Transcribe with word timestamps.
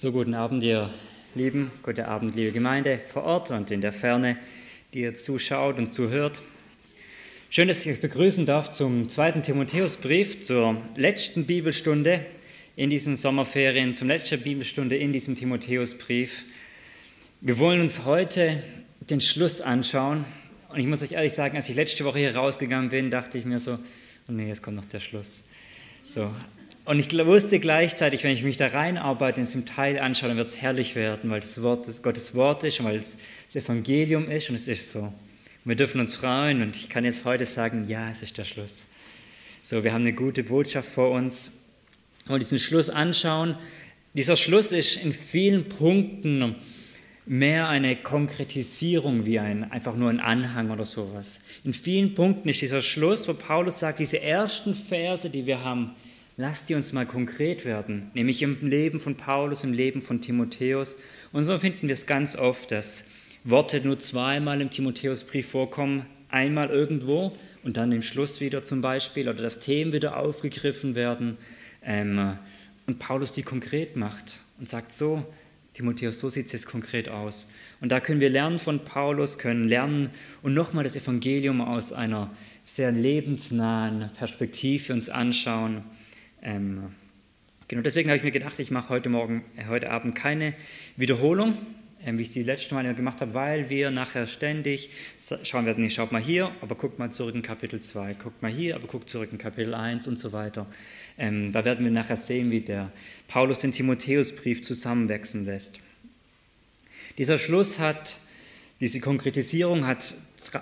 So, 0.00 0.12
guten 0.12 0.32
Abend, 0.32 0.64
ihr 0.64 0.88
Lieben, 1.34 1.70
guten 1.82 2.06
Abend, 2.06 2.34
liebe 2.34 2.52
Gemeinde 2.52 2.98
vor 3.12 3.22
Ort 3.24 3.50
und 3.50 3.70
in 3.70 3.82
der 3.82 3.92
Ferne, 3.92 4.38
die 4.94 5.00
ihr 5.00 5.12
zuschaut 5.12 5.76
und 5.76 5.92
zuhört. 5.92 6.40
Schön, 7.50 7.68
dass 7.68 7.82
ich 7.82 7.92
euch 7.92 8.00
begrüßen 8.00 8.46
darf 8.46 8.72
zum 8.72 9.10
zweiten 9.10 9.42
Timotheusbrief, 9.42 10.42
zur 10.42 10.80
letzten 10.96 11.44
Bibelstunde 11.44 12.24
in 12.76 12.88
diesen 12.88 13.14
Sommerferien, 13.14 13.92
zum 13.92 14.08
letzten 14.08 14.40
Bibelstunde 14.40 14.96
in 14.96 15.12
diesem 15.12 15.34
Timotheusbrief. 15.34 16.46
Wir 17.42 17.58
wollen 17.58 17.82
uns 17.82 18.06
heute 18.06 18.62
den 19.00 19.20
Schluss 19.20 19.60
anschauen. 19.60 20.24
Und 20.70 20.80
ich 20.80 20.86
muss 20.86 21.02
euch 21.02 21.12
ehrlich 21.12 21.34
sagen, 21.34 21.56
als 21.56 21.68
ich 21.68 21.76
letzte 21.76 22.06
Woche 22.06 22.20
hier 22.20 22.34
rausgegangen 22.34 22.88
bin, 22.88 23.10
dachte 23.10 23.36
ich 23.36 23.44
mir 23.44 23.58
so, 23.58 23.72
oh 24.28 24.32
nee, 24.32 24.48
jetzt 24.48 24.62
kommt 24.62 24.76
noch 24.78 24.86
der 24.86 25.00
Schluss. 25.00 25.42
So, 26.02 26.30
und 26.84 26.98
ich 26.98 27.12
wusste 27.26 27.60
gleichzeitig, 27.60 28.24
wenn 28.24 28.32
ich 28.32 28.42
mich 28.42 28.56
da 28.56 28.68
reinarbeite 28.68 29.40
und 29.40 29.44
es 29.44 29.54
im 29.54 29.66
Teil 29.66 29.98
anschaue, 29.98 30.28
dann 30.28 30.38
wird 30.38 30.48
es 30.48 30.60
herrlich 30.60 30.94
werden, 30.94 31.30
weil 31.30 31.40
das 31.40 31.62
Wort 31.62 31.86
Gottes 32.02 32.34
Wort 32.34 32.64
ist 32.64 32.80
und 32.80 32.86
weil 32.86 32.96
es 32.96 33.16
das 33.52 33.64
Evangelium 33.64 34.30
ist 34.30 34.48
und 34.50 34.56
es 34.56 34.66
ist 34.66 34.90
so. 34.90 35.12
Wir 35.64 35.76
dürfen 35.76 36.00
uns 36.00 36.16
freuen 36.16 36.62
und 36.62 36.76
ich 36.76 36.88
kann 36.88 37.04
jetzt 37.04 37.24
heute 37.24 37.44
sagen, 37.44 37.86
ja, 37.86 38.10
es 38.10 38.22
ist 38.22 38.38
der 38.38 38.44
Schluss. 38.44 38.86
So, 39.62 39.84
wir 39.84 39.92
haben 39.92 40.02
eine 40.02 40.14
gute 40.14 40.42
Botschaft 40.42 40.88
vor 40.88 41.10
uns. 41.10 41.52
Und 42.28 42.42
diesen 42.42 42.58
Schluss 42.58 42.88
anschauen. 42.88 43.56
Dieser 44.14 44.36
Schluss 44.36 44.72
ist 44.72 44.96
in 44.96 45.12
vielen 45.12 45.68
Punkten 45.68 46.54
mehr 47.26 47.68
eine 47.68 47.94
Konkretisierung 47.94 49.26
wie 49.26 49.38
ein, 49.38 49.70
einfach 49.70 49.96
nur 49.96 50.10
ein 50.10 50.18
Anhang 50.18 50.70
oder 50.70 50.84
sowas. 50.84 51.44
In 51.62 51.74
vielen 51.74 52.14
Punkten 52.14 52.48
ist 52.48 52.60
dieser 52.60 52.82
Schluss, 52.82 53.28
wo 53.28 53.34
Paulus 53.34 53.80
sagt, 53.80 53.98
diese 53.98 54.20
ersten 54.20 54.74
Verse, 54.74 55.28
die 55.28 55.46
wir 55.46 55.62
haben, 55.62 55.94
lasst 56.40 56.70
die 56.70 56.74
uns 56.74 56.94
mal 56.94 57.04
konkret 57.04 57.66
werden, 57.66 58.10
nämlich 58.14 58.40
im 58.40 58.66
Leben 58.66 58.98
von 58.98 59.14
Paulus, 59.14 59.62
im 59.62 59.74
Leben 59.74 60.00
von 60.00 60.22
Timotheus. 60.22 60.96
Und 61.32 61.44
so 61.44 61.58
finden 61.58 61.86
wir 61.86 61.92
es 61.92 62.06
ganz 62.06 62.34
oft, 62.34 62.70
dass 62.70 63.04
Worte 63.44 63.82
nur 63.82 63.98
zweimal 63.98 64.62
im 64.62 64.70
Timotheusbrief 64.70 65.50
vorkommen, 65.50 66.06
einmal 66.30 66.70
irgendwo 66.70 67.36
und 67.62 67.76
dann 67.76 67.92
im 67.92 68.00
Schluss 68.00 68.40
wieder 68.40 68.62
zum 68.62 68.80
Beispiel, 68.80 69.28
oder 69.28 69.42
dass 69.42 69.60
Themen 69.60 69.92
wieder 69.92 70.16
aufgegriffen 70.16 70.94
werden 70.94 71.36
ähm, 71.84 72.38
und 72.86 72.98
Paulus 72.98 73.32
die 73.32 73.42
konkret 73.42 73.96
macht 73.96 74.38
und 74.58 74.66
sagt 74.66 74.94
so, 74.94 75.26
Timotheus, 75.74 76.18
so 76.20 76.30
sieht 76.30 76.46
es 76.46 76.52
jetzt 76.52 76.66
konkret 76.66 77.10
aus. 77.10 77.48
Und 77.82 77.92
da 77.92 78.00
können 78.00 78.20
wir 78.20 78.30
lernen 78.30 78.58
von 78.58 78.82
Paulus, 78.82 79.36
können 79.36 79.68
lernen 79.68 80.08
und 80.42 80.54
nochmal 80.54 80.84
das 80.84 80.96
Evangelium 80.96 81.60
aus 81.60 81.92
einer 81.92 82.30
sehr 82.64 82.92
lebensnahen 82.92 84.10
Perspektive 84.16 84.94
uns 84.94 85.10
anschauen. 85.10 85.84
Ähm, 86.42 86.94
genau 87.68 87.82
deswegen 87.82 88.08
habe 88.10 88.16
ich 88.16 88.24
mir 88.24 88.30
gedacht, 88.30 88.58
ich 88.58 88.70
mache 88.70 88.88
heute, 88.88 89.08
Morgen, 89.08 89.44
äh, 89.56 89.66
heute 89.66 89.90
Abend 89.90 90.14
keine 90.14 90.54
Wiederholung, 90.96 91.58
ähm, 92.04 92.18
wie 92.18 92.22
ich 92.22 92.28
es 92.28 92.34
die 92.34 92.42
letzten 92.42 92.74
Mal 92.74 92.94
gemacht 92.94 93.20
habe, 93.20 93.34
weil 93.34 93.68
wir 93.68 93.90
nachher 93.90 94.26
ständig 94.26 94.90
schauen 95.42 95.66
werden, 95.66 95.84
nicht 95.84 95.94
schaut 95.94 96.12
mal 96.12 96.20
hier, 96.20 96.50
aber 96.60 96.74
guckt 96.74 96.98
mal 96.98 97.10
zurück 97.10 97.34
in 97.34 97.42
Kapitel 97.42 97.80
2, 97.80 98.14
guckt 98.14 98.42
mal 98.42 98.50
hier, 98.50 98.76
aber 98.76 98.86
guckt 98.86 99.10
zurück 99.10 99.30
in 99.32 99.38
Kapitel 99.38 99.74
1 99.74 100.06
und 100.06 100.18
so 100.18 100.32
weiter. 100.32 100.66
Ähm, 101.18 101.52
da 101.52 101.64
werden 101.64 101.84
wir 101.84 101.92
nachher 101.92 102.16
sehen, 102.16 102.50
wie 102.50 102.60
der 102.60 102.90
Paulus 103.28 103.58
den 103.58 103.72
Timotheusbrief 103.72 104.62
zusammenwachsen 104.62 105.44
lässt. 105.44 105.78
Dieser 107.18 107.36
Schluss 107.36 107.78
hat, 107.78 108.18
diese 108.80 108.98
Konkretisierung 109.00 109.86
hat 109.86 110.14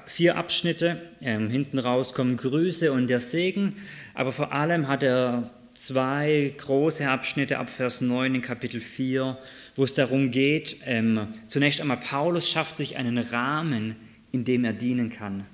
vier 0.07 0.37
Abschnitte. 0.37 1.01
Ähm, 1.21 1.49
hinten 1.49 1.79
raus 1.79 2.15
kommen 2.15 2.37
Grüße 2.37 2.91
und 2.91 3.07
der 3.07 3.21
Segen, 3.21 3.77
aber 4.15 4.33
vor 4.33 4.53
allem 4.53 4.89
hat 4.89 5.05
er 5.05 5.51
zwei 5.79 6.53
große 6.59 7.09
Abschnitte 7.09 7.59
ab 7.59 7.71
Vers 7.71 8.01
9 8.01 8.35
in 8.35 8.43
Kapitel 8.43 8.81
4, 8.81 9.39
wo 9.77 9.85
es 9.85 9.95
darum 9.95 10.33
geht, 10.33 10.77
ähm, 10.85 11.29
zunächst 11.47 11.81
einmal, 11.81 11.99
Paulus 11.99 12.49
schafft 12.49 12.77
sich 12.77 12.97
einen 12.97 13.19
Rahmen, 13.19 13.95
in 14.33 14.45
dem 14.45 14.65
er 14.65 14.73
dienen 14.73 15.11
kann. 15.11 15.47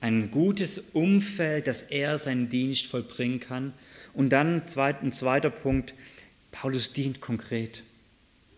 Ein 0.00 0.30
gutes 0.30 0.78
Umfeld, 0.78 1.66
dass 1.66 1.82
er 1.82 2.18
seinen 2.18 2.48
Dienst 2.48 2.86
vollbringen 2.86 3.40
kann. 3.40 3.72
Und 4.12 4.30
dann 4.30 4.62
ein 4.62 5.12
zweiter 5.12 5.50
Punkt, 5.50 5.94
Paulus 6.52 6.92
dient 6.92 7.20
konkret. 7.20 7.82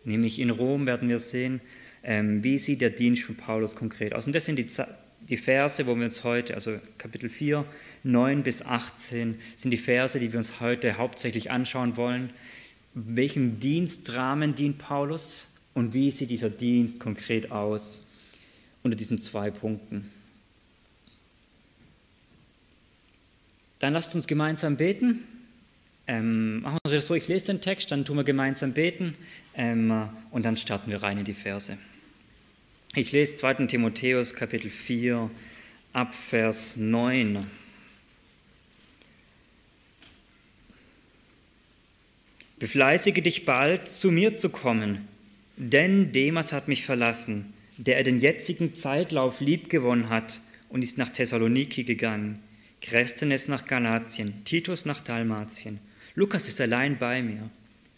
Nämlich 0.05 0.39
in 0.39 0.51
Rom 0.51 0.87
werden 0.87 1.09
wir 1.09 1.19
sehen, 1.19 1.61
ähm, 2.05 2.45
wie 2.45 2.59
sieht 2.59 2.83
der 2.83 2.91
Dienst 2.91 3.23
von 3.23 3.37
Paulus 3.37 3.75
konkret 3.75 4.15
aus. 4.15 4.27
Und 4.27 4.35
das 4.35 4.45
sind 4.45 4.57
die 4.57 4.67
die 5.29 5.37
Verse, 5.37 5.87
wo 5.87 5.97
wir 5.97 6.05
uns 6.05 6.25
heute, 6.25 6.55
also 6.55 6.79
Kapitel 6.99 7.29
4, 7.29 7.65
9 8.05 8.43
bis 8.43 8.63
18, 8.63 9.39
sind 9.57 9.71
die 9.71 9.77
Verse, 9.77 10.19
die 10.19 10.33
wir 10.33 10.39
uns 10.39 10.61
heute 10.61 10.99
hauptsächlich 10.99 11.51
anschauen 11.51 11.97
wollen. 11.97 12.33
Welchem 12.95 13.59
Dienstrahmen 13.59 14.55
dient 14.55 14.79
Paulus 14.79 15.49
und 15.75 15.95
wie 15.95 16.11
sieht 16.11 16.31
dieser 16.31 16.51
Dienst 16.51 17.01
konkret 17.01 17.51
aus 17.51 18.07
unter 18.83 18.97
diesen 18.97 19.21
zwei 19.21 19.51
Punkten? 19.51 20.11
Dann 23.81 23.93
lasst 23.93 24.15
uns 24.15 24.27
gemeinsam 24.27 24.77
beten. 24.77 25.25
Ähm, 26.07 26.63
machen 26.63 26.79
wir 26.87 26.97
das 26.97 27.09
so, 27.09 27.15
ich 27.15 27.27
lese 27.27 27.47
den 27.47 27.61
Text, 27.61 27.91
dann 27.91 28.05
tun 28.05 28.17
wir 28.17 28.25
gemeinsam 28.25 28.73
beten 28.73 29.17
ähm, 29.55 30.09
und 30.31 30.45
dann 30.45 30.57
starten 30.57 30.91
wir 30.91 31.03
rein 31.03 31.19
in 31.19 31.25
die 31.25 31.35
Verse. 31.35 31.77
Ich 32.99 33.13
lese 33.13 33.37
2. 33.37 33.67
Timotheus 33.67 34.33
Kapitel 34.33 34.71
4 34.71 35.31
ab 35.93 36.15
Vers 36.15 36.79
9. 36.79 37.47
Befleißige 42.59 43.23
dich 43.23 43.45
bald, 43.45 43.87
zu 43.87 44.11
mir 44.11 44.35
zu 44.39 44.49
kommen, 44.49 45.07
denn 45.59 46.11
Demas 46.13 46.55
hat 46.55 46.69
mich 46.69 46.87
verlassen, 46.87 47.53
der 47.77 47.99
er 47.99 48.03
den 48.03 48.19
jetzigen 48.19 48.77
Zeitlauf 48.77 49.43
liebgewonnen 49.43 50.09
hat 50.09 50.41
und 50.71 50.81
ist 50.81 50.97
nach 50.97 51.11
Thessaloniki 51.11 51.85
gegangen. 51.85 52.43
Chresthenes 52.81 53.47
nach 53.47 53.67
Galatien, 53.67 54.43
Titus 54.47 54.87
nach 54.87 55.01
Dalmatien. 55.01 55.81
Lukas 56.15 56.49
ist 56.49 56.63
allein 56.63 56.97
bei 56.97 57.21
mir. 57.21 57.51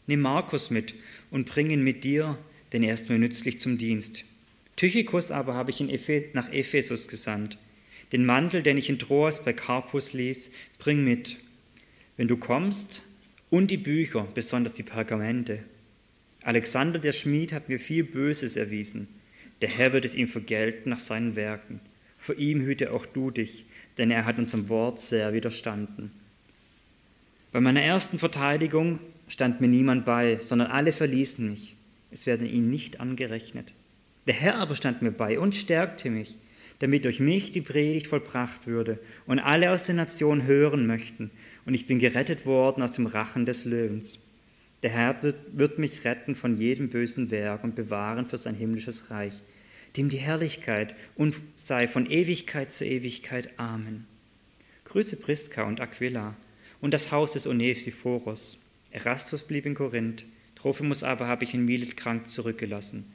Nimm 0.08 0.22
Markus 0.22 0.70
mit 0.70 0.94
und 1.30 1.48
bring 1.48 1.70
ihn 1.70 1.84
mit 1.84 2.02
dir, 2.02 2.36
denn 2.72 2.82
er 2.82 2.94
ist 2.94 3.08
mir 3.08 3.18
nützlich 3.20 3.60
zum 3.60 3.78
Dienst. 3.78 4.24
Tychikus 4.78 5.32
aber 5.32 5.54
habe 5.54 5.72
ich 5.72 5.80
nach 6.34 6.52
Ephesus 6.52 7.08
gesandt. 7.08 7.58
Den 8.12 8.24
Mantel, 8.24 8.62
den 8.62 8.78
ich 8.78 8.88
in 8.88 9.00
Troas 9.00 9.42
bei 9.42 9.52
Carpus 9.52 10.12
ließ, 10.12 10.52
bring 10.78 11.02
mit, 11.02 11.36
wenn 12.16 12.28
du 12.28 12.36
kommst, 12.36 13.02
und 13.50 13.72
die 13.72 13.76
Bücher, 13.76 14.28
besonders 14.34 14.74
die 14.74 14.84
Pergamente. 14.84 15.64
Alexander 16.42 17.00
der 17.00 17.10
Schmied 17.10 17.52
hat 17.52 17.68
mir 17.68 17.80
viel 17.80 18.04
Böses 18.04 18.54
erwiesen. 18.54 19.08
Der 19.62 19.68
Herr 19.68 19.92
wird 19.92 20.04
es 20.04 20.14
ihm 20.14 20.28
vergelten 20.28 20.90
nach 20.90 21.00
seinen 21.00 21.34
Werken. 21.34 21.80
Vor 22.16 22.36
ihm 22.36 22.60
hüte 22.60 22.92
auch 22.92 23.04
du 23.04 23.32
dich, 23.32 23.64
denn 23.96 24.12
er 24.12 24.26
hat 24.26 24.38
unserem 24.38 24.68
Wort 24.68 25.00
sehr 25.00 25.32
widerstanden. 25.32 26.12
Bei 27.50 27.60
meiner 27.60 27.82
ersten 27.82 28.20
Verteidigung 28.20 29.00
stand 29.26 29.60
mir 29.60 29.66
niemand 29.66 30.04
bei, 30.04 30.38
sondern 30.38 30.70
alle 30.70 30.92
verließen 30.92 31.48
mich. 31.48 31.74
Es 32.12 32.26
werden 32.26 32.48
ihnen 32.48 32.70
nicht 32.70 33.00
angerechnet. 33.00 33.72
Der 34.28 34.34
Herr 34.34 34.56
aber 34.56 34.76
stand 34.76 35.00
mir 35.00 35.10
bei 35.10 35.38
und 35.38 35.56
stärkte 35.56 36.10
mich, 36.10 36.36
damit 36.80 37.06
durch 37.06 37.18
mich 37.18 37.50
die 37.50 37.62
Predigt 37.62 38.06
vollbracht 38.06 38.66
würde 38.66 39.00
und 39.24 39.38
alle 39.38 39.72
aus 39.72 39.84
der 39.84 39.94
Nation 39.94 40.46
hören 40.46 40.86
möchten. 40.86 41.30
Und 41.64 41.72
ich 41.72 41.86
bin 41.86 41.98
gerettet 41.98 42.44
worden 42.44 42.82
aus 42.82 42.92
dem 42.92 43.06
Rachen 43.06 43.46
des 43.46 43.64
Löwens. 43.64 44.18
Der 44.82 44.90
Herr 44.90 45.18
wird 45.52 45.78
mich 45.78 46.04
retten 46.04 46.34
von 46.34 46.58
jedem 46.58 46.90
bösen 46.90 47.30
Werk 47.30 47.64
und 47.64 47.74
bewahren 47.74 48.26
für 48.26 48.36
sein 48.36 48.54
himmlisches 48.54 49.10
Reich, 49.10 49.42
dem 49.96 50.10
die 50.10 50.18
Herrlichkeit 50.18 50.94
und 51.16 51.34
sei 51.56 51.88
von 51.88 52.04
Ewigkeit 52.04 52.70
zu 52.70 52.84
Ewigkeit. 52.84 53.48
Amen. 53.56 54.06
Grüße 54.84 55.16
Priska 55.16 55.62
und 55.62 55.80
Aquila 55.80 56.36
und 56.82 56.92
das 56.92 57.10
Haus 57.12 57.32
des 57.32 57.46
Onesiphorus. 57.46 58.58
Erastus 58.90 59.42
blieb 59.42 59.64
in 59.64 59.74
Korinth, 59.74 60.26
Trophimus 60.54 61.02
aber 61.02 61.26
habe 61.26 61.44
ich 61.44 61.54
in 61.54 61.64
Milet 61.64 61.96
krank 61.96 62.28
zurückgelassen. 62.28 63.06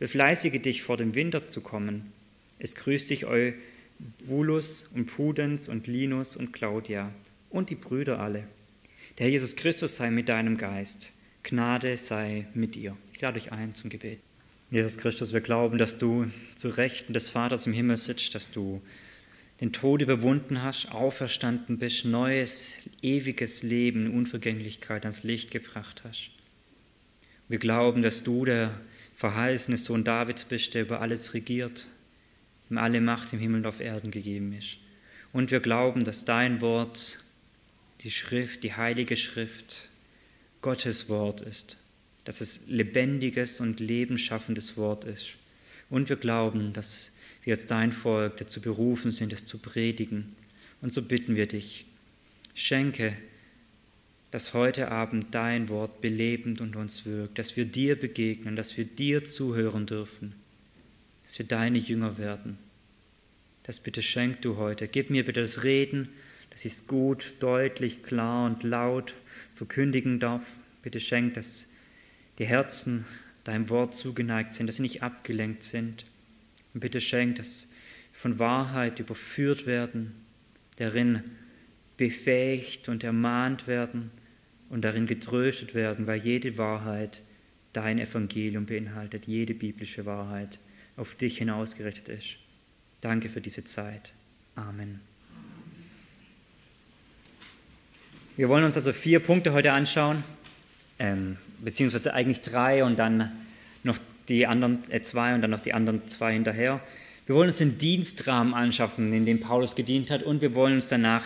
Befleißige 0.00 0.62
dich, 0.62 0.82
vor 0.82 0.96
dem 0.96 1.14
Winter 1.14 1.48
zu 1.50 1.60
kommen. 1.60 2.10
Es 2.58 2.74
grüßt 2.74 3.10
dich 3.10 3.26
Eubulus 3.26 4.88
und 4.94 5.04
Pudens 5.04 5.68
und 5.68 5.86
Linus 5.86 6.36
und 6.36 6.54
Claudia 6.54 7.12
und 7.50 7.68
die 7.68 7.74
Brüder 7.74 8.18
alle. 8.18 8.44
Der 9.18 9.26
Herr 9.26 9.32
Jesus 9.32 9.56
Christus 9.56 9.96
sei 9.96 10.10
mit 10.10 10.30
deinem 10.30 10.56
Geist. 10.56 11.12
Gnade 11.42 11.98
sei 11.98 12.46
mit 12.54 12.76
dir. 12.76 12.96
Ich 13.12 13.20
lade 13.20 13.38
euch 13.38 13.52
ein 13.52 13.74
zum 13.74 13.90
Gebet. 13.90 14.20
Jesus 14.70 14.96
Christus, 14.96 15.34
wir 15.34 15.42
glauben, 15.42 15.76
dass 15.76 15.98
du 15.98 16.30
zu 16.56 16.70
Rechten 16.70 17.12
des 17.12 17.28
Vaters 17.28 17.66
im 17.66 17.74
Himmel 17.74 17.98
sitzt, 17.98 18.34
dass 18.34 18.50
du 18.50 18.80
den 19.60 19.74
Tod 19.74 20.00
überwunden 20.00 20.62
hast, 20.62 20.90
auferstanden 20.92 21.76
bist, 21.76 22.06
neues, 22.06 22.72
ewiges 23.02 23.62
Leben, 23.62 24.10
Unvergänglichkeit 24.10 25.02
ans 25.02 25.24
Licht 25.24 25.50
gebracht 25.50 26.04
hast. 26.04 26.30
Wir 27.48 27.58
glauben, 27.58 28.00
dass 28.00 28.22
du 28.22 28.46
der 28.46 28.80
verheißene 29.20 29.76
Sohn 29.76 30.02
Davids 30.02 30.46
bist, 30.46 30.72
der 30.72 30.80
über 30.80 31.02
alles 31.02 31.34
regiert, 31.34 31.86
ihm 32.70 32.78
alle 32.78 33.02
Macht 33.02 33.34
im 33.34 33.38
Himmel 33.38 33.60
und 33.60 33.66
auf 33.66 33.80
Erden 33.80 34.10
gegeben 34.10 34.54
ist. 34.54 34.78
Und 35.34 35.50
wir 35.50 35.60
glauben, 35.60 36.04
dass 36.04 36.24
dein 36.24 36.62
Wort, 36.62 37.22
die 38.00 38.10
Schrift, 38.10 38.62
die 38.62 38.72
heilige 38.72 39.16
Schrift, 39.16 39.90
Gottes 40.62 41.10
Wort 41.10 41.42
ist. 41.42 41.76
dass 42.24 42.40
es 42.40 42.60
lebendiges 42.66 43.60
und 43.60 43.80
lebensschaffendes 43.80 44.76
Wort 44.76 45.04
ist. 45.04 45.36
Und 45.88 46.08
wir 46.08 46.16
glauben, 46.16 46.72
dass 46.72 47.12
wir 47.44 47.54
als 47.54 47.66
dein 47.66 47.92
Volk 47.92 48.36
dazu 48.36 48.60
berufen 48.60 49.10
sind, 49.10 49.32
es 49.32 49.46
zu 49.46 49.58
predigen. 49.58 50.36
Und 50.80 50.92
so 50.92 51.02
bitten 51.02 51.34
wir 51.34 51.46
dich, 51.46 51.86
schenke, 52.54 53.16
dass 54.30 54.54
heute 54.54 54.90
Abend 54.90 55.34
dein 55.34 55.68
Wort 55.68 56.00
belebend 56.00 56.60
und 56.60 56.76
uns 56.76 57.04
wirkt, 57.04 57.38
dass 57.38 57.56
wir 57.56 57.64
dir 57.64 57.96
begegnen, 57.96 58.54
dass 58.54 58.76
wir 58.76 58.84
dir 58.84 59.24
zuhören 59.24 59.86
dürfen, 59.86 60.34
dass 61.24 61.38
wir 61.38 61.46
deine 61.46 61.78
Jünger 61.78 62.16
werden. 62.16 62.58
Das 63.64 63.80
bitte 63.80 64.02
schenk 64.02 64.40
du 64.42 64.56
heute. 64.56 64.88
Gib 64.88 65.10
mir 65.10 65.24
bitte 65.24 65.40
das 65.40 65.64
Reden, 65.64 66.08
dass 66.50 66.64
ich 66.64 66.72
es 66.72 66.86
gut, 66.86 67.34
deutlich, 67.40 68.02
klar 68.02 68.46
und 68.46 68.62
laut 68.62 69.14
verkündigen 69.54 70.20
darf. 70.20 70.42
Bitte 70.82 71.00
schenk, 71.00 71.34
dass 71.34 71.66
die 72.38 72.46
Herzen 72.46 73.06
deinem 73.44 73.68
Wort 73.68 73.94
zugeneigt 73.94 74.54
sind, 74.54 74.66
dass 74.66 74.76
sie 74.76 74.82
nicht 74.82 75.02
abgelenkt 75.02 75.64
sind. 75.64 76.04
Und 76.72 76.80
bitte 76.80 77.00
schenk, 77.00 77.36
dass 77.36 77.66
von 78.12 78.38
Wahrheit 78.38 79.00
überführt 79.00 79.66
werden, 79.66 80.14
darin 80.76 81.22
befähigt 81.96 82.88
und 82.88 83.04
ermahnt 83.04 83.66
werden 83.66 84.10
und 84.70 84.82
darin 84.82 85.06
getröstet 85.06 85.74
werden, 85.74 86.06
weil 86.06 86.20
jede 86.20 86.56
Wahrheit 86.56 87.20
dein 87.72 87.98
Evangelium 87.98 88.66
beinhaltet, 88.66 89.26
jede 89.26 89.54
biblische 89.54 90.06
Wahrheit 90.06 90.58
auf 90.96 91.14
dich 91.14 91.38
hinausgerichtet 91.38 92.08
ist. 92.08 92.36
Danke 93.00 93.28
für 93.28 93.40
diese 93.40 93.64
Zeit. 93.64 94.12
Amen. 94.54 95.00
Wir 98.36 98.48
wollen 98.48 98.64
uns 98.64 98.76
also 98.76 98.92
vier 98.92 99.20
Punkte 99.20 99.52
heute 99.52 99.72
anschauen, 99.72 100.24
ähm, 100.98 101.36
beziehungsweise 101.58 102.14
eigentlich 102.14 102.40
drei 102.40 102.84
und 102.84 102.98
dann 102.98 103.32
noch 103.82 103.98
die 104.28 104.46
anderen 104.46 104.80
äh, 104.90 105.02
zwei 105.02 105.34
und 105.34 105.42
dann 105.42 105.50
noch 105.50 105.60
die 105.60 105.74
anderen 105.74 106.06
zwei 106.06 106.32
hinterher. 106.32 106.80
Wir 107.26 107.34
wollen 107.34 107.48
uns 107.48 107.58
den 107.58 107.78
Dienstrahmen 107.78 108.54
anschaffen, 108.54 109.12
in 109.12 109.26
dem 109.26 109.40
Paulus 109.40 109.74
gedient 109.74 110.10
hat, 110.10 110.22
und 110.22 110.42
wir 110.42 110.54
wollen 110.54 110.74
uns 110.74 110.88
danach 110.88 111.24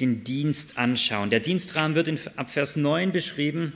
den 0.00 0.24
Dienst 0.24 0.78
anschauen. 0.78 1.30
Der 1.30 1.40
Dienstrahmen 1.40 1.94
wird 1.94 2.08
in, 2.08 2.18
ab 2.36 2.50
Vers 2.50 2.76
9 2.76 3.12
beschrieben 3.12 3.72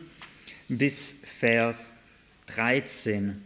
bis 0.68 1.22
Vers 1.38 1.96
13. 2.54 3.42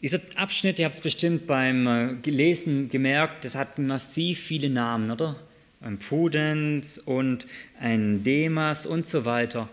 Dieser 0.00 0.20
Abschnitt, 0.36 0.78
ihr 0.78 0.86
habt 0.86 0.96
es 0.96 1.02
bestimmt 1.02 1.46
beim 1.46 1.86
äh, 1.86 2.30
Lesen 2.30 2.88
gemerkt, 2.88 3.44
das 3.44 3.54
hat 3.54 3.78
massiv 3.78 4.40
viele 4.40 4.68
Namen, 4.68 5.10
oder? 5.10 5.36
ein 5.82 5.98
Pudens 5.98 6.98
und 6.98 7.46
ein 7.80 8.22
Demas 8.22 8.86
und 8.86 9.08
so 9.08 9.24
weiter. 9.24 9.68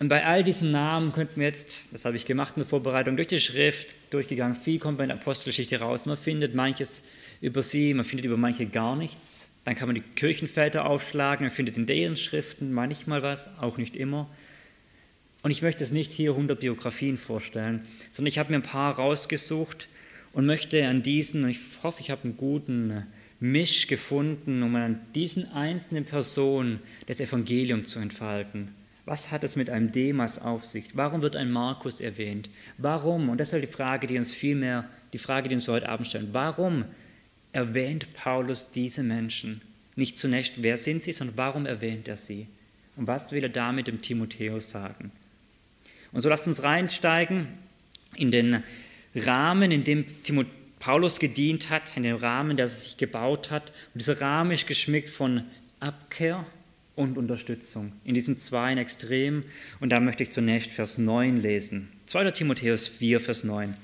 Und 0.00 0.08
bei 0.08 0.24
all 0.24 0.44
diesen 0.44 0.70
Namen 0.70 1.12
könnten 1.12 1.40
wir 1.40 1.48
jetzt, 1.48 1.82
das 1.90 2.04
habe 2.04 2.16
ich 2.16 2.24
gemacht 2.24 2.54
in 2.56 2.60
der 2.60 2.68
Vorbereitung, 2.68 3.16
durch 3.16 3.28
die 3.28 3.40
Schrift 3.40 3.94
durchgegangen, 4.10 4.54
viel 4.54 4.78
kommt 4.78 4.98
bei 4.98 5.06
der 5.06 5.16
Apostelgeschichte 5.16 5.80
raus. 5.80 6.06
Man 6.06 6.16
findet 6.16 6.54
manches 6.54 7.02
über 7.40 7.62
sie, 7.62 7.94
man 7.94 8.04
findet 8.04 8.26
über 8.26 8.36
manche 8.36 8.66
gar 8.66 8.96
nichts. 8.96 9.60
Dann 9.64 9.74
kann 9.74 9.88
man 9.88 9.94
die 9.94 10.00
Kirchenväter 10.00 10.88
aufschlagen, 10.88 11.46
man 11.46 11.54
findet 11.54 11.76
in 11.76 11.86
deren 11.86 12.16
Schriften 12.16 12.72
manchmal 12.72 13.22
was, 13.22 13.50
auch 13.58 13.76
nicht 13.76 13.96
immer. 13.96 14.28
Und 15.42 15.50
ich 15.50 15.62
möchte 15.62 15.84
es 15.84 15.92
nicht 15.92 16.10
hier 16.10 16.32
100 16.32 16.58
Biografien 16.58 17.16
vorstellen, 17.16 17.82
sondern 18.10 18.28
ich 18.28 18.38
habe 18.38 18.50
mir 18.50 18.56
ein 18.56 18.62
paar 18.62 18.96
rausgesucht 18.96 19.88
und 20.32 20.46
möchte 20.46 20.86
an 20.86 21.02
diesen, 21.02 21.48
ich 21.48 21.60
hoffe, 21.82 22.00
ich 22.00 22.10
habe 22.10 22.24
einen 22.24 22.36
guten 22.36 23.06
Misch 23.40 23.86
gefunden, 23.86 24.62
um 24.62 24.74
an 24.74 25.00
diesen 25.14 25.52
einzelnen 25.52 26.04
Personen 26.04 26.80
das 27.06 27.20
Evangelium 27.20 27.86
zu 27.86 28.00
entfalten. 28.00 28.74
Was 29.04 29.30
hat 29.30 29.44
es 29.44 29.56
mit 29.56 29.70
einem 29.70 29.92
Demas 29.92 30.38
auf 30.38 30.64
sich? 30.64 30.88
Warum 30.94 31.22
wird 31.22 31.36
ein 31.36 31.50
Markus 31.50 32.00
erwähnt? 32.00 32.50
Warum? 32.76 33.30
Und 33.30 33.38
das 33.38 33.52
ist 33.52 33.62
die 33.62 33.66
Frage, 33.66 34.06
die 34.06 34.18
uns 34.18 34.32
vielmehr, 34.32 34.88
die 35.12 35.18
Frage, 35.18 35.48
die 35.48 35.54
uns 35.54 35.68
heute 35.68 35.88
Abend 35.88 36.08
stellen. 36.08 36.28
Warum 36.32 36.84
erwähnt 37.58 38.14
Paulus 38.14 38.70
diese 38.70 39.02
Menschen? 39.02 39.60
Nicht 39.96 40.16
zunächst, 40.16 40.62
wer 40.62 40.78
sind 40.78 41.02
sie, 41.02 41.12
sondern 41.12 41.36
warum 41.36 41.66
erwähnt 41.66 42.06
er 42.06 42.16
sie? 42.16 42.46
Und 42.96 43.06
was 43.06 43.32
will 43.32 43.42
er 43.42 43.48
damit 43.48 43.88
dem 43.88 44.00
Timotheus 44.00 44.70
sagen? 44.70 45.10
Und 46.12 46.20
so 46.20 46.28
lasst 46.28 46.46
uns 46.46 46.62
reinsteigen 46.62 47.48
in 48.14 48.30
den 48.30 48.62
Rahmen, 49.14 49.72
in 49.72 49.84
dem 49.84 50.06
Paulus 50.78 51.18
gedient 51.18 51.70
hat, 51.70 51.96
in 51.96 52.04
dem 52.04 52.16
Rahmen, 52.16 52.56
der 52.56 52.68
sich 52.68 52.96
gebaut 52.96 53.50
hat. 53.50 53.72
Und 53.92 54.00
dieser 54.00 54.20
Rahmen 54.20 54.52
ist 54.52 54.66
geschmückt 54.66 55.10
von 55.10 55.44
Abkehr 55.80 56.46
und 56.94 57.18
Unterstützung. 57.18 57.92
In 58.04 58.14
diesen 58.14 58.36
zwei 58.36 58.74
Extremen. 58.74 59.44
Und 59.80 59.90
da 59.90 59.98
möchte 59.98 60.22
ich 60.22 60.30
zunächst 60.30 60.72
Vers 60.72 60.98
9 60.98 61.40
lesen. 61.40 61.88
2. 62.06 62.30
Timotheus 62.30 62.86
4, 62.86 63.20
Vers 63.20 63.42
9. 63.44 63.74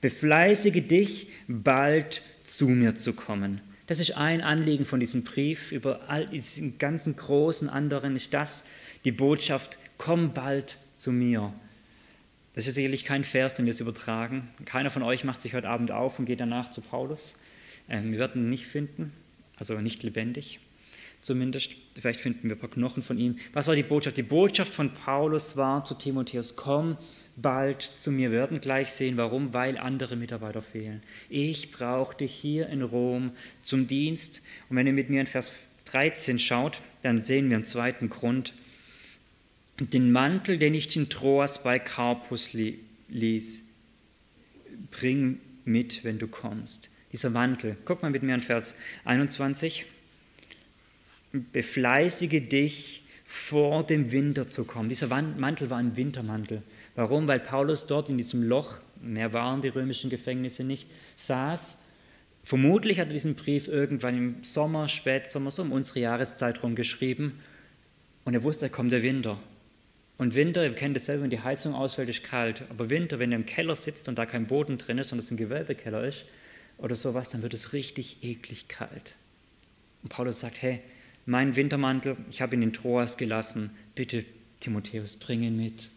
Befleißige 0.00 0.86
dich, 0.86 1.28
bald 1.46 2.22
zu 2.56 2.68
mir 2.68 2.94
zu 2.94 3.12
kommen. 3.12 3.60
Das 3.86 4.00
ist 4.00 4.16
ein 4.16 4.40
Anliegen 4.40 4.84
von 4.84 5.00
diesem 5.00 5.24
Brief. 5.24 5.72
Über 5.72 6.08
all 6.08 6.26
diesen 6.26 6.78
ganzen 6.78 7.16
großen 7.16 7.68
anderen 7.68 8.16
ist 8.16 8.32
das 8.32 8.64
die 9.04 9.12
Botschaft, 9.12 9.78
komm 9.98 10.32
bald 10.32 10.78
zu 10.92 11.12
mir. 11.12 11.52
Das 12.54 12.66
ist 12.66 12.74
sicherlich 12.74 13.04
kein 13.04 13.24
Vers, 13.24 13.54
den 13.54 13.64
wir 13.64 13.72
es 13.72 13.80
übertragen. 13.80 14.48
Keiner 14.64 14.90
von 14.90 15.02
euch 15.02 15.24
macht 15.24 15.42
sich 15.42 15.54
heute 15.54 15.68
Abend 15.68 15.90
auf 15.90 16.18
und 16.18 16.26
geht 16.26 16.40
danach 16.40 16.70
zu 16.70 16.80
Paulus. 16.80 17.34
Ähm, 17.88 18.12
wir 18.12 18.18
werden 18.18 18.42
ihn 18.42 18.50
nicht 18.50 18.66
finden, 18.66 19.12
also 19.58 19.74
nicht 19.80 20.02
lebendig 20.02 20.60
zumindest. 21.22 21.76
Vielleicht 21.98 22.20
finden 22.20 22.48
wir 22.48 22.56
ein 22.56 22.58
paar 22.58 22.68
Knochen 22.68 23.02
von 23.02 23.16
ihm. 23.16 23.36
Was 23.52 23.68
war 23.68 23.76
die 23.76 23.82
Botschaft? 23.82 24.16
Die 24.16 24.22
Botschaft 24.22 24.72
von 24.72 24.92
Paulus 24.92 25.56
war 25.56 25.84
zu 25.84 25.94
Timotheus, 25.94 26.56
komm 26.56 26.98
bald 27.36 27.82
zu 27.82 28.10
mir. 28.10 28.30
Werden 28.30 28.60
gleich 28.60 28.90
sehen, 28.90 29.16
warum, 29.16 29.52
weil 29.52 29.78
andere 29.78 30.16
Mitarbeiter 30.16 30.62
fehlen. 30.62 31.02
Ich 31.28 31.72
brauche 31.72 32.16
dich 32.16 32.32
hier 32.32 32.68
in 32.68 32.82
Rom 32.82 33.32
zum 33.62 33.86
Dienst. 33.86 34.42
Und 34.68 34.76
wenn 34.76 34.86
ihr 34.86 34.92
mit 34.92 35.10
mir 35.10 35.20
in 35.20 35.26
Vers 35.26 35.52
13 35.86 36.38
schaut, 36.38 36.80
dann 37.02 37.22
sehen 37.22 37.50
wir 37.50 37.56
einen 37.56 37.66
zweiten 37.66 38.10
Grund, 38.10 38.54
den 39.80 40.12
Mantel, 40.12 40.58
den 40.58 40.74
ich 40.74 40.94
in 40.96 41.08
Troas 41.08 41.62
bei 41.62 41.78
Carpus 41.78 42.50
ließ, 43.08 43.62
bring 44.90 45.40
mit, 45.64 46.04
wenn 46.04 46.18
du 46.18 46.28
kommst. 46.28 46.88
Dieser 47.10 47.30
Mantel. 47.30 47.76
Guck 47.84 48.02
mal 48.02 48.10
mit 48.10 48.22
mir 48.22 48.34
an 48.34 48.40
Vers 48.40 48.74
21. 49.04 49.86
Befleißige 51.32 52.48
dich, 52.48 53.02
vor 53.32 53.82
dem 53.82 54.12
Winter 54.12 54.46
zu 54.46 54.64
kommen. 54.64 54.90
Dieser 54.90 55.06
Mantel 55.06 55.70
war 55.70 55.78
ein 55.78 55.96
Wintermantel. 55.96 56.62
Warum? 56.94 57.26
Weil 57.26 57.40
Paulus 57.40 57.86
dort 57.86 58.10
in 58.10 58.18
diesem 58.18 58.42
Loch, 58.42 58.80
mehr 59.00 59.32
waren 59.32 59.62
die 59.62 59.68
römischen 59.68 60.10
Gefängnisse 60.10 60.64
nicht, 60.64 60.88
saß. 61.16 61.78
Vermutlich 62.44 62.98
hat 62.98 63.08
er 63.08 63.14
diesen 63.14 63.34
Brief 63.34 63.68
irgendwann 63.68 64.16
im 64.16 64.44
Sommer, 64.44 64.88
Spätsommer, 64.88 65.50
so 65.50 65.62
um 65.62 65.72
unsere 65.72 66.00
Jahreszeit 66.00 66.62
rum 66.62 66.74
geschrieben. 66.74 67.38
Und 68.24 68.34
er 68.34 68.42
wusste, 68.42 68.66
da 68.66 68.68
kommt 68.68 68.92
der 68.92 69.02
Winter. 69.02 69.38
Und 70.18 70.34
Winter, 70.34 70.64
ihr 70.64 70.74
kennt 70.74 70.96
es 70.96 71.06
selber, 71.06 71.22
wenn 71.24 71.30
die 71.30 71.40
Heizung 71.40 71.74
ausfällt, 71.74 72.08
ist 72.08 72.22
kalt. 72.22 72.62
Aber 72.68 72.90
Winter, 72.90 73.18
wenn 73.18 73.32
ihr 73.32 73.36
im 73.36 73.46
Keller 73.46 73.76
sitzt 73.76 74.08
und 74.08 74.18
da 74.18 74.26
kein 74.26 74.46
Boden 74.46 74.78
drin 74.78 74.98
ist, 74.98 75.08
sondern 75.08 75.24
es 75.24 75.30
ein 75.30 75.36
Gewölbekeller 75.36 76.04
ist 76.04 76.26
oder 76.78 76.94
sowas, 76.94 77.30
dann 77.30 77.42
wird 77.42 77.54
es 77.54 77.72
richtig 77.72 78.22
eklig 78.22 78.68
kalt. 78.68 79.16
Und 80.02 80.10
Paulus 80.10 80.40
sagt, 80.40 80.60
hey, 80.62 80.80
mein 81.26 81.56
Wintermantel, 81.56 82.16
ich 82.30 82.42
habe 82.42 82.54
ihn 82.54 82.62
in 82.62 82.72
Troas 82.72 83.16
gelassen, 83.16 83.70
bitte 83.94 84.24
Timotheus, 84.60 85.16
bring 85.16 85.42
ihn 85.42 85.56
mit, 85.56 85.90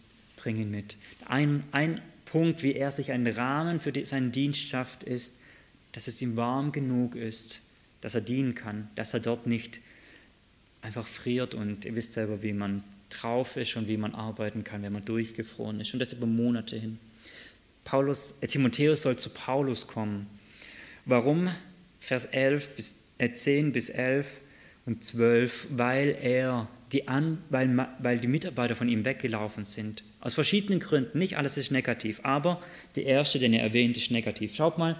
bring 0.45 0.57
ihn 0.57 0.69
mit. 0.69 0.97
Ein, 1.25 1.63
ein 1.71 2.01
Punkt, 2.25 2.61
wie 2.61 2.75
er 2.75 2.91
sich 2.91 3.11
einen 3.11 3.25
Rahmen 3.25 3.79
für 3.79 4.05
seinen 4.05 4.31
Dienst 4.31 4.67
schafft, 4.67 5.01
ist, 5.01 5.39
dass 5.91 6.05
es 6.05 6.21
ihm 6.21 6.35
warm 6.35 6.71
genug 6.71 7.15
ist, 7.15 7.61
dass 8.01 8.13
er 8.13 8.21
dienen 8.21 8.53
kann, 8.53 8.87
dass 8.93 9.15
er 9.15 9.21
dort 9.21 9.47
nicht 9.47 9.79
einfach 10.83 11.07
friert 11.07 11.55
und 11.55 11.83
ihr 11.83 11.95
wisst 11.95 12.11
selber, 12.11 12.43
wie 12.43 12.53
man 12.53 12.83
drauf 13.09 13.57
ist 13.57 13.75
und 13.75 13.87
wie 13.87 13.97
man 13.97 14.13
arbeiten 14.13 14.63
kann, 14.63 14.83
wenn 14.83 14.93
man 14.93 15.03
durchgefroren 15.03 15.79
ist. 15.79 15.93
Und 15.93 15.99
das 15.99 16.13
über 16.13 16.27
Monate 16.27 16.77
hin. 16.77 16.99
Paulus, 17.83 18.35
äh, 18.41 18.47
Timotheus 18.47 19.01
soll 19.01 19.17
zu 19.17 19.31
Paulus 19.31 19.87
kommen. 19.87 20.27
Warum? 21.05 21.49
Vers 21.99 22.25
11 22.25 22.75
bis, 22.75 22.95
äh, 23.17 23.33
10 23.33 23.71
bis 23.71 23.89
11 23.89 24.41
und 24.85 25.03
12, 25.03 25.65
weil 25.71 26.15
er 26.21 26.67
die, 26.95 27.09
An, 27.09 27.39
weil, 27.49 27.87
weil 27.99 28.19
die 28.19 28.27
Mitarbeiter 28.27 28.73
von 28.73 28.87
ihm 28.87 29.03
weggelaufen 29.03 29.65
sind. 29.65 30.03
Aus 30.21 30.33
verschiedenen 30.33 30.79
Gründen. 30.79 31.19
Nicht 31.19 31.37
alles 31.37 31.57
ist 31.57 31.69
negativ, 31.69 32.21
aber 32.23 32.63
der 32.95 33.03
erste, 33.03 33.37
den 33.37 33.51
er 33.51 33.63
erwähnt, 33.63 33.97
ist 33.97 34.11
negativ. 34.11 34.55
Schaut 34.55 34.77
mal, 34.77 34.95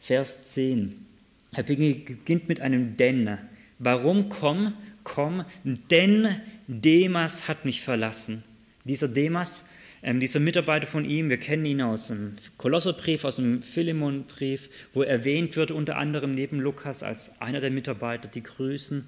Vers 0.00 0.46
10. 0.46 1.04
Er 1.52 1.62
beginnt 1.62 2.48
mit 2.48 2.60
einem 2.60 2.96
Denn. 2.96 3.36
Warum 3.78 4.30
komm? 4.30 4.72
Komm, 5.04 5.44
denn 5.64 6.28
Demas 6.66 7.46
hat 7.46 7.66
mich 7.66 7.82
verlassen. 7.82 8.42
Dieser 8.84 9.06
Demas, 9.06 9.68
ähm, 10.02 10.18
dieser 10.18 10.40
Mitarbeiter 10.40 10.86
von 10.86 11.04
ihm, 11.04 11.28
wir 11.28 11.36
kennen 11.36 11.66
ihn 11.66 11.82
aus 11.82 12.08
dem 12.08 12.36
Kolosserbrief, 12.56 13.26
aus 13.26 13.36
dem 13.36 13.62
Philemonbrief, 13.62 14.70
wo 14.94 15.02
erwähnt 15.02 15.56
wird, 15.56 15.72
unter 15.72 15.98
anderem 15.98 16.34
neben 16.34 16.58
Lukas 16.58 17.02
als 17.02 17.38
einer 17.42 17.60
der 17.60 17.70
Mitarbeiter, 17.70 18.28
die 18.28 18.42
grüßen. 18.42 19.06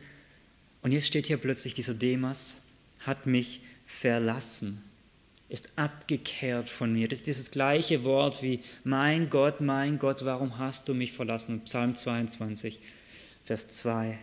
Und 0.87 0.93
jetzt 0.93 1.09
steht 1.09 1.27
hier 1.27 1.39
plötzlich, 1.39 1.75
dieser 1.75 1.95
Demas 1.95 2.59
hat 3.01 3.27
mich 3.27 3.61
verlassen. 3.89 4.85
ist 5.49 5.73
abgekehrt 5.75 6.71
von 6.71 6.93
mir. 6.93 7.09
Das 7.09 7.19
ist 7.19 7.27
dieses 7.27 7.51
gleiche 7.51 8.05
Wort 8.05 8.41
wie 8.41 8.61
mein 8.85 9.29
Gott, 9.29 9.61
mein 9.61 9.99
Gott, 9.99 10.25
warum 10.25 10.59
hast 10.59 10.89
du 10.89 10.95
mich 10.95 11.11
verlassen? 11.11 11.63
Psalm 11.65 11.97
22, 11.97 12.79
Vers 13.45 13.67
2. 13.67 14.17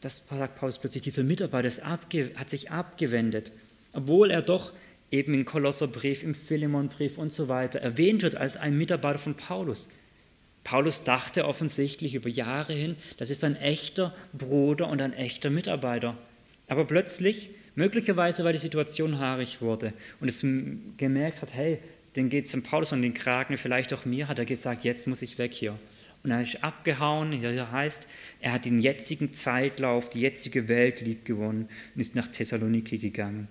Das 0.00 0.24
sagt 0.26 0.56
Paulus 0.56 0.78
plötzlich, 0.78 1.02
dieser 1.02 1.22
Mitarbeiter 1.22 1.68
hat 1.70 2.48
sich 2.48 2.70
abgewendet, 2.70 3.52
obwohl 3.92 4.30
er 4.30 4.40
doch 4.40 4.72
eben 5.10 5.34
im 5.34 5.44
Kolosserbrief, 5.44 6.22
im 6.22 6.34
Philemonbrief 6.34 7.18
und 7.18 7.30
so 7.30 7.50
weiter 7.50 7.78
erwähnt 7.80 8.22
wird 8.22 8.36
als 8.36 8.56
ein 8.56 8.78
Mitarbeiter 8.78 9.18
von 9.18 9.34
Paulus. 9.34 9.86
Paulus 10.64 11.04
dachte 11.04 11.46
offensichtlich 11.46 12.14
über 12.14 12.28
Jahre 12.28 12.72
hin, 12.72 12.96
das 13.16 13.30
ist 13.30 13.44
ein 13.44 13.56
echter 13.56 14.14
Bruder 14.32 14.88
und 14.88 15.00
ein 15.00 15.12
echter 15.12 15.50
Mitarbeiter. 15.50 16.16
Aber 16.68 16.84
plötzlich 16.84 17.50
Möglicherweise, 17.74 18.44
weil 18.44 18.52
die 18.52 18.58
Situation 18.58 19.18
haarig 19.18 19.62
wurde 19.62 19.92
und 20.20 20.28
es 20.28 20.44
gemerkt 20.96 21.42
hat, 21.42 21.54
hey, 21.54 21.78
den 22.16 22.28
geht 22.28 22.46
es 22.46 22.50
dem 22.50 22.62
Paulus 22.62 22.92
an 22.92 23.02
den 23.02 23.14
Kragen, 23.14 23.56
vielleicht 23.56 23.92
auch 23.94 24.04
mir, 24.04 24.28
hat 24.28 24.38
er 24.38 24.44
gesagt, 24.44 24.84
jetzt 24.84 25.06
muss 25.06 25.22
ich 25.22 25.38
weg 25.38 25.52
hier. 25.54 25.78
Und 26.22 26.32
er 26.32 26.42
ist 26.42 26.62
abgehauen, 26.62 27.32
hier 27.32 27.72
heißt, 27.72 28.06
er 28.40 28.52
hat 28.52 28.64
den 28.64 28.80
jetzigen 28.80 29.32
Zeitlauf, 29.32 30.10
die 30.10 30.20
jetzige 30.20 30.68
Welt 30.68 31.00
lieb 31.00 31.24
gewonnen 31.24 31.68
und 31.94 32.00
ist 32.00 32.14
nach 32.14 32.28
Thessaloniki 32.28 32.98
gegangen. 32.98 33.48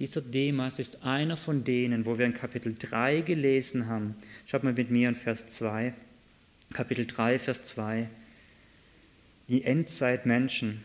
Dieser 0.00 0.22
Demas 0.22 0.78
ist 0.78 1.04
einer 1.04 1.36
von 1.36 1.62
denen, 1.62 2.06
wo 2.06 2.18
wir 2.18 2.24
in 2.24 2.32
Kapitel 2.32 2.74
3 2.76 3.20
gelesen 3.20 3.86
haben. 3.86 4.16
Schaut 4.46 4.64
mal 4.64 4.72
mit 4.72 4.90
mir 4.90 5.10
in 5.10 5.14
Vers 5.14 5.46
2. 5.46 5.92
Kapitel 6.72 7.06
3, 7.06 7.38
Vers 7.38 7.64
2. 7.64 8.08
Die 9.50 9.62
Endzeitmenschen, 9.62 10.82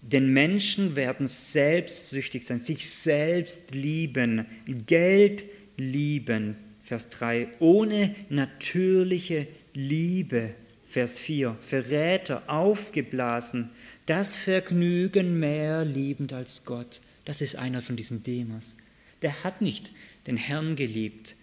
denn 0.00 0.32
Menschen 0.32 0.96
werden 0.96 1.26
selbstsüchtig 1.26 2.46
sein, 2.46 2.60
sich 2.60 2.90
selbst 2.90 3.74
lieben, 3.74 4.46
Geld 4.86 5.44
lieben. 5.76 6.56
Vers 6.82 7.08
3. 7.08 7.48
Ohne 7.58 8.14
natürliche 8.28 9.48
Liebe. 9.72 10.50
Vers 10.86 11.18
4. 11.18 11.56
Verräter, 11.60 12.42
aufgeblasen, 12.46 13.70
das 14.06 14.36
Vergnügen 14.36 15.40
mehr 15.40 15.84
liebend 15.84 16.32
als 16.32 16.64
Gott. 16.64 17.00
Das 17.24 17.40
ist 17.40 17.56
einer 17.56 17.82
von 17.82 17.96
diesen 17.96 18.22
Demas. 18.22 18.76
Der 19.22 19.44
hat 19.44 19.60
nicht 19.60 19.92
den 20.26 20.36
Herrn 20.36 20.76
geliebt, 20.76 21.34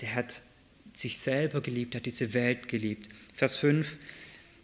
der 0.00 0.14
hat 0.14 0.40
sich 0.94 1.18
selber 1.18 1.60
geliebt, 1.60 1.94
hat 1.94 2.06
diese 2.06 2.32
Welt 2.34 2.68
geliebt. 2.68 3.08
Vers 3.32 3.56
5 3.56 3.98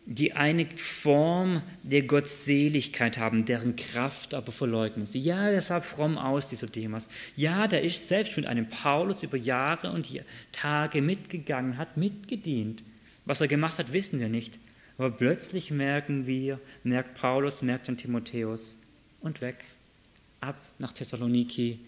die 0.07 0.35
eine 0.35 0.67
Form 0.77 1.63
der 1.83 2.03
Gottseligkeit 2.03 3.17
haben, 3.17 3.47
deren 3.47 3.75
Kraft 3.77 4.35
aber 4.35 4.53
verleugnen 4.53 5.07
sie. 5.07 5.19
Ja, 5.19 5.51
der 5.51 5.61
sah 5.61 5.81
fromm 5.81 6.19
aus, 6.19 6.49
dieser 6.49 6.67
Demas. 6.67 7.09
Ja, 7.37 7.67
der 7.69 7.83
ist 7.83 8.07
selbst 8.07 8.37
mit 8.37 8.47
einem 8.47 8.69
Paulus 8.69 9.23
über 9.23 9.39
Jahre 9.39 9.91
und 9.93 10.09
Tage 10.53 11.01
mitgegangen, 11.01 11.79
hat 11.79 11.97
mitgedient. 11.97 12.83
Was 13.25 13.41
er 13.41 13.49
gemacht 13.49 13.79
hat, 13.79 13.93
wissen 13.93 14.21
wir 14.21 14.29
nicht. 14.29 14.59
Aber 14.99 15.11
plötzlich 15.11 15.71
merken 15.71 16.27
wir, 16.27 16.61
merkt 16.83 17.15
Paulus, 17.15 17.63
merkt 17.63 17.89
dann 17.89 17.97
Timotheus 17.97 18.81
und 19.21 19.41
weg. 19.41 19.65
Ab 20.45 20.61
nach 20.79 20.93
Thessaloniki, 20.93 21.79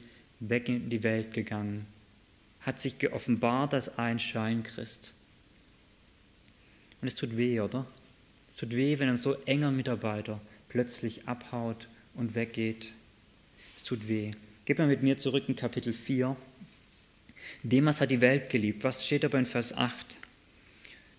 weg 0.41 0.71
in 0.71 0.89
die 0.89 1.03
Welt 1.03 1.35
gegangen. 1.35 1.85
Hat 2.63 2.81
sich 2.81 2.99
geoffenbart 2.99 3.75
als 3.75 3.99
ein 3.99 4.19
Scheinchrist. 4.19 5.13
Und 7.03 7.09
es 7.09 7.15
tut 7.15 7.37
weh, 7.37 7.61
oder? 7.61 7.87
Es 8.49 8.57
tut 8.57 8.71
weh, 8.71 8.99
wenn 8.99 9.11
ein 9.11 9.17
so 9.17 9.35
enger 9.45 9.71
Mitarbeiter 9.71 10.41
plötzlich 10.71 11.29
abhaut 11.29 11.87
und 12.15 12.35
weggeht. 12.35 12.93
Es 13.77 13.83
tut 13.83 14.09
weh. 14.09 14.31
Gib 14.65 14.79
mal 14.79 14.87
mit 14.87 15.03
mir 15.03 15.19
zurück 15.19 15.45
in 15.49 15.55
Kapitel 15.55 15.93
4. 15.93 16.35
Demas 17.63 18.01
hat 18.01 18.11
die 18.11 18.23
Welt 18.23 18.49
geliebt. 18.49 18.85
Was 18.85 19.05
steht 19.05 19.27
aber 19.27 19.39
in 19.39 19.45
Vers 19.45 19.75
8? 19.75 20.17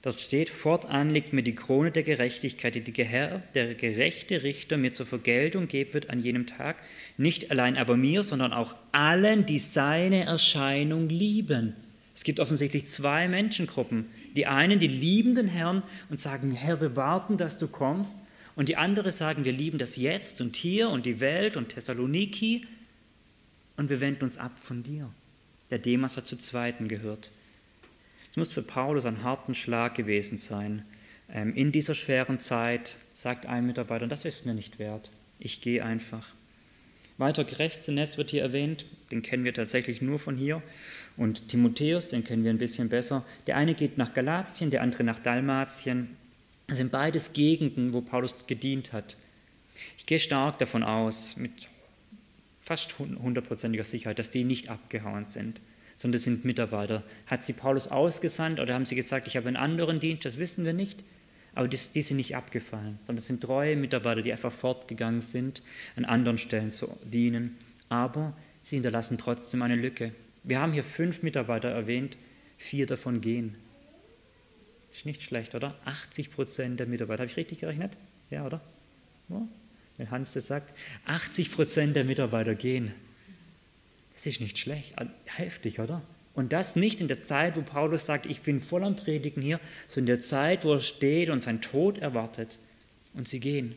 Dort 0.07 0.21
steht, 0.21 0.49
fortan 0.49 1.09
liegt 1.09 1.33
mir 1.33 1.43
die 1.43 1.53
Krone 1.53 1.91
der 1.91 2.03
Gerechtigkeit, 2.03 2.73
die 2.75 2.79
der 2.79 3.03
Herr, 3.03 3.43
der 3.55 3.75
gerechte 3.75 4.41
Richter, 4.41 4.77
mir 4.77 4.93
zur 4.93 5.05
Vergeltung 5.05 5.67
geben 5.67 5.95
wird 5.95 6.09
an 6.09 6.23
jenem 6.23 6.47
Tag. 6.47 6.81
Nicht 7.17 7.51
allein 7.51 7.75
aber 7.75 7.97
mir, 7.97 8.23
sondern 8.23 8.53
auch 8.53 8.77
allen, 8.93 9.45
die 9.45 9.59
seine 9.59 10.23
Erscheinung 10.23 11.09
lieben. 11.09 11.75
Es 12.15 12.23
gibt 12.23 12.39
offensichtlich 12.39 12.85
zwei 12.85 13.27
Menschengruppen. 13.27 14.05
Die 14.33 14.45
einen, 14.45 14.79
die 14.79 14.87
lieben 14.87 15.35
den 15.35 15.49
Herrn 15.49 15.83
und 16.09 16.21
sagen, 16.21 16.51
Herr, 16.51 16.79
wir 16.79 16.95
warten, 16.95 17.35
dass 17.35 17.57
du 17.57 17.67
kommst. 17.67 18.23
Und 18.55 18.69
die 18.69 18.77
anderen 18.77 19.11
sagen, 19.11 19.43
wir 19.43 19.51
lieben 19.51 19.77
das 19.77 19.97
Jetzt 19.97 20.39
und 20.39 20.55
hier 20.55 20.87
und 20.87 21.05
die 21.05 21.19
Welt 21.19 21.57
und 21.57 21.67
Thessaloniki 21.67 22.65
und 23.75 23.89
wir 23.89 23.99
wenden 23.99 24.23
uns 24.23 24.37
ab 24.37 24.53
von 24.57 24.83
dir. 24.83 25.09
Der 25.69 25.79
Demas 25.79 26.15
hat 26.15 26.27
zu 26.27 26.37
Zweiten 26.37 26.87
gehört. 26.87 27.29
Es 28.37 28.39
muss 28.39 28.53
für 28.53 28.61
Paulus 28.61 29.05
ein 29.05 29.23
harten 29.23 29.55
Schlag 29.55 29.95
gewesen 29.95 30.37
sein. 30.37 30.85
Ähm, 31.27 31.55
in 31.55 31.71
dieser 31.71 31.95
schweren 31.95 32.39
Zeit 32.39 32.95
sagt 33.11 33.47
ein 33.47 33.65
Mitarbeiter, 33.65 34.05
das 34.05 34.25
ist 34.25 34.45
mir 34.45 34.53
nicht 34.53 34.77
wert. 34.77 35.09
Ich 35.39 35.59
gehe 35.59 35.83
einfach. 35.83 36.27
Weiter 37.17 37.43
Chreszenes 37.43 38.15
wird 38.19 38.29
hier 38.29 38.43
erwähnt, 38.43 38.85
den 39.09 39.23
kennen 39.23 39.43
wir 39.43 39.55
tatsächlich 39.55 40.03
nur 40.03 40.19
von 40.19 40.37
hier. 40.37 40.61
Und 41.15 41.47
Timotheus, 41.47 42.09
den 42.09 42.23
kennen 42.23 42.43
wir 42.43 42.51
ein 42.51 42.59
bisschen 42.59 42.89
besser. 42.89 43.25
Der 43.47 43.57
eine 43.57 43.73
geht 43.73 43.97
nach 43.97 44.13
Galatien, 44.13 44.69
der 44.69 44.83
andere 44.83 45.03
nach 45.03 45.17
Dalmatien. 45.17 46.15
Das 46.67 46.77
sind 46.77 46.91
beides 46.91 47.33
Gegenden, 47.33 47.91
wo 47.91 48.01
Paulus 48.01 48.35
gedient 48.45 48.93
hat. 48.93 49.17
Ich 49.97 50.05
gehe 50.05 50.19
stark 50.19 50.59
davon 50.59 50.83
aus, 50.83 51.37
mit 51.37 51.69
fast 52.61 52.99
hundertprozentiger 52.99 53.83
Sicherheit, 53.83 54.19
dass 54.19 54.29
die 54.29 54.43
nicht 54.43 54.69
abgehauen 54.69 55.25
sind, 55.25 55.59
sondern 55.97 56.13
das 56.13 56.23
sind 56.23 56.45
Mitarbeiter. 56.45 57.03
Hat 57.25 57.45
sie 57.45 57.53
Paulus 57.53 57.87
ausgesandt 57.87 58.59
oder 58.59 58.73
haben 58.73 58.85
sie 58.85 58.95
gesagt, 58.95 59.27
ich 59.27 59.35
habe 59.35 59.47
einen 59.47 59.57
anderen 59.57 59.99
Dienst? 59.99 60.25
Das 60.25 60.37
wissen 60.37 60.63
wir 60.63 60.73
nicht. 60.73 61.03
Aber 61.55 61.67
die, 61.67 61.79
die 61.95 62.03
sind 62.03 62.17
nicht 62.17 62.35
abgefallen, 62.35 62.99
sondern 63.01 63.17
es 63.17 63.25
sind 63.25 63.41
treue 63.41 63.75
Mitarbeiter, 63.75 64.21
die 64.21 64.31
einfach 64.31 64.51
fortgegangen 64.51 65.21
sind, 65.21 65.63
an 65.95 66.05
anderen 66.05 66.37
Stellen 66.37 66.69
zu 66.69 66.95
dienen. 67.03 67.57
Aber 67.89 68.37
sie 68.61 68.75
hinterlassen 68.75 69.17
trotzdem 69.17 69.63
eine 69.63 69.75
Lücke. 69.75 70.11
Wir 70.43 70.59
haben 70.59 70.73
hier 70.73 70.83
fünf 70.83 71.23
Mitarbeiter 71.23 71.69
erwähnt, 71.69 72.15
vier 72.59 72.85
davon 72.85 73.21
gehen. 73.21 73.55
Ist 74.93 75.07
nicht 75.07 75.23
schlecht, 75.23 75.55
oder? 75.55 75.75
80 75.85 76.31
Prozent 76.31 76.79
der 76.79 76.85
Mitarbeiter. 76.85 77.23
Habe 77.23 77.31
ich 77.31 77.37
richtig 77.37 77.59
gerechnet? 77.59 77.97
Ja, 78.29 78.45
oder? 78.45 78.61
Ja, 79.29 79.47
wenn 79.97 80.11
Hans 80.11 80.33
das 80.33 80.45
sagt. 80.45 80.71
80 81.05 81.51
Prozent 81.51 81.95
der 81.95 82.03
Mitarbeiter 82.03 82.53
gehen. 82.53 82.93
Das 84.17 84.25
ist 84.25 84.41
nicht 84.41 84.57
schlecht. 84.57 84.95
Heftig, 85.25 85.79
oder? 85.79 86.01
Und 86.33 86.53
das 86.53 86.75
nicht 86.75 87.01
in 87.01 87.07
der 87.07 87.19
Zeit, 87.19 87.55
wo 87.55 87.61
Paulus 87.61 88.05
sagt, 88.05 88.25
ich 88.25 88.41
bin 88.41 88.59
voll 88.59 88.83
am 88.83 88.95
Predigen 88.95 89.41
hier, 89.41 89.59
sondern 89.87 90.15
in 90.15 90.17
der 90.17 90.23
Zeit, 90.23 90.65
wo 90.65 90.73
er 90.73 90.79
steht 90.79 91.29
und 91.29 91.41
sein 91.41 91.61
Tod 91.61 91.97
erwartet. 91.97 92.59
Und 93.13 93.27
sie 93.27 93.39
gehen. 93.39 93.75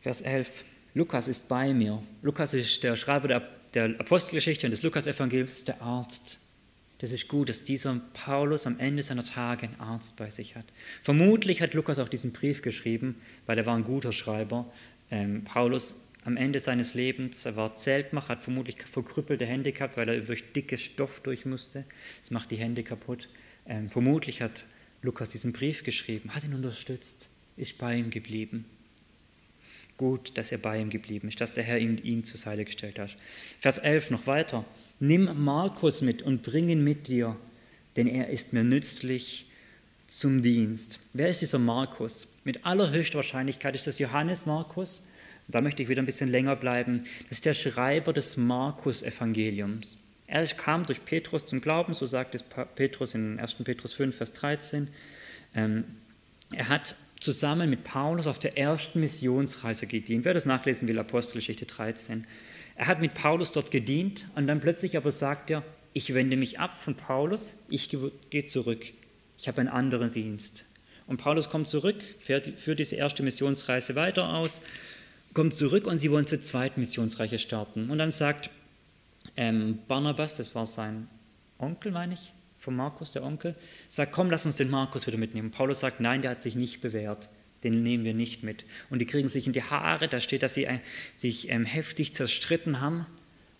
Vers 0.00 0.20
11. 0.20 0.64
Lukas 0.94 1.28
ist 1.28 1.48
bei 1.48 1.72
mir. 1.72 2.02
Lukas 2.20 2.52
ist 2.52 2.82
der 2.82 2.96
Schreiber 2.96 3.28
der 3.28 3.48
der 3.74 3.98
Apostelgeschichte 3.98 4.66
und 4.66 4.70
des 4.70 4.82
Lukas-Evangeliums 4.82 5.64
der 5.64 5.80
Arzt. 5.80 6.38
Das 6.98 7.10
ist 7.10 7.26
gut, 7.26 7.48
dass 7.48 7.64
dieser 7.64 8.00
Paulus 8.12 8.66
am 8.66 8.78
Ende 8.78 9.02
seiner 9.02 9.24
Tage 9.24 9.66
einen 9.66 9.80
Arzt 9.80 10.16
bei 10.16 10.30
sich 10.30 10.54
hat. 10.54 10.66
Vermutlich 11.02 11.60
hat 11.60 11.74
Lukas 11.74 11.98
auch 11.98 12.08
diesen 12.08 12.32
Brief 12.32 12.62
geschrieben, 12.62 13.20
weil 13.46 13.58
er 13.58 13.66
war 13.66 13.76
ein 13.76 13.84
guter 13.84 14.12
Schreiber. 14.12 14.70
Ähm, 15.10 15.42
Paulus 15.44 15.94
am 16.24 16.36
Ende 16.36 16.60
seines 16.60 16.94
Lebens, 16.94 17.44
er 17.44 17.56
war 17.56 17.74
Zeltmacher, 17.74 18.28
hat 18.28 18.42
vermutlich 18.42 18.76
verkrüppelte 18.90 19.46
Hände 19.46 19.72
gehabt, 19.72 19.96
weil 19.96 20.08
er 20.08 20.20
durch 20.20 20.52
dickes 20.52 20.82
Stoff 20.82 21.20
durch 21.20 21.46
musste. 21.46 21.84
Das 22.20 22.30
macht 22.30 22.50
die 22.50 22.56
Hände 22.56 22.82
kaputt. 22.82 23.28
Ähm, 23.66 23.88
vermutlich 23.90 24.40
hat 24.40 24.64
Lukas 25.02 25.30
diesen 25.30 25.52
Brief 25.52 25.82
geschrieben, 25.82 26.34
hat 26.34 26.44
ihn 26.44 26.54
unterstützt, 26.54 27.28
ist 27.56 27.78
bei 27.78 27.96
ihm 27.96 28.10
geblieben 28.10 28.64
gut, 30.02 30.36
dass 30.36 30.50
er 30.50 30.58
bei 30.58 30.80
ihm 30.80 30.90
geblieben 30.90 31.28
ist, 31.28 31.40
dass 31.40 31.54
der 31.54 31.62
Herr 31.62 31.78
ihn, 31.78 31.96
ihn 31.98 32.24
zur 32.24 32.36
Seite 32.36 32.64
gestellt 32.64 32.98
hat. 32.98 33.16
Vers 33.60 33.78
11 33.78 34.10
noch 34.10 34.26
weiter. 34.26 34.64
Nimm 34.98 35.30
Markus 35.44 36.02
mit 36.02 36.22
und 36.22 36.42
bring 36.42 36.68
ihn 36.68 36.82
mit 36.82 37.06
dir, 37.06 37.36
denn 37.94 38.08
er 38.08 38.28
ist 38.28 38.52
mir 38.52 38.64
nützlich 38.64 39.46
zum 40.08 40.42
Dienst. 40.42 40.98
Wer 41.12 41.28
ist 41.28 41.40
dieser 41.40 41.60
Markus? 41.60 42.26
Mit 42.42 42.66
allerhöchster 42.66 43.16
Wahrscheinlichkeit 43.16 43.76
ist 43.76 43.86
das 43.86 44.00
Johannes 44.00 44.44
Markus. 44.44 45.06
Da 45.48 45.60
möchte 45.60 45.82
ich 45.82 45.88
wieder 45.88 46.02
ein 46.02 46.06
bisschen 46.06 46.30
länger 46.30 46.56
bleiben. 46.56 47.04
Das 47.28 47.38
ist 47.38 47.44
der 47.44 47.54
Schreiber 47.54 48.12
des 48.12 48.36
Markus-Evangeliums. 48.36 49.98
Er 50.26 50.46
kam 50.46 50.86
durch 50.86 51.04
Petrus 51.04 51.44
zum 51.44 51.60
Glauben, 51.60 51.94
so 51.94 52.06
sagt 52.06 52.34
es 52.34 52.42
Petrus 52.42 53.14
in 53.14 53.38
1. 53.38 53.54
Petrus 53.64 53.92
5, 53.92 54.16
Vers 54.16 54.32
13. 54.32 54.88
Ähm, 55.54 55.84
er 56.52 56.68
hat 56.68 56.94
zusammen 57.20 57.70
mit 57.70 57.84
Paulus 57.84 58.26
auf 58.26 58.38
der 58.38 58.56
ersten 58.56 59.00
Missionsreise 59.00 59.86
gedient. 59.86 60.24
Wer 60.24 60.34
das 60.34 60.46
nachlesen 60.46 60.88
will, 60.88 60.98
Apostelgeschichte 60.98 61.66
13. 61.66 62.26
Er 62.76 62.86
hat 62.86 63.00
mit 63.00 63.14
Paulus 63.14 63.52
dort 63.52 63.70
gedient 63.70 64.26
und 64.34 64.46
dann 64.46 64.60
plötzlich 64.60 64.96
aber 64.96 65.10
sagt 65.10 65.50
er, 65.50 65.62
ich 65.92 66.14
wende 66.14 66.36
mich 66.36 66.58
ab 66.58 66.80
von 66.82 66.96
Paulus, 66.96 67.54
ich 67.68 67.94
gehe 68.30 68.46
zurück. 68.46 68.86
Ich 69.36 69.48
habe 69.48 69.60
einen 69.60 69.68
anderen 69.68 70.12
Dienst. 70.12 70.64
Und 71.06 71.18
Paulus 71.18 71.50
kommt 71.50 71.68
zurück, 71.68 72.02
führt 72.20 72.78
diese 72.78 72.96
erste 72.96 73.22
Missionsreise 73.22 73.94
weiter 73.96 74.34
aus 74.34 74.62
kommen 75.34 75.52
zurück 75.52 75.86
und 75.86 75.98
sie 75.98 76.10
wollen 76.10 76.26
zur 76.26 76.40
zweiten 76.40 76.80
Missionsreiche 76.80 77.38
starten. 77.38 77.90
Und 77.90 77.98
dann 77.98 78.10
sagt 78.10 78.50
ähm, 79.36 79.78
Barnabas, 79.88 80.34
das 80.34 80.54
war 80.54 80.66
sein 80.66 81.08
Onkel, 81.58 81.92
meine 81.92 82.14
ich, 82.14 82.32
von 82.58 82.76
Markus, 82.76 83.12
der 83.12 83.24
Onkel, 83.24 83.56
sagt, 83.88 84.12
komm, 84.12 84.30
lass 84.30 84.46
uns 84.46 84.56
den 84.56 84.70
Markus 84.70 85.06
wieder 85.06 85.18
mitnehmen. 85.18 85.50
Paulus 85.50 85.80
sagt, 85.80 86.00
nein, 86.00 86.22
der 86.22 86.32
hat 86.32 86.42
sich 86.42 86.54
nicht 86.54 86.80
bewährt, 86.80 87.28
den 87.64 87.82
nehmen 87.82 88.04
wir 88.04 88.14
nicht 88.14 88.42
mit. 88.42 88.64
Und 88.90 88.98
die 88.98 89.06
kriegen 89.06 89.28
sich 89.28 89.46
in 89.46 89.52
die 89.52 89.62
Haare, 89.62 90.08
da 90.08 90.20
steht, 90.20 90.42
dass 90.42 90.54
sie 90.54 90.64
äh, 90.64 90.78
sich 91.16 91.48
ähm, 91.50 91.64
heftig 91.64 92.14
zerstritten 92.14 92.80
haben. 92.80 93.06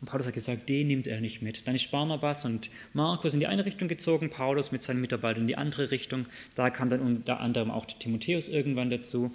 Und 0.00 0.08
Paulus 0.08 0.26
hat 0.26 0.34
gesagt, 0.34 0.68
den 0.68 0.88
nimmt 0.88 1.06
er 1.06 1.20
nicht 1.20 1.42
mit. 1.42 1.66
Dann 1.68 1.76
ist 1.76 1.90
Barnabas 1.92 2.44
und 2.44 2.70
Markus 2.92 3.34
in 3.34 3.40
die 3.40 3.46
eine 3.46 3.64
Richtung 3.64 3.86
gezogen, 3.86 4.30
Paulus 4.30 4.72
mit 4.72 4.82
seinen 4.82 5.00
Mitarbeitern 5.00 5.42
in 5.42 5.46
die 5.48 5.56
andere 5.56 5.92
Richtung. 5.92 6.26
Da 6.56 6.70
kam 6.70 6.88
dann 6.88 7.00
unter 7.00 7.38
anderem 7.38 7.70
auch 7.70 7.86
Timotheus 7.86 8.48
irgendwann 8.48 8.90
dazu. 8.90 9.32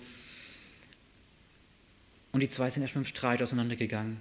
Und 2.38 2.42
die 2.42 2.50
zwei 2.50 2.70
sind 2.70 2.84
erstmal 2.84 3.02
im 3.02 3.08
Streit 3.08 3.42
auseinandergegangen. 3.42 4.18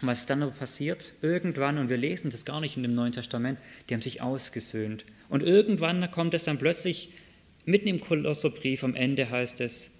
Und 0.00 0.06
was 0.06 0.20
ist 0.20 0.30
dann 0.30 0.44
aber 0.44 0.52
passiert? 0.52 1.12
Irgendwann, 1.22 1.76
und 1.76 1.88
wir 1.88 1.96
lesen 1.96 2.30
das 2.30 2.44
gar 2.44 2.60
nicht 2.60 2.76
in 2.76 2.84
dem 2.84 2.94
Neuen 2.94 3.10
Testament, 3.10 3.58
die 3.88 3.94
haben 3.94 4.00
sich 4.00 4.22
ausgesöhnt. 4.22 5.04
Und 5.28 5.42
irgendwann 5.42 6.08
kommt 6.12 6.34
es 6.34 6.44
dann 6.44 6.58
plötzlich, 6.58 7.08
mitten 7.64 7.88
im 7.88 8.00
Kolosserbrief 8.00 8.84
am 8.84 8.94
Ende 8.94 9.28
heißt 9.28 9.60
es, 9.60 9.90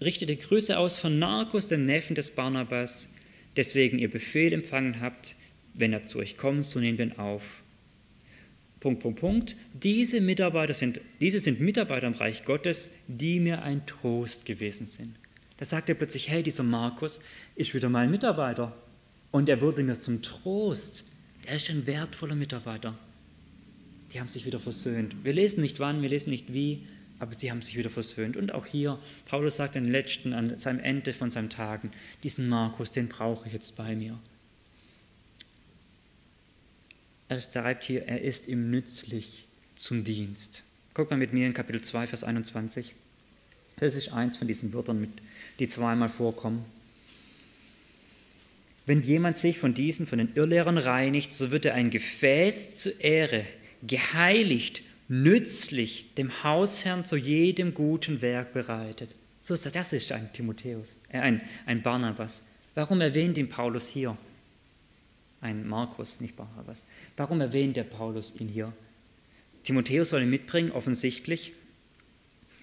richtete 0.00 0.36
Grüße 0.36 0.78
aus 0.78 0.96
von 0.96 1.18
Narcos, 1.18 1.66
dem 1.66 1.86
Neffen 1.86 2.14
des 2.14 2.30
Barnabas, 2.30 3.08
deswegen 3.56 3.98
ihr 3.98 4.12
Befehl 4.12 4.52
empfangen 4.52 5.00
habt, 5.00 5.34
wenn 5.74 5.92
er 5.92 6.04
zu 6.04 6.20
euch 6.20 6.36
kommt, 6.36 6.66
so 6.66 6.78
nehmen 6.78 6.98
wir 6.98 7.06
ihn 7.06 7.18
auf. 7.18 7.62
Punkt, 8.78 9.02
Punkt, 9.02 9.18
Punkt. 9.18 9.56
Diese 9.72 10.20
Mitarbeiter 10.20 10.74
sind, 10.74 11.00
diese 11.20 11.40
sind 11.40 11.60
Mitarbeiter 11.60 12.06
im 12.06 12.12
Reich 12.12 12.44
Gottes, 12.44 12.90
die 13.08 13.40
mir 13.40 13.62
ein 13.62 13.84
Trost 13.86 14.46
gewesen 14.46 14.86
sind. 14.86 15.16
Da 15.62 15.66
sagt 15.66 15.88
er 15.88 15.94
plötzlich, 15.94 16.28
hey, 16.28 16.42
dieser 16.42 16.64
Markus 16.64 17.20
ist 17.54 17.72
wieder 17.72 17.88
mein 17.88 18.10
Mitarbeiter. 18.10 18.74
Und 19.30 19.48
er 19.48 19.60
wurde 19.60 19.84
mir 19.84 19.94
zum 19.94 20.20
Trost. 20.20 21.04
Er 21.46 21.54
ist 21.54 21.70
ein 21.70 21.86
wertvoller 21.86 22.34
Mitarbeiter. 22.34 22.98
Die 24.12 24.18
haben 24.18 24.26
sich 24.26 24.44
wieder 24.44 24.58
versöhnt. 24.58 25.14
Wir 25.22 25.32
lesen 25.32 25.60
nicht 25.60 25.78
wann, 25.78 26.02
wir 26.02 26.08
lesen 26.08 26.30
nicht 26.30 26.52
wie, 26.52 26.88
aber 27.20 27.36
sie 27.36 27.52
haben 27.52 27.62
sich 27.62 27.76
wieder 27.76 27.90
versöhnt. 27.90 28.36
Und 28.36 28.52
auch 28.52 28.66
hier, 28.66 28.98
Paulus 29.26 29.54
sagt 29.54 29.76
den 29.76 29.88
letzten, 29.88 30.32
an 30.32 30.58
seinem 30.58 30.80
Ende 30.80 31.12
von 31.12 31.30
seinen 31.30 31.48
Tagen, 31.48 31.92
diesen 32.24 32.48
Markus, 32.48 32.90
den 32.90 33.06
brauche 33.06 33.46
ich 33.46 33.52
jetzt 33.52 33.76
bei 33.76 33.94
mir. 33.94 34.18
Er 37.28 37.40
schreibt 37.40 37.84
hier, 37.84 38.08
er 38.08 38.20
ist 38.20 38.48
ihm 38.48 38.68
nützlich 38.72 39.46
zum 39.76 40.02
Dienst. 40.02 40.64
Guck 40.92 41.12
mal 41.12 41.18
mit 41.18 41.32
mir 41.32 41.46
in 41.46 41.54
Kapitel 41.54 41.82
2, 41.82 42.08
Vers 42.08 42.24
21. 42.24 42.96
Das 43.76 43.94
ist 43.94 44.12
eins 44.12 44.36
von 44.36 44.48
diesen 44.48 44.72
Wörtern, 44.72 45.00
mit 45.00 45.10
die 45.58 45.68
zweimal 45.68 46.08
vorkommen. 46.08 46.64
Wenn 48.86 49.02
jemand 49.02 49.38
sich 49.38 49.58
von 49.58 49.74
diesen, 49.74 50.06
von 50.06 50.18
den 50.18 50.34
Irrlehrern 50.34 50.78
reinigt, 50.78 51.32
so 51.32 51.50
wird 51.50 51.64
er 51.64 51.74
ein 51.74 51.90
Gefäß 51.90 52.74
zur 52.74 53.00
Ehre, 53.00 53.44
geheiligt, 53.82 54.82
nützlich, 55.08 56.12
dem 56.16 56.42
Hausherrn 56.42 57.04
zu 57.04 57.16
jedem 57.16 57.74
guten 57.74 58.20
Werk 58.22 58.52
bereitet. 58.52 59.14
So 59.40 59.54
ist 59.54 59.66
das, 59.66 59.72
das 59.72 59.92
ist 59.92 60.10
ein 60.12 60.32
Timotheus, 60.32 60.96
äh, 61.08 61.18
ein, 61.18 61.42
ein 61.66 61.82
Barnabas. 61.82 62.42
Warum 62.74 63.00
erwähnt 63.00 63.38
ihn 63.38 63.48
Paulus 63.48 63.88
hier? 63.88 64.16
Ein 65.40 65.68
Markus, 65.68 66.20
nicht 66.20 66.36
Barnabas. 66.36 66.84
Warum 67.16 67.40
erwähnt 67.40 67.76
der 67.76 67.84
Paulus 67.84 68.34
ihn 68.40 68.48
hier? 68.48 68.72
Timotheus 69.64 70.10
soll 70.10 70.22
ihn 70.22 70.30
mitbringen, 70.30 70.70
offensichtlich. 70.70 71.52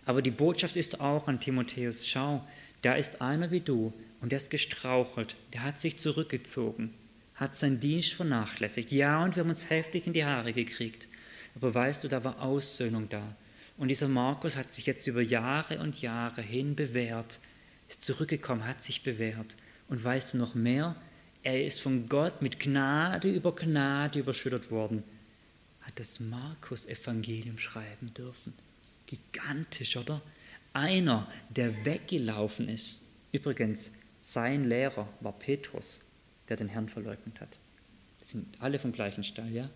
Aber 0.06 0.22
die 0.22 0.32
Botschaft 0.32 0.76
ist 0.76 1.02
auch 1.02 1.28
an 1.28 1.40
Timotheus, 1.40 2.08
schau, 2.08 2.46
da 2.82 2.94
ist 2.94 3.22
einer 3.22 3.52
wie 3.52 3.60
du 3.60 3.94
und 4.22 4.32
der 4.32 4.38
ist 4.38 4.50
gestrauchelt, 4.50 5.36
der 5.54 5.64
hat 5.64 5.80
sich 5.80 5.98
zurückgezogen, 5.98 6.94
hat 7.36 7.56
seinen 7.56 7.80
Dienst 7.80 8.14
vernachlässigt. 8.14 8.92
Ja, 8.92 9.24
und 9.24 9.36
wir 9.36 9.44
haben 9.44 9.50
uns 9.50 9.70
heftig 9.70 10.08
in 10.08 10.14
die 10.14 10.26
Haare 10.26 10.54
gekriegt. 10.54 11.08
Aber 11.56 11.74
weißt 11.74 12.04
du, 12.04 12.08
da 12.08 12.24
war 12.24 12.42
Aussöhnung 12.42 13.10
da. 13.10 13.36
Und 13.78 13.88
dieser 13.88 14.08
Markus 14.08 14.56
hat 14.56 14.74
sich 14.74 14.86
jetzt 14.86 15.08
über 15.08 15.22
Jahre 15.22 15.80
und 15.80 16.02
Jahre 16.02 16.42
hin 16.42 16.76
bewährt, 16.76 17.40
ist 17.88 18.04
zurückgekommen, 18.04 18.68
hat 18.68 18.84
sich 18.84 19.04
bewährt. 19.04 19.56
Und 19.88 20.04
weißt 20.04 20.34
du 20.34 20.38
noch 20.38 20.54
mehr? 20.54 20.96
Er 21.44 21.66
ist 21.66 21.82
von 21.82 22.10
Gott 22.10 22.42
mit 22.42 22.60
Gnade 22.60 23.30
über 23.30 23.56
Gnade 23.56 24.20
überschüttet 24.20 24.70
worden. 24.70 25.04
Hat 25.82 25.98
das 25.98 26.20
Markus-Evangelium 26.20 27.58
schreiben 27.58 28.14
dürfen. 28.14 28.54
Gigantisch, 29.06 29.96
oder? 29.96 30.22
Einer, 30.74 31.28
der 31.50 31.86
weggelaufen 31.86 32.70
ist. 32.70 33.02
Übrigens, 33.32 33.92
sein 34.22 34.66
Lehrer 34.66 35.08
war 35.22 35.34
Petrus, 35.34 36.02
der 36.48 36.58
den 36.58 36.70
Herrn 36.70 36.90
verleugnet 36.90 37.42
hat. 37.42 37.58
Das 38.20 38.32
sind 38.32 38.46
alle 38.60 38.80
vom 38.80 38.92
gleichen 38.92 39.24
Stall, 39.24 39.52
ja? 39.52 39.70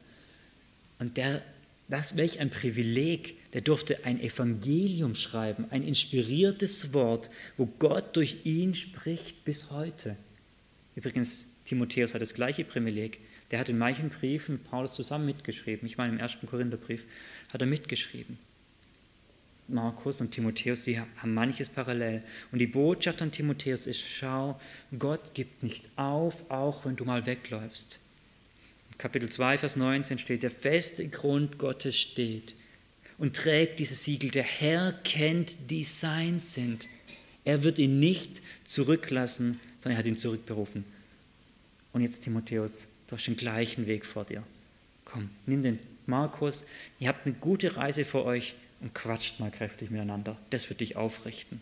Und 1.00 1.18
der, 1.18 1.42
das, 1.90 2.18
welch 2.18 2.40
ein 2.40 2.50
Privileg, 2.50 3.52
der 3.54 3.62
durfte 3.62 4.06
ein 4.06 4.22
Evangelium 4.22 5.16
schreiben, 5.16 5.66
ein 5.70 5.84
inspiriertes 5.84 6.94
Wort, 6.94 7.30
wo 7.58 7.66
Gott 7.66 8.16
durch 8.16 8.38
ihn 8.46 8.76
spricht 8.76 9.44
bis 9.46 9.72
heute. 9.72 10.18
Übrigens, 10.96 11.46
Timotheus 11.66 12.14
hat 12.14 12.22
das 12.22 12.34
gleiche 12.34 12.64
Privileg. 12.64 13.20
Der 13.52 13.60
hat 13.60 13.70
in 13.70 13.78
manchen 13.78 14.10
Briefen 14.10 14.56
mit 14.56 14.64
Paulus 14.64 14.94
zusammen 14.94 15.26
mitgeschrieben. 15.26 15.88
Ich 15.88 15.98
meine, 15.98 16.14
im 16.14 16.20
ersten 16.20 16.48
Korintherbrief 16.48 17.06
hat 17.50 17.62
er 17.62 17.68
mitgeschrieben. 17.68 18.38
Markus 19.68 20.20
und 20.22 20.32
Timotheus, 20.32 20.82
die 20.82 21.00
haben 21.00 21.34
manches 21.34 21.70
parallel. 21.70 22.22
Und 22.52 22.60
die 22.60 22.68
Botschaft 22.68 23.22
an 23.22 23.32
Timotheus 23.32 23.88
ist, 23.88 24.02
schau, 24.02 24.60
Gott 24.98 25.34
gibt 25.34 25.64
nicht 25.64 25.90
auf, 25.96 26.50
auch 26.50 26.86
wenn 26.86 26.96
du 26.96 27.06
mal 27.06 27.26
wegläufst. 27.26 28.00
Kapitel 28.98 29.30
2, 29.30 29.58
Vers 29.58 29.76
19 29.76 30.20
steht, 30.20 30.44
der 30.44 30.52
feste 30.52 31.08
Grund 31.08 31.58
Gottes 31.58 31.98
steht 31.98 32.56
und 33.18 33.36
trägt 33.36 33.80
dieses 33.80 34.04
Siegel. 34.04 34.32
Der 34.32 34.44
Herr 34.44 34.94
kennt, 35.04 35.58
die 35.70 35.84
sein 35.84 36.40
sind. 36.40 36.88
Er 37.46 37.64
wird 37.64 37.80
ihn 37.80 38.00
nicht 38.00 38.42
zurücklassen, 38.66 39.60
sondern 39.80 39.98
er 39.98 40.00
hat 40.00 40.06
ihn 40.06 40.18
zurückberufen. 40.18 40.86
Und 41.92 42.02
jetzt 42.02 42.24
Timotheus, 42.24 42.88
du 43.08 43.16
hast 43.16 43.26
den 43.26 43.38
gleichen 43.38 43.88
Weg 43.88 44.06
vor 44.06 44.26
dir. 44.26 44.44
Komm, 45.06 45.30
nimm 45.46 45.62
den 45.62 45.80
Markus, 46.06 46.66
ihr 47.00 47.08
habt 47.08 47.26
eine 47.26 47.36
gute 47.36 47.78
Reise 47.78 48.04
vor 48.04 48.26
euch 48.26 48.56
und 48.84 48.94
quatscht 48.94 49.40
mal 49.40 49.50
kräftig 49.50 49.90
miteinander. 49.90 50.38
Das 50.52 50.70
wird 50.70 50.82
dich 50.82 50.96
aufrichten. 50.96 51.62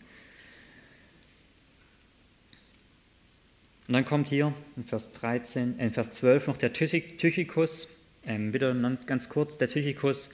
Und 3.88 3.94
dann 3.94 4.04
kommt 4.04 4.28
hier 4.28 4.52
in 4.76 4.84
Vers, 4.84 5.12
13, 5.12 5.78
äh, 5.78 5.84
in 5.84 5.90
Vers 5.90 6.10
12 6.10 6.48
noch 6.48 6.56
der 6.56 6.72
Tychikus, 6.72 7.88
ähm, 8.24 8.52
wieder 8.52 8.74
ganz 9.06 9.28
kurz, 9.28 9.58
der 9.58 9.68
Tychikus 9.68 10.30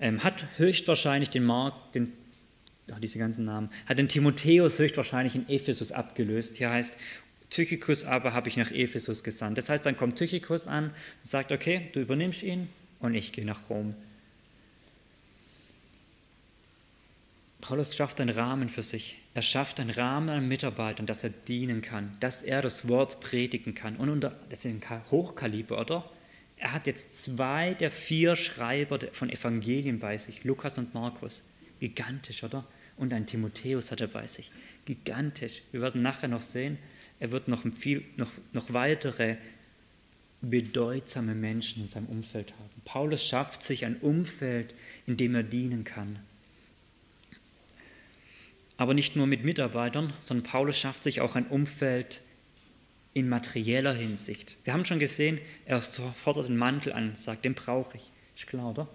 ähm, 0.00 0.22
hat 0.22 0.46
höchstwahrscheinlich 0.56 1.30
den 1.30 1.44
Mark, 1.44 1.92
den, 1.92 2.12
ach, 2.90 3.00
diese 3.00 3.18
ganzen 3.18 3.44
Namen, 3.44 3.70
hat 3.86 3.98
den 3.98 4.08
Timotheus 4.08 4.78
höchstwahrscheinlich 4.78 5.34
in 5.34 5.48
Ephesus 5.48 5.92
abgelöst. 5.92 6.56
Hier 6.56 6.70
heißt, 6.70 6.94
Tychikus 7.50 8.04
aber 8.04 8.32
habe 8.32 8.48
ich 8.48 8.56
nach 8.56 8.70
Ephesus 8.70 9.22
gesandt. 9.22 9.58
Das 9.58 9.68
heißt, 9.68 9.84
dann 9.84 9.96
kommt 9.96 10.16
Tychikus 10.16 10.66
an 10.66 10.86
und 10.86 10.94
sagt, 11.22 11.52
okay, 11.52 11.88
du 11.92 12.00
übernimmst 12.00 12.42
ihn 12.42 12.68
und 13.00 13.14
ich 13.14 13.32
gehe 13.32 13.44
nach 13.44 13.68
Rom. 13.68 13.94
Paulus 17.66 17.96
schafft 17.96 18.20
einen 18.20 18.36
Rahmen 18.36 18.68
für 18.68 18.82
sich. 18.82 19.16
Er 19.32 19.40
schafft 19.40 19.80
einen 19.80 19.88
Rahmen 19.88 20.28
an 20.28 20.46
Mitarbeitern, 20.46 21.06
dass 21.06 21.24
er 21.24 21.30
dienen 21.30 21.80
kann, 21.80 22.14
dass 22.20 22.42
er 22.42 22.60
das 22.60 22.88
Wort 22.88 23.20
predigen 23.20 23.74
kann. 23.74 23.96
Und 23.96 24.10
unter, 24.10 24.38
das 24.50 24.66
ist 24.66 24.70
ein 24.70 25.10
Hochkaliber, 25.10 25.80
oder? 25.80 26.10
Er 26.58 26.74
hat 26.74 26.86
jetzt 26.86 27.16
zwei 27.16 27.72
der 27.72 27.90
vier 27.90 28.36
Schreiber 28.36 28.98
von 29.12 29.30
Evangelien 29.30 29.98
bei 29.98 30.18
sich, 30.18 30.44
Lukas 30.44 30.76
und 30.76 30.92
Markus. 30.92 31.42
Gigantisch, 31.80 32.44
oder? 32.44 32.66
Und 32.98 33.14
ein 33.14 33.24
Timotheus 33.24 33.90
hat 33.90 34.02
er 34.02 34.08
bei 34.08 34.26
sich. 34.26 34.52
Gigantisch. 34.84 35.62
Wir 35.72 35.80
werden 35.80 36.02
nachher 36.02 36.28
noch 36.28 36.42
sehen, 36.42 36.76
er 37.18 37.30
wird 37.30 37.48
noch, 37.48 37.62
viel, 37.78 38.04
noch, 38.18 38.30
noch 38.52 38.74
weitere 38.74 39.36
bedeutsame 40.42 41.34
Menschen 41.34 41.84
in 41.84 41.88
seinem 41.88 42.08
Umfeld 42.08 42.52
haben. 42.52 42.82
Paulus 42.84 43.24
schafft 43.24 43.62
sich 43.62 43.86
ein 43.86 43.96
Umfeld, 43.96 44.74
in 45.06 45.16
dem 45.16 45.34
er 45.34 45.44
dienen 45.44 45.84
kann 45.84 46.18
aber 48.76 48.94
nicht 48.94 49.16
nur 49.16 49.26
mit 49.26 49.44
Mitarbeitern, 49.44 50.12
sondern 50.20 50.44
Paulus 50.44 50.78
schafft 50.78 51.02
sich 51.02 51.20
auch 51.20 51.36
ein 51.36 51.46
Umfeld 51.46 52.20
in 53.12 53.28
materieller 53.28 53.94
Hinsicht. 53.94 54.56
Wir 54.64 54.72
haben 54.72 54.84
schon 54.84 54.98
gesehen, 54.98 55.38
er 55.66 55.80
fordert 55.80 56.48
den 56.48 56.56
Mantel 56.56 56.92
an 56.92 57.14
sagt, 57.14 57.44
den 57.44 57.54
brauche 57.54 57.96
ich. 57.96 58.10
Ist 58.36 58.48
klar, 58.48 58.70
oder? 58.70 58.88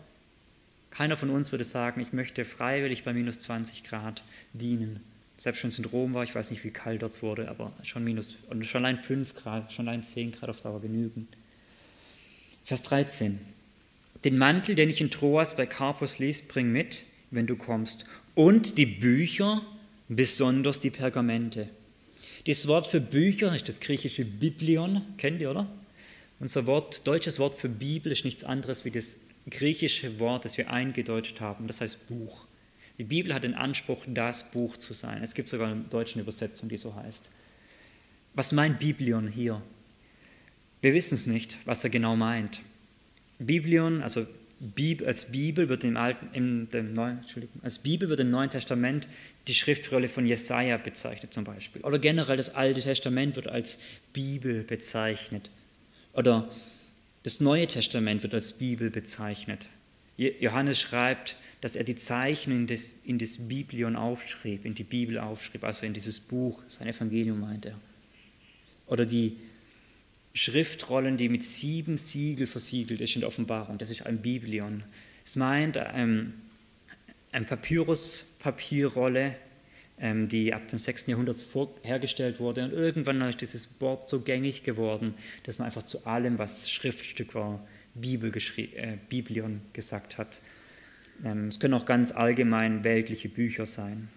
Keiner 0.91 1.15
von 1.15 1.29
uns 1.29 1.51
würde 1.51 1.63
sagen, 1.63 2.01
ich 2.01 2.11
möchte 2.11 2.43
freiwillig 2.43 3.03
bei 3.03 3.13
minus 3.13 3.39
20 3.39 3.83
Grad 3.83 4.23
dienen. 4.53 5.01
Selbst 5.37 5.63
wenn 5.63 5.69
es 5.69 5.79
in 5.79 5.85
Rom 5.85 6.13
war, 6.13 6.23
ich 6.23 6.35
weiß 6.35 6.51
nicht, 6.51 6.65
wie 6.65 6.71
kalt 6.71 7.01
dort 7.01 7.21
wurde, 7.21 7.47
aber 7.47 7.71
schon 7.83 8.03
minus, 8.03 8.35
und 8.49 8.65
schon 8.65 8.83
allein 8.83 8.99
5 8.99 9.35
Grad, 9.35 9.71
schon 9.71 9.87
allein 9.87 10.03
10 10.03 10.33
Grad 10.33 10.49
auf 10.49 10.59
Dauer 10.59 10.81
genügen. 10.81 11.29
Vers 12.65 12.83
13. 12.83 13.39
Den 14.25 14.37
Mantel, 14.37 14.75
den 14.75 14.89
ich 14.89 14.99
in 14.99 15.11
Troas 15.11 15.55
bei 15.55 15.65
Carpus 15.65 16.19
ließ, 16.19 16.41
bring 16.49 16.73
mit, 16.73 17.03
wenn 17.31 17.47
du 17.47 17.55
kommst 17.55 18.05
und 18.35 18.77
die 18.77 18.85
Bücher, 18.85 19.61
besonders 20.07 20.79
die 20.79 20.89
Pergamente. 20.89 21.69
Das 22.45 22.67
Wort 22.67 22.87
für 22.87 23.01
Bücher 23.01 23.53
ist 23.55 23.67
das 23.67 23.79
griechische 23.79 24.25
Biblion, 24.25 25.01
kennt 25.17 25.41
ihr, 25.41 25.51
oder? 25.51 25.67
Unser 26.39 26.65
Wort, 26.65 27.05
deutsches 27.05 27.37
Wort 27.37 27.57
für 27.57 27.69
Bibel 27.69 28.11
ist 28.11 28.23
nichts 28.23 28.43
anderes 28.43 28.85
wie 28.85 28.91
das 28.91 29.17
griechische 29.49 30.19
Wort, 30.19 30.45
das 30.45 30.57
wir 30.57 30.71
eingedeutscht 30.71 31.41
haben, 31.41 31.67
das 31.67 31.81
heißt 31.81 32.07
Buch. 32.07 32.45
Die 32.97 33.03
Bibel 33.03 33.33
hat 33.33 33.43
den 33.43 33.53
Anspruch, 33.53 34.03
das 34.07 34.51
Buch 34.51 34.77
zu 34.77 34.93
sein. 34.93 35.23
Es 35.23 35.33
gibt 35.33 35.49
sogar 35.49 35.69
eine 35.69 35.81
deutsche 35.89 36.19
Übersetzung, 36.19 36.69
die 36.69 36.77
so 36.77 36.95
heißt. 36.95 37.29
Was 38.33 38.51
meint 38.51 38.79
Biblion 38.79 39.27
hier? 39.27 39.61
Wir 40.81 40.93
wissen 40.93 41.15
es 41.15 41.25
nicht, 41.25 41.57
was 41.65 41.83
er 41.83 41.89
genau 41.89 42.15
meint. 42.15 42.61
Biblion, 43.37 44.01
also 44.01 44.27
Bibel, 44.59 45.07
als 45.07 45.31
Bibel 45.31 45.69
wird 45.69 45.85
im 45.85 45.95
Alten, 45.95 46.29
im, 46.33 46.93
Neuen, 46.93 47.21
als 47.61 47.79
Bibel 47.79 48.09
wird 48.09 48.19
im 48.19 48.29
Neuen 48.29 48.49
Testament 48.49 49.07
die 49.47 49.53
Schriftrolle 49.53 50.09
von 50.09 50.25
Jesaja 50.25 50.77
bezeichnet 50.77 51.33
zum 51.33 51.45
Beispiel. 51.45 51.81
Oder 51.83 51.97
generell 51.97 52.37
das 52.37 52.53
Alte 52.53 52.81
Testament 52.81 53.37
wird 53.37 53.47
als 53.47 53.79
Bibel 54.11 54.63
bezeichnet. 54.63 55.49
Oder 56.13 56.49
das 57.23 57.39
Neue 57.39 57.67
Testament 57.67 58.23
wird 58.23 58.33
als 58.33 58.53
Bibel 58.53 58.89
bezeichnet. 58.89 59.69
Johannes 60.17 60.79
schreibt, 60.81 61.37
dass 61.61 61.77
er 61.77 61.85
die 61.85 61.95
Zeichen 61.95 62.51
in 62.51 62.67
das, 62.67 62.93
in 63.05 63.17
das 63.17 63.37
Biblion 63.47 63.95
aufschrieb, 63.95 64.65
in 64.65 64.75
die 64.75 64.83
Bibel 64.83 65.17
aufschrieb, 65.17 65.63
also 65.63 65.85
in 65.85 65.93
dieses 65.93 66.19
Buch, 66.19 66.61
sein 66.67 66.87
Evangelium 66.87 67.39
meint 67.39 67.65
er. 67.65 67.79
Oder 68.87 69.05
die 69.05 69.37
Schriftrollen, 70.33 71.17
die 71.17 71.29
mit 71.29 71.43
sieben 71.43 71.97
Siegel 71.97 72.47
versiegelt 72.47 73.01
ist 73.01 73.15
in 73.15 73.21
der 73.21 73.27
Offenbarung. 73.27 73.77
Das 73.77 73.89
ist 73.89 74.05
ein 74.05 74.21
Biblion. 74.21 74.83
Es 75.25 75.35
meint 75.35 75.79
ähm, 75.93 76.33
eine 77.31 77.45
Papyrus-Papierrolle, 77.45 79.35
ähm, 79.99 80.29
die 80.29 80.53
ab 80.53 80.67
dem 80.67 80.79
6. 80.79 81.07
Jahrhundert 81.07 81.43
hergestellt 81.83 82.39
wurde. 82.39 82.65
Und 82.65 82.73
irgendwann 82.73 83.21
ist 83.23 83.41
dieses 83.41 83.81
Wort 83.81 84.07
so 84.07 84.21
gängig 84.21 84.63
geworden, 84.63 85.13
dass 85.43 85.59
man 85.59 85.65
einfach 85.65 85.83
zu 85.83 86.05
allem, 86.05 86.37
was 86.37 86.69
Schriftstück 86.69 87.35
war, 87.35 87.65
Bibel 87.95 88.31
äh, 88.57 88.97
Biblion 89.09 89.61
gesagt 89.73 90.17
hat. 90.17 90.41
Ähm, 91.25 91.47
es 91.47 91.59
können 91.59 91.73
auch 91.73 91.85
ganz 91.85 92.11
allgemein 92.11 92.83
weltliche 92.83 93.29
Bücher 93.29 93.65
sein. 93.65 94.09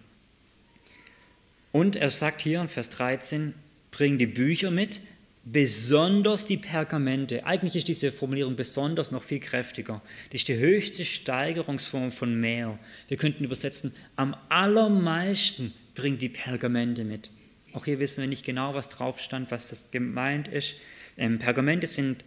Und 1.73 1.97
er 1.97 2.11
sagt 2.11 2.43
hier 2.43 2.61
in 2.61 2.69
Vers 2.69 2.91
13, 2.91 3.55
bring 3.91 4.19
die 4.19 4.27
Bücher 4.27 4.71
mit, 4.71 5.01
besonders 5.45 6.47
die 6.47 6.57
Pergamente. 6.57 7.45
Eigentlich 7.45 7.77
ist 7.77 7.89
diese 7.89 8.13
Formulierung 8.13 8.57
besonders 8.57 9.11
noch 9.11 9.23
viel 9.23 9.41
kräftiger. 9.41 10.01
Das 10.31 10.43
ist 10.43 10.49
die 10.49 10.57
höchste 10.57 11.05
Steigerungsform 11.05 12.13
von 12.13 12.41
mehr. 12.41 12.79
Wir 13.09 13.17
könnten 13.17 13.45
übersetzen, 13.45 13.95
am 14.17 14.37
allermeisten 14.49 15.73
bringt 15.95 16.23
die 16.23 16.29
Pergamente 16.29 17.05
mit. 17.05 17.31
Auch 17.73 17.85
hier 17.85 17.99
wissen 17.99 18.21
wir 18.21 18.29
nicht 18.29 18.45
genau, 18.45 18.75
was 18.75 18.89
drauf 18.89 19.21
stand, 19.21 19.51
was 19.51 19.69
das 19.69 19.91
gemeint 19.91 20.49
ist. 20.49 20.75
Ähm, 21.17 21.39
Pergamente 21.39 21.87
sind 21.87 22.25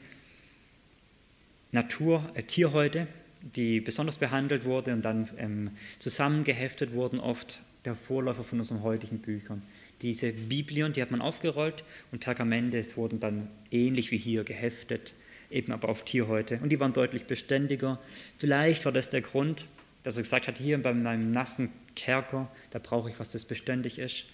Natur, 1.72 2.30
äh, 2.34 2.44
Tierhäute, 2.44 3.08
die 3.42 3.80
besonders 3.80 4.18
behandelt 4.18 4.66
wurden 4.66 4.96
und 4.96 5.06
dann 5.06 5.30
ähm, 5.38 5.72
zusammengeheftet 6.00 6.94
wurden, 6.94 7.20
oft 7.20 7.60
der 7.86 7.96
Vorläufer 7.96 8.44
von 8.44 8.60
unseren 8.60 8.82
heutigen 8.82 9.20
Büchern. 9.20 9.62
Diese 10.02 10.32
Biblion, 10.32 10.94
die 10.94 11.02
hat 11.02 11.12
man 11.12 11.22
aufgerollt 11.22 11.84
und 12.12 12.20
Pergamente 12.20 12.84
wurden 12.96 13.20
dann 13.20 13.48
ähnlich 13.72 14.12
wie 14.12 14.18
hier 14.18 14.44
geheftet, 14.44 15.14
eben 15.50 15.72
aber 15.72 15.90
auf 15.90 16.04
Tierhäute. 16.04 16.60
Und 16.62 16.70
die 16.70 16.80
waren 16.80 16.94
deutlich 16.94 17.26
beständiger. 17.26 18.00
Vielleicht 18.38 18.86
war 18.86 18.92
das 18.92 19.10
der 19.10 19.22
Grund, 19.22 19.66
dass 20.04 20.18
er 20.18 20.24
gesagt 20.24 20.48
hat, 20.48 20.58
hier 20.58 20.82
bei 20.82 20.94
meinem 20.94 21.32
nassen 21.32 21.72
Kerker, 21.96 22.52
da 22.72 22.80
brauche 22.80 23.10
ich 23.10 23.20
was, 23.20 23.30
das 23.30 23.46
beständig 23.46 23.98
ist. 23.98 24.26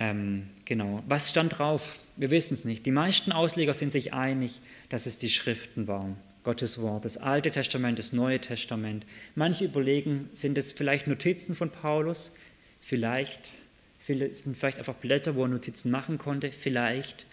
Ähm, 0.00 0.48
genau. 0.64 1.02
Was 1.08 1.30
stand 1.30 1.58
drauf? 1.58 1.98
Wir 2.16 2.30
wissen 2.30 2.54
es 2.54 2.64
nicht. 2.64 2.86
Die 2.86 2.90
meisten 2.90 3.32
Ausleger 3.32 3.74
sind 3.74 3.92
sich 3.92 4.12
einig, 4.12 4.60
dass 4.90 5.06
es 5.06 5.18
die 5.18 5.30
Schriften 5.30 5.88
waren. 5.88 6.16
Gottes 6.44 6.80
Wort, 6.80 7.04
das 7.04 7.16
Alte 7.16 7.50
Testament, 7.50 7.98
das 7.98 8.12
Neue 8.12 8.40
Testament. 8.40 9.04
Manche 9.34 9.64
überlegen, 9.64 10.30
sind 10.32 10.56
es 10.56 10.72
vielleicht 10.72 11.06
Notizen 11.06 11.54
von 11.54 11.70
Paulus? 11.70 12.32
Vielleicht 12.80 13.52
sind 13.98 14.56
vielleicht 14.56 14.78
einfach 14.78 14.94
Blätter, 14.94 15.34
wo 15.34 15.42
er 15.42 15.48
Notizen 15.48 15.90
machen 15.90 16.18
konnte, 16.18 16.52
vielleicht. 16.52 17.26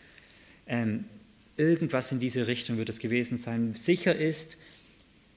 Ähm, 0.67 1.05
irgendwas 1.57 2.11
in 2.11 2.19
diese 2.19 2.47
Richtung 2.47 2.77
wird 2.77 2.89
es 2.89 2.99
gewesen 2.99 3.37
sein. 3.37 3.73
Sicher 3.73 4.15
ist, 4.15 4.57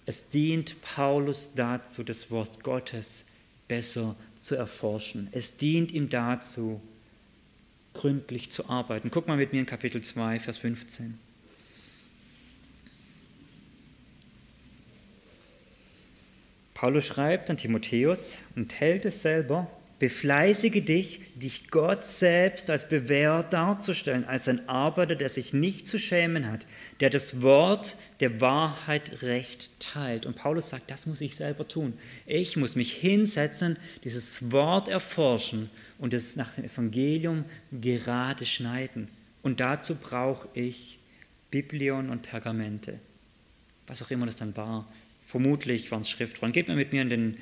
es 0.07 0.31
dient 0.31 0.81
Paulus 0.81 1.53
dazu, 1.55 2.03
das 2.03 2.31
Wort 2.31 2.63
Gottes 2.63 3.27
besser 3.69 4.17
zu 4.41 4.55
erforschen. 4.55 5.29
Es 5.33 5.59
dient 5.59 5.93
ihm 5.93 6.09
dazu, 6.09 6.81
gründlich 7.93 8.51
zu 8.51 8.69
arbeiten. 8.71 9.11
Guck 9.11 9.29
mal 9.29 9.37
mit 9.37 9.53
mir 9.53 9.61
in 9.61 9.67
Kapitel 9.67 10.03
2, 10.03 10.41
Vers 10.41 10.59
15. 10.59 11.19
Paulus 16.75 17.07
schreibt 17.07 17.51
an 17.51 17.57
Timotheus 17.57 18.45
und 18.55 18.81
hält 18.81 19.05
es 19.05 19.23
selber 19.23 19.69
Befleißige 19.99 20.85
dich, 20.85 21.21
dich 21.35 21.71
Gott 21.71 22.07
selbst 22.07 22.71
als 22.71 22.89
bewährt 22.89 23.53
darzustellen, 23.53 24.25
als 24.25 24.47
ein 24.47 24.69
Arbeiter, 24.69 25.17
der 25.17 25.29
sich 25.29 25.53
nicht 25.53 25.89
zu 25.89 25.99
schämen 25.99 26.49
hat, 26.49 26.67
der 27.01 27.11
das 27.11 27.43
Wort 27.43 27.97
der 28.21 28.41
Wahrheit 28.41 29.23
recht 29.23 29.71
teilt. 29.81 30.25
Und 30.25 30.37
Paulus 30.37 30.69
sagt, 30.69 30.89
das 30.91 31.07
muss 31.07 31.21
ich 31.21 31.35
selber 31.35 31.67
tun. 31.67 31.95
Ich 32.27 32.57
muss 32.57 32.77
mich 32.77 32.93
hinsetzen, 32.93 33.77
dieses 34.05 34.53
Wort 34.53 34.89
erforschen 34.89 35.69
und 35.99 36.15
es 36.15 36.37
nach 36.37 36.55
dem 36.55 36.65
Evangelium 36.65 37.45
gerade 37.73 38.47
schneiden. 38.47 39.09
Und 39.43 39.59
dazu 39.59 39.97
brauche 39.97 40.49
ich 40.55 41.01
Biblion 41.51 42.11
und 42.11 42.23
Pergamente, 42.23 43.01
was 43.89 44.01
auch 44.01 44.11
immer 44.13 44.27
das 44.27 44.37
dann 44.37 44.57
war. 44.57 44.87
Vermutlich 45.27 45.91
waren 45.91 46.03
es 46.03 46.11
Schriftrollen. 46.11 46.53
Geht 46.53 46.69
mal 46.69 46.77
mit 46.77 46.93
mir 46.93 47.03
in 47.03 47.11
den 47.11 47.37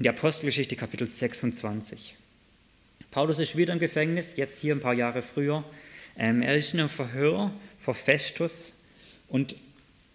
in 0.00 0.04
der 0.04 0.14
Apostelgeschichte 0.14 0.76
Kapitel 0.76 1.06
26. 1.06 2.16
Paulus 3.10 3.38
ist 3.38 3.54
wieder 3.58 3.74
im 3.74 3.80
Gefängnis, 3.80 4.34
jetzt 4.38 4.58
hier 4.58 4.74
ein 4.74 4.80
paar 4.80 4.94
Jahre 4.94 5.20
früher. 5.20 5.62
Ähm, 6.16 6.40
er 6.40 6.56
ist 6.56 6.72
in 6.72 6.80
einem 6.80 6.88
Verhör 6.88 7.52
vor 7.78 7.92
Festus 7.92 8.82
und 9.28 9.56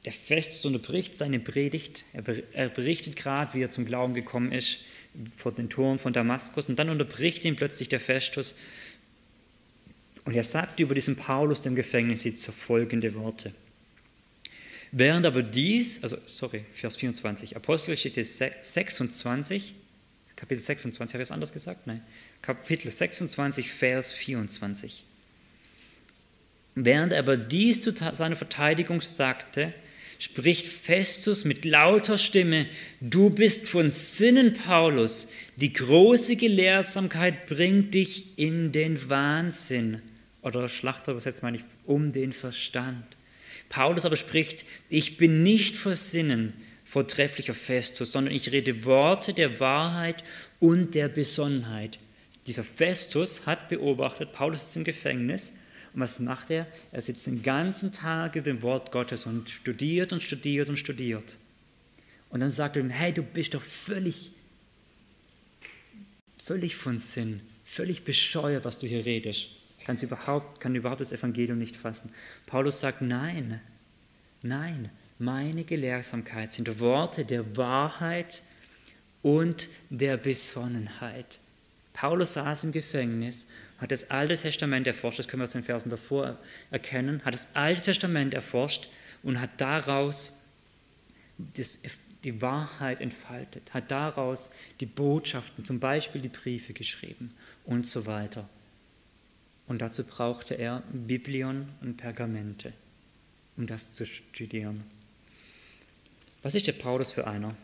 der 0.03 0.11
Festus 0.11 0.65
unterbricht 0.65 1.17
seine 1.17 1.37
Predigt. 1.39 2.03
Er, 2.13 2.23
er 2.53 2.69
berichtet 2.69 3.15
gerade, 3.15 3.53
wie 3.53 3.61
er 3.61 3.69
zum 3.69 3.85
Glauben 3.85 4.15
gekommen 4.15 4.51
ist 4.51 4.79
vor 5.37 5.51
den 5.51 5.69
Toren 5.69 5.99
von 5.99 6.13
Damaskus 6.13 6.65
und 6.65 6.79
dann 6.79 6.89
unterbricht 6.89 7.45
ihn 7.45 7.55
plötzlich 7.55 7.87
der 7.87 7.99
Festus 7.99 8.55
und 10.23 10.33
er 10.33 10.43
sagt 10.43 10.79
über 10.79 10.95
diesen 10.95 11.15
Paulus, 11.15 11.61
dem 11.61 11.75
Gefängnis, 11.75 12.25
folgende 12.57 13.13
Worte. 13.13 13.53
Während 14.97 15.25
aber 15.25 15.43
dies, 15.43 16.01
also 16.03 16.15
sorry, 16.25 16.63
Vers 16.73 16.95
24, 16.95 17.57
Apostelgeschichte 17.57 18.23
26, 18.23 19.75
Kapitel 20.37 20.63
26, 20.63 21.13
habe 21.13 21.21
ich 21.21 21.27
es 21.27 21.31
anders 21.31 21.51
gesagt? 21.51 21.85
Nein. 21.85 22.01
Kapitel 22.41 22.89
26, 22.89 23.71
Vers 23.71 24.13
24. 24.13 25.03
Während 26.75 27.11
er 27.11 27.19
aber 27.19 27.35
dies 27.35 27.81
zu 27.81 27.91
seiner 27.91 28.37
Verteidigung 28.37 29.01
sagte, 29.01 29.73
spricht 30.17 30.65
Festus 30.65 31.43
mit 31.43 31.65
lauter 31.65 32.17
Stimme, 32.17 32.65
du 33.01 33.29
bist 33.29 33.67
von 33.67 33.91
Sinnen, 33.91 34.53
Paulus, 34.53 35.27
die 35.57 35.73
große 35.73 36.37
Gelehrsamkeit 36.37 37.47
bringt 37.47 37.93
dich 37.93 38.39
in 38.39 38.71
den 38.71 39.09
Wahnsinn. 39.09 40.01
Oder 40.41 40.69
Schlachter 40.69 41.11
übersetzt 41.11 41.43
meine 41.43 41.57
ich, 41.57 41.65
um 41.85 42.13
den 42.13 42.31
Verstand. 42.31 43.14
Paulus 43.75 44.05
aber 44.05 44.15
spricht, 44.15 44.63
ich 44.87 45.17
bin 45.17 45.43
nicht 45.43 45.75
vor 45.75 45.95
Sinnen, 45.95 46.53
vortrefflicher 46.85 47.53
Festus, 47.53 48.13
sondern 48.13 48.33
ich 48.33 48.53
rede 48.53 48.85
Worte 48.85 49.33
der 49.33 49.59
Wahrheit 49.59 50.23
und 50.61 50.95
der 50.95 51.09
Besonnenheit. 51.09 51.99
Dieser 52.47 52.63
Festus 52.63 53.45
hat 53.45 53.67
beobachtet, 53.67 54.31
Paulus 54.31 54.61
ist 54.61 54.77
im 54.77 54.85
Gefängnis 54.85 55.51
und 55.93 55.99
was 55.99 56.21
macht 56.21 56.51
er? 56.51 56.67
Er 56.93 57.01
sitzt 57.01 57.27
den 57.27 57.43
ganzen 57.43 57.91
Tag 57.91 58.37
über 58.37 58.49
dem 58.49 58.61
Wort 58.61 58.93
Gottes 58.93 59.25
und 59.25 59.49
studiert 59.49 60.13
und 60.13 60.23
studiert 60.23 60.69
und 60.69 60.77
studiert. 60.77 61.35
Und 62.29 62.39
dann 62.39 62.51
sagt 62.51 62.77
er 62.77 62.81
ihm, 62.81 62.89
hey, 62.89 63.11
du 63.11 63.23
bist 63.23 63.55
doch 63.55 63.61
völlig, 63.61 64.31
völlig 66.41 66.77
von 66.77 66.97
Sinn, 66.97 67.41
völlig 67.65 68.05
bescheuert, 68.05 68.63
was 68.63 68.79
du 68.79 68.87
hier 68.87 69.05
redest 69.05 69.49
kann 69.85 69.95
überhaupt, 69.97 70.59
kann 70.59 70.75
überhaupt 70.75 71.01
das 71.01 71.13
Evangelium 71.13 71.57
nicht 71.57 71.77
fassen. 71.77 72.11
Paulus 72.45 72.81
sagt, 72.81 73.01
nein, 73.01 73.61
nein, 74.41 74.89
meine 75.17 75.63
Gelehrsamkeit 75.63 76.53
sind 76.53 76.79
Worte 76.79 77.23
der 77.23 77.55
Wahrheit 77.55 78.41
und 79.21 79.69
der 79.89 80.17
Besonnenheit. 80.17 81.39
Paulus 81.93 82.33
saß 82.33 82.65
im 82.65 82.71
Gefängnis, 82.73 83.45
hat 83.77 83.91
das 83.91 84.09
Alte 84.11 84.37
Testament 84.37 84.85
erforscht, 84.87 85.19
das 85.19 85.27
können 85.27 85.41
wir 85.41 85.45
aus 85.45 85.51
den 85.51 85.63
Versen 85.63 85.89
davor 85.89 86.37
erkennen, 86.71 87.21
hat 87.23 87.33
das 87.33 87.47
Alte 87.53 87.83
Testament 87.83 88.33
erforscht 88.33 88.89
und 89.23 89.39
hat 89.39 89.51
daraus 89.57 90.37
das, 91.37 91.77
die 92.23 92.41
Wahrheit 92.41 92.99
entfaltet, 92.99 93.73
hat 93.73 93.91
daraus 93.91 94.49
die 94.79 94.85
Botschaften, 94.85 95.63
zum 95.63 95.79
Beispiel 95.79 96.21
die 96.21 96.29
Briefe 96.29 96.73
geschrieben 96.73 97.33
und 97.65 97.87
so 97.87 98.05
weiter. 98.05 98.49
Und 99.67 99.81
dazu 99.81 100.03
brauchte 100.03 100.53
er 100.55 100.83
Biblion 100.91 101.67
und 101.81 101.97
Pergamente, 101.97 102.73
um 103.57 103.67
das 103.67 103.93
zu 103.93 104.05
studieren. 104.05 104.83
Was 106.43 106.53
ist 106.53 106.67
der 106.67 106.73
Paulus 106.73 107.11
für 107.11 107.25
einer? 107.25 107.55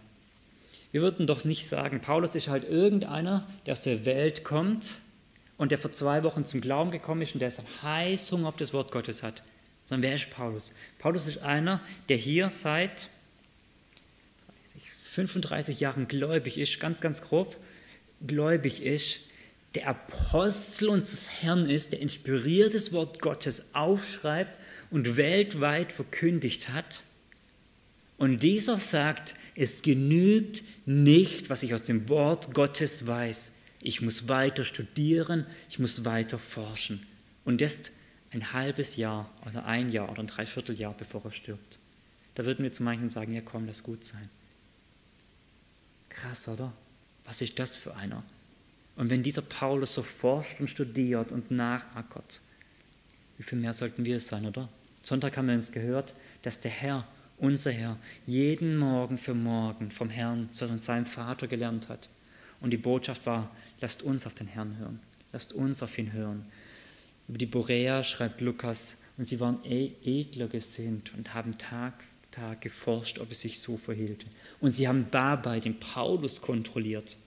Wir 0.92 1.02
würden 1.02 1.28
doch 1.28 1.46
nicht 1.46 1.68
sagen, 1.68 2.02
Paulus 2.02 2.36
ist 2.36 2.50
halt 2.50 2.68
irgendeiner, 2.68 3.48
der 3.66 3.74
aus 3.74 3.82
der 3.82 4.06
Welt 4.06 4.44
kommt 4.44 4.98
und 5.58 5.72
der 5.72 5.78
vor 5.78 5.92
zwei 5.92 6.24
Wochen 6.24 6.44
zum 6.44 6.60
Glauben 6.60 6.92
gekommen 6.92 7.22
ist 7.22 7.34
und 7.34 7.40
der 7.40 7.52
so 7.52 7.62
einen 7.62 7.84
Heißhunger 7.84 8.48
auf 8.48 8.58
das 8.58 8.74
Wort 8.74 8.92
Gottes 8.92 9.24
hat. 9.24 9.44
Sondern 9.86 10.10
wer 10.10 10.16
ist 10.16 10.32
Paulus? 10.32 10.74
Paulus 10.98 11.28
ist 11.28 11.44
einer, 11.44 11.82
der 12.10 12.18
hier 12.18 12.50
seit 12.50 13.10
35 15.12 15.80
Jahren 15.80 16.08
gläubig 16.08 16.58
ist, 16.58 16.80
ganz, 16.80 17.02
ganz 17.02 17.22
grob, 17.22 17.58
gläubig 18.26 18.82
ist, 18.82 19.20
der 19.76 19.88
Apostel 19.88 20.90
unseres 20.90 21.42
Herrn 21.42 21.70
ist, 21.70 21.94
der 21.94 22.02
inspiriertes 22.02 22.92
Wort 22.92 23.22
Gottes 23.22 23.74
aufschreibt 23.74 24.60
und 24.90 25.16
weltweit 25.16 25.94
verkündigt 25.94 26.70
hat. 26.70 27.04
Und 28.18 28.44
dieser 28.44 28.78
sagt, 28.78 29.36
es 29.56 29.82
genügt 29.82 30.64
nicht, 30.86 31.50
was 31.50 31.64
ich 31.64 31.74
aus 31.74 31.84
dem 31.84 32.10
Wort 32.10 32.54
Gottes 32.54 33.08
weiß. 33.08 33.52
Ich 33.82 34.02
muss 34.02 34.28
weiter 34.28 34.64
studieren, 34.64 35.46
ich 35.70 35.80
muss 35.80 36.06
weiter 36.06 36.38
forschen. 36.38 37.06
Und 37.46 37.62
jetzt 37.62 37.92
ein 38.32 38.54
halbes 38.54 38.96
Jahr 38.98 39.32
oder 39.48 39.66
ein 39.66 39.92
Jahr 39.92 40.10
oder 40.12 40.22
ein 40.22 40.28
Dreivierteljahr, 40.28 40.94
bevor 40.98 41.24
er 41.26 41.32
stirbt. 41.32 41.80
Da 42.36 42.46
würden 42.46 42.64
wir 42.64 42.72
zu 42.72 42.84
manchen 42.84 43.10
sagen, 43.10 43.34
ja 43.34 43.42
komm, 43.42 43.66
lass 43.66 43.84
gut 43.84 44.06
sein. 44.06 44.30
Krass, 46.10 46.48
oder? 46.48 46.72
Was 47.26 47.42
ist 47.42 47.58
das 47.58 47.76
für 47.76 47.96
einer? 47.96 48.24
Und 48.96 49.10
wenn 49.10 49.24
dieser 49.24 49.42
Paulus 49.42 49.94
so 49.94 50.04
forscht 50.04 50.60
und 50.60 50.70
studiert 50.70 51.32
und 51.32 51.52
nachackert, 51.52 52.42
wie 53.38 53.44
viel 53.44 53.60
mehr 53.60 53.74
sollten 53.74 54.06
wir 54.06 54.18
es 54.18 54.28
sein, 54.28 54.46
oder? 54.46 54.70
Sonntag 55.04 55.38
haben 55.38 55.48
wir 55.48 55.56
uns 55.56 55.72
gehört, 55.72 56.14
dass 56.44 56.60
der 56.60 56.72
Herr, 56.72 57.08
unser 57.38 57.72
Herr, 57.72 57.98
jeden 58.28 58.78
Morgen 58.78 59.18
für 59.18 59.34
morgen 59.34 59.90
vom 59.90 60.10
Herrn, 60.10 60.50
sondern 60.52 60.80
seinem 60.80 61.08
Vater 61.08 61.48
gelernt 61.48 61.90
hat. 61.90 62.10
Und 62.60 62.70
die 62.70 62.78
Botschaft 62.78 63.26
war, 63.26 63.50
lasst 63.80 64.04
uns 64.04 64.28
auf 64.28 64.36
den 64.36 64.48
Herrn 64.48 64.78
hören, 64.78 65.00
lasst 65.32 65.54
uns 65.54 65.82
auf 65.82 65.98
ihn 65.98 66.14
hören. 66.14 66.46
Über 67.28 67.40
die 67.40 67.48
Borea 67.48 68.04
schreibt 68.04 68.42
Lukas, 68.42 68.98
und 69.18 69.26
sie 69.26 69.40
waren 69.40 69.64
e-, 69.66 69.92
edler 70.04 70.48
gesinnt 70.48 71.14
und 71.14 71.34
haben 71.34 71.58
Tag 71.58 71.94
Tag 72.32 72.62
geforscht, 72.62 73.20
ob 73.20 73.32
es 73.32 73.42
sich 73.42 73.60
so 73.60 73.78
verhielte. 73.78 74.26
Und 74.60 74.72
sie 74.72 74.88
haben 74.88 75.08
dabei 75.12 75.60
den 75.60 75.80
Paulus 75.80 76.42
kontrolliert. 76.42 77.18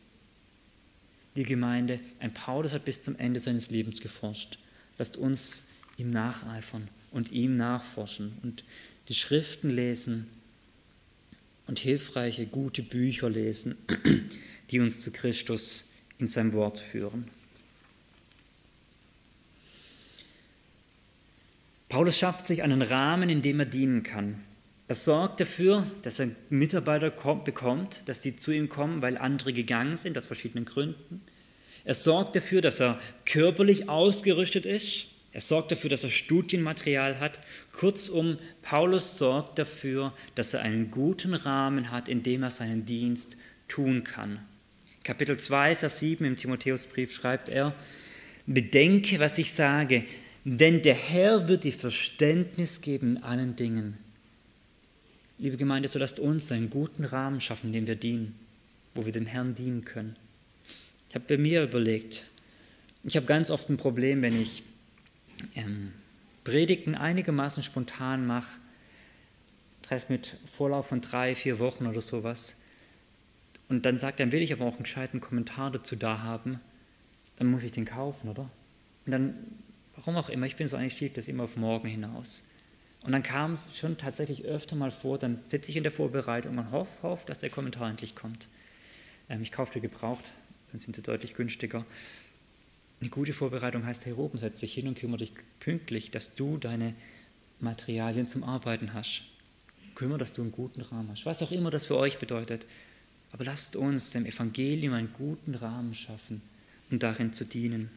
Die 1.37 1.43
Gemeinde, 1.43 2.01
ein 2.21 2.33
Paulus 2.33 2.73
hat 2.73 2.85
bis 2.85 3.03
zum 3.03 3.19
Ende 3.19 3.41
seines 3.41 3.71
Lebens 3.71 4.01
geforscht. 4.01 4.59
Lasst 4.99 5.17
uns 5.17 5.63
ihm 5.97 6.11
nacheifern 6.11 6.89
und 7.11 7.33
ihm 7.33 7.57
nachforschen 7.57 8.39
und 8.43 8.65
die 9.09 9.15
Schriften 9.15 9.71
lesen 9.71 10.27
und 11.67 11.79
hilfreiche, 11.79 12.47
gute 12.47 12.83
Bücher 12.83 13.31
lesen, 13.31 13.77
die 14.71 14.81
uns 14.81 15.01
zu 15.01 15.11
Christus 15.11 15.91
in 16.19 16.29
sein 16.29 16.53
Wort 16.53 16.79
führen. 16.79 17.29
Paulus 21.89 22.19
schafft 22.19 22.47
sich 22.47 22.63
einen 22.63 22.83
Rahmen, 22.83 23.29
in 23.29 23.43
dem 23.43 23.61
er 23.61 23.67
dienen 23.67 24.03
kann. 24.03 24.44
Er 24.87 24.95
sorgt 24.95 25.41
dafür, 25.41 25.87
dass 26.03 26.19
er 26.19 26.31
Mitarbeiter 26.51 27.11
bekommt, 27.11 28.01
dass 28.05 28.21
die 28.21 28.37
zu 28.37 28.53
ihm 28.53 28.69
kommen, 28.69 29.01
weil 29.01 29.17
andere 29.17 29.53
gegangen 29.53 29.97
sind, 29.97 30.19
aus 30.19 30.27
verschiedenen 30.27 30.67
Gründen. 30.67 31.23
Er 31.85 31.95
sorgt 31.95 32.37
dafür, 32.37 32.61
dass 32.61 32.81
er 32.81 33.01
körperlich 33.25 33.89
ausgerüstet 33.89 34.67
ist. 34.67 35.09
Er 35.33 35.41
sorgt 35.41 35.73
dafür, 35.73 35.91
dass 35.91 36.05
er 36.05 36.11
Studienmaterial 36.11 37.19
hat. 37.19 37.39
Kurzum, 37.73 38.39
Paulus 38.63 39.17
sorgt 39.17 39.59
dafür, 39.59 40.13
dass 40.35 40.55
er 40.55 40.61
einen 40.61 40.91
guten 40.91 41.35
Rahmen 41.35 41.91
hat, 41.91 42.09
in 42.09 42.23
dem 42.23 42.43
er 42.43 42.51
seinen 42.51 42.85
Dienst 42.85 43.37
tun 43.69 44.05
kann. 44.05 44.39
Kapitel 45.03 45.39
2, 45.39 45.77
Vers 45.77 45.99
7 45.99 46.25
im 46.25 46.37
Timotheusbrief 46.37 47.13
schreibt 47.13 47.49
er, 47.49 47.75
Bedenke, 48.47 49.19
was 49.19 49.39
ich 49.39 49.53
sage, 49.53 50.05
denn 50.45 50.83
der 50.83 50.95
Herr 50.95 51.49
wird 51.49 51.65
dir 51.65 51.73
Verständnis 51.73 52.83
geben 52.83 53.17
in 53.17 53.23
allen 53.23 53.57
Dingen. 53.57 54.04
Liebe 55.37 55.57
Gemeinde, 55.57 55.89
so 55.89 55.99
lasst 55.99 56.21
uns 56.21 56.53
einen 56.53 56.71
guten 56.71 57.05
Rahmen 57.05 57.41
schaffen, 57.41 57.69
in 57.69 57.73
dem 57.73 57.87
wir 57.89 57.97
dienen, 57.97 58.39
wo 58.95 59.05
wir 59.05 59.13
dem 59.13 59.27
Herrn 59.27 59.57
dienen 59.57 59.85
können. 59.85 60.15
Ich 61.09 61.17
habe 61.17 61.25
bei 61.27 61.37
mir 61.37 61.65
überlegt, 61.65 62.25
ich 63.03 63.17
habe 63.17 63.27
ganz 63.27 63.51
oft 63.51 63.69
ein 63.69 63.77
Problem, 63.77 64.23
wenn 64.23 64.41
ich 64.41 64.63
ähm, 65.57 65.93
Predigten 66.45 66.95
einigermaßen 66.95 67.65
spontan 67.65 68.27
mache, 68.29 68.61
das 69.83 69.91
heißt 69.91 70.11
mit 70.11 70.37
Vorlauf 70.47 70.87
von 70.87 71.01
drei, 71.01 71.35
vier 71.35 71.59
Wochen 71.59 71.87
oder 71.87 72.01
sowas, 72.01 72.55
und 73.69 73.87
dann 73.87 73.99
sagt, 73.99 74.21
dann 74.21 74.31
will 74.31 74.43
ich 74.43 74.53
aber 74.53 74.65
auch 74.67 74.75
einen 74.75 74.85
gescheiten 74.85 75.21
Kommentar 75.21 75.73
dazu 75.73 75.97
da 75.97 76.23
haben, 76.23 76.61
dann 77.39 77.49
muss 77.49 77.65
ich 77.65 77.73
den 77.73 77.87
kaufen, 77.87 78.29
oder? 78.29 78.49
Und 79.05 79.13
dann, 79.13 79.35
warum 79.97 80.17
auch 80.17 80.29
immer, 80.29 80.47
ich 80.47 80.55
bin 80.55 80.69
so 80.69 80.77
eigentlich 80.77 80.97
schieb 80.97 81.15
das 81.15 81.27
immer 81.27 81.45
auf 81.45 81.57
morgen 81.57 81.89
hinaus. 81.89 82.45
Und 83.05 83.13
dann 83.13 83.23
kam 83.23 83.53
es 83.53 83.77
schon 83.77 83.97
tatsächlich 83.97 84.45
öfter 84.45 84.77
mal 84.77 84.91
vor, 84.91 85.19
dann 85.19 85.41
sitze 85.47 85.71
ich 85.71 85.77
in 85.77 85.83
der 85.83 85.93
Vorbereitung 85.93 86.59
und 86.59 86.71
hoffe, 86.73 86.91
hoffe 87.03 87.27
dass 87.27 87.39
der 87.39 87.51
Kommentar 87.51 87.89
endlich 87.89 88.15
kommt. 88.15 88.49
Ähm, 89.29 89.43
ich 89.43 89.53
kaufte 89.53 89.81
gebraucht, 89.81 90.33
dann 90.73 90.81
sind 90.81 90.97
sie 90.97 91.03
deutlich 91.03 91.35
günstiger. 91.35 91.85
Eine 93.01 93.11
gute 93.11 93.33
Vorbereitung 93.33 93.85
heißt, 93.85 94.07
hey 94.07 94.13
Ruben, 94.13 94.39
setz 94.39 94.61
dich 94.61 94.73
hin 94.73 94.89
und 94.89 94.99
kümmere 94.99 95.19
dich 95.19 95.35
pünktlich, 95.61 96.11
dass 96.11 96.35
du 96.35 96.57
deine 96.57 96.95
Materialien 97.61 98.27
zum 98.27 98.43
Arbeiten 98.43 98.95
hast. 98.95 99.23
Kümmere, 99.95 100.19
dass 100.19 100.33
du 100.33 100.43
einen 100.43 100.53
guten 100.53 100.81
Rahmen 100.81 101.11
hast. 101.11 101.27
Was 101.27 101.43
auch 101.43 101.53
immer 101.53 101.71
das 101.71 101.85
für 101.85 101.97
euch 101.97 102.19
bedeutet. 102.19 102.67
Aber 103.33 103.45
lasst 103.45 103.77
uns 103.77 104.11
dem 104.11 104.27
Evangelium 104.27 104.95
einen 104.95 105.13
guten 105.13 105.55
Rahmen 105.55 105.95
schaffen 105.95 106.41
um 106.91 106.99
darin 106.99 107.35
zu 107.35 107.45
dienen. 107.45 107.91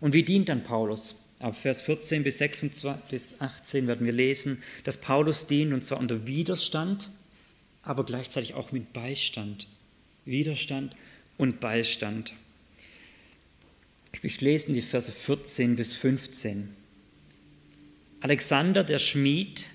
Und 0.00 0.12
wie 0.12 0.22
dient 0.22 0.48
dann 0.48 0.62
Paulus? 0.62 1.16
Ab 1.42 1.56
Vers 1.60 1.82
14 1.82 2.22
bis, 2.22 2.38
26, 2.38 3.02
bis 3.10 3.40
18 3.40 3.88
werden 3.88 4.06
wir 4.06 4.12
lesen, 4.12 4.62
dass 4.84 4.96
Paulus 4.96 5.48
dient 5.48 5.72
und 5.72 5.84
zwar 5.84 5.98
unter 5.98 6.24
Widerstand, 6.24 7.10
aber 7.82 8.04
gleichzeitig 8.04 8.54
auch 8.54 8.70
mit 8.70 8.92
Beistand. 8.92 9.66
Widerstand 10.24 10.94
und 11.38 11.58
Beistand. 11.58 12.32
Ich 14.22 14.40
lese 14.40 14.72
die 14.72 14.82
Verse 14.82 15.10
14 15.10 15.74
bis 15.74 15.94
15. 15.94 16.68
Alexander 18.20 18.84
der 18.84 19.00
Schmied 19.00 19.68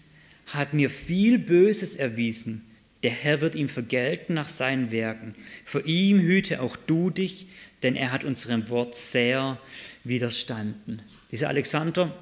hat 0.46 0.74
mir 0.74 0.90
viel 0.90 1.38
Böses 1.38 1.98
erwiesen. 1.98 2.64
Der 3.04 3.12
Herr 3.12 3.42
wird 3.42 3.56
ihm 3.56 3.68
vergelten 3.68 4.36
nach 4.36 4.48
seinen 4.48 4.92
Werken. 4.92 5.36
Vor 5.66 5.86
ihm 5.86 6.22
hüte 6.22 6.62
auch 6.62 6.78
du 6.78 7.10
dich, 7.10 7.48
denn 7.84 7.98
er 7.98 8.14
hat 8.14 8.24
unserem 8.24 8.70
Wort 8.70 8.96
sehr 8.96 9.60
widerstanden. 10.06 11.02
Dieser 11.32 11.50
Alexander 11.50 12.16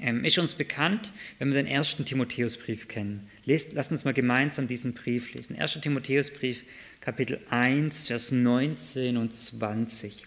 ähm, 0.00 0.24
ist 0.24 0.38
uns 0.38 0.54
bekannt, 0.54 1.12
wenn 1.38 1.48
wir 1.48 1.54
den 1.54 1.66
ersten 1.66 2.04
Timotheusbrief 2.04 2.88
kennen. 2.88 3.28
Lest, 3.44 3.72
lasst 3.74 3.92
uns 3.92 4.04
mal 4.04 4.14
gemeinsam 4.14 4.68
diesen 4.68 4.94
Brief 4.94 5.34
lesen. 5.34 5.58
1. 5.58 5.78
Timotheusbrief, 5.82 6.62
Kapitel 7.00 7.40
1, 7.50 8.06
Vers 8.06 8.32
19 8.32 9.16
und 9.16 9.34
20. 9.34 10.26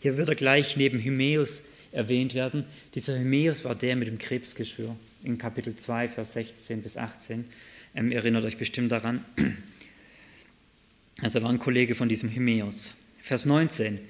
Hier 0.00 0.16
wird 0.16 0.28
er 0.28 0.34
gleich 0.34 0.76
neben 0.76 0.98
Hymäus 0.98 1.64
erwähnt 1.92 2.34
werden. 2.34 2.66
Dieser 2.94 3.18
Hymäus 3.18 3.64
war 3.64 3.74
der 3.74 3.96
mit 3.96 4.08
dem 4.08 4.18
Krebsgeschwür 4.18 4.96
in 5.22 5.38
Kapitel 5.38 5.74
2, 5.74 6.08
Vers 6.08 6.34
16 6.34 6.82
bis 6.82 6.96
18. 6.96 7.44
Ähm, 7.94 8.12
erinnert 8.12 8.44
euch 8.44 8.58
bestimmt 8.58 8.92
daran. 8.92 9.24
Also 11.20 11.40
war 11.42 11.50
ein 11.50 11.60
Kollege 11.60 11.94
von 11.94 12.08
diesem 12.08 12.28
Hymäus. 12.28 12.90
Vers 13.22 13.46
19 13.46 14.00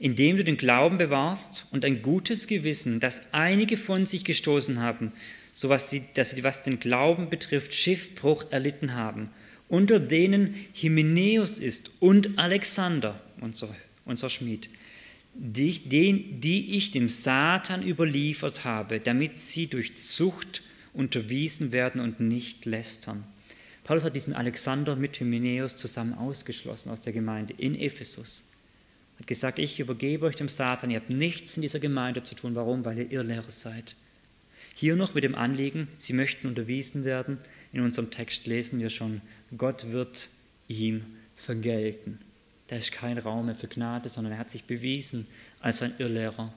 indem 0.00 0.38
du 0.38 0.44
den 0.44 0.56
Glauben 0.56 0.96
bewahrst 0.96 1.66
und 1.70 1.84
ein 1.84 2.00
gutes 2.00 2.46
Gewissen, 2.46 3.00
das 3.00 3.32
einige 3.32 3.76
von 3.76 4.06
sich 4.06 4.24
gestoßen 4.24 4.80
haben, 4.80 5.12
so 5.52 5.68
was 5.68 5.90
sie, 5.90 6.02
dass 6.14 6.30
sie, 6.30 6.42
was 6.42 6.62
den 6.62 6.80
Glauben 6.80 7.28
betrifft, 7.28 7.74
Schiffbruch 7.74 8.46
erlitten 8.50 8.94
haben, 8.94 9.28
unter 9.68 10.00
denen 10.00 10.54
Hymenäus 10.72 11.58
ist 11.58 11.90
und 12.00 12.38
Alexander, 12.38 13.20
unser, 13.40 13.76
unser 14.06 14.30
Schmied, 14.30 14.70
die, 15.34 15.78
den, 15.78 16.40
die 16.40 16.78
ich 16.78 16.90
dem 16.90 17.10
Satan 17.10 17.86
überliefert 17.86 18.64
habe, 18.64 19.00
damit 19.00 19.36
sie 19.36 19.66
durch 19.66 19.94
Zucht 19.96 20.62
unterwiesen 20.94 21.72
werden 21.72 22.00
und 22.00 22.20
nicht 22.20 22.64
lästern. 22.64 23.24
Paulus 23.84 24.04
hat 24.04 24.16
diesen 24.16 24.34
Alexander 24.34 24.96
mit 24.96 25.20
Hymenäus 25.20 25.76
zusammen 25.76 26.14
ausgeschlossen 26.14 26.90
aus 26.90 27.02
der 27.02 27.12
Gemeinde 27.12 27.54
in 27.58 27.78
Ephesus 27.78 28.44
hat 29.20 29.26
gesagt, 29.26 29.58
ich 29.58 29.78
übergebe 29.78 30.26
euch 30.26 30.36
dem 30.36 30.48
Satan, 30.48 30.90
ihr 30.90 30.98
habt 30.98 31.10
nichts 31.10 31.56
in 31.56 31.62
dieser 31.62 31.78
Gemeinde 31.78 32.22
zu 32.22 32.34
tun. 32.34 32.54
Warum? 32.54 32.84
Weil 32.84 32.98
ihr 32.98 33.10
Irrlehrer 33.10 33.50
seid. 33.50 33.94
Hier 34.74 34.96
noch 34.96 35.14
mit 35.14 35.24
dem 35.24 35.34
Anliegen, 35.34 35.88
sie 35.98 36.14
möchten 36.14 36.46
unterwiesen 36.46 37.04
werden, 37.04 37.38
In 37.72 37.82
unserem 37.82 38.10
Text 38.10 38.46
lesen 38.46 38.80
wir 38.80 38.90
schon, 38.90 39.20
Gott 39.56 39.92
wird 39.92 40.28
ihm 40.68 41.04
vergelten. 41.36 42.18
Da 42.68 42.76
ist 42.76 42.92
kein 42.92 43.18
Raum 43.18 43.46
mehr 43.46 43.54
für 43.54 43.68
Gnade, 43.68 44.08
sondern 44.08 44.32
er 44.32 44.38
hat 44.38 44.50
sich 44.50 44.64
bewiesen 44.64 45.26
als 45.60 45.82
ein 45.82 45.92
Irrlehrer. 45.98 46.52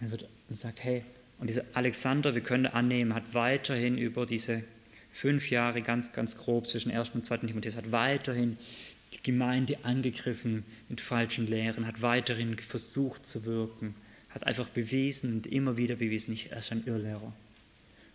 Und 0.00 0.10
wird 0.10 0.28
und 0.48 0.56
sagt, 0.56 0.82
hey, 0.82 1.04
und 1.38 1.48
dieser 1.48 1.64
Alexander, 1.74 2.34
wir 2.34 2.40
können 2.40 2.66
annehmen, 2.66 3.14
hat 3.14 3.34
weiterhin 3.34 3.98
über 3.98 4.26
diese 4.26 4.62
fünf 5.12 5.50
Jahre 5.50 5.82
ganz, 5.82 6.12
ganz 6.12 6.36
grob 6.36 6.66
zwischen 6.66 6.90
1. 6.90 7.10
und 7.10 7.26
2. 7.26 7.38
Timotheus, 7.38 7.76
hat 7.76 7.92
weiterhin 7.92 8.56
die 9.14 9.22
Gemeinde 9.22 9.78
angegriffen 9.84 10.64
mit 10.88 11.00
falschen 11.00 11.46
Lehren, 11.46 11.86
hat 11.86 12.02
weiterhin 12.02 12.58
versucht 12.58 13.26
zu 13.26 13.44
wirken, 13.44 13.94
hat 14.30 14.46
einfach 14.46 14.68
bewiesen 14.68 15.34
und 15.34 15.46
immer 15.46 15.76
wieder 15.76 15.96
bewiesen, 15.96 16.32
ich, 16.32 16.50
er 16.50 16.58
ist 16.58 16.72
ein 16.72 16.84
Irrlehrer. 16.86 17.32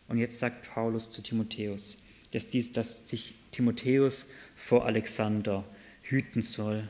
Und 0.08 0.18
jetzt 0.18 0.40
sagt 0.40 0.74
Paulus 0.74 1.10
zu 1.10 1.22
Timotheus, 1.22 2.00
dass, 2.32 2.50
dies, 2.50 2.72
dass 2.72 3.08
sich 3.08 3.36
Timotheus 3.52 4.32
vor 4.56 4.86
Alexander 4.86 5.64
hüten 6.02 6.42
soll. 6.42 6.88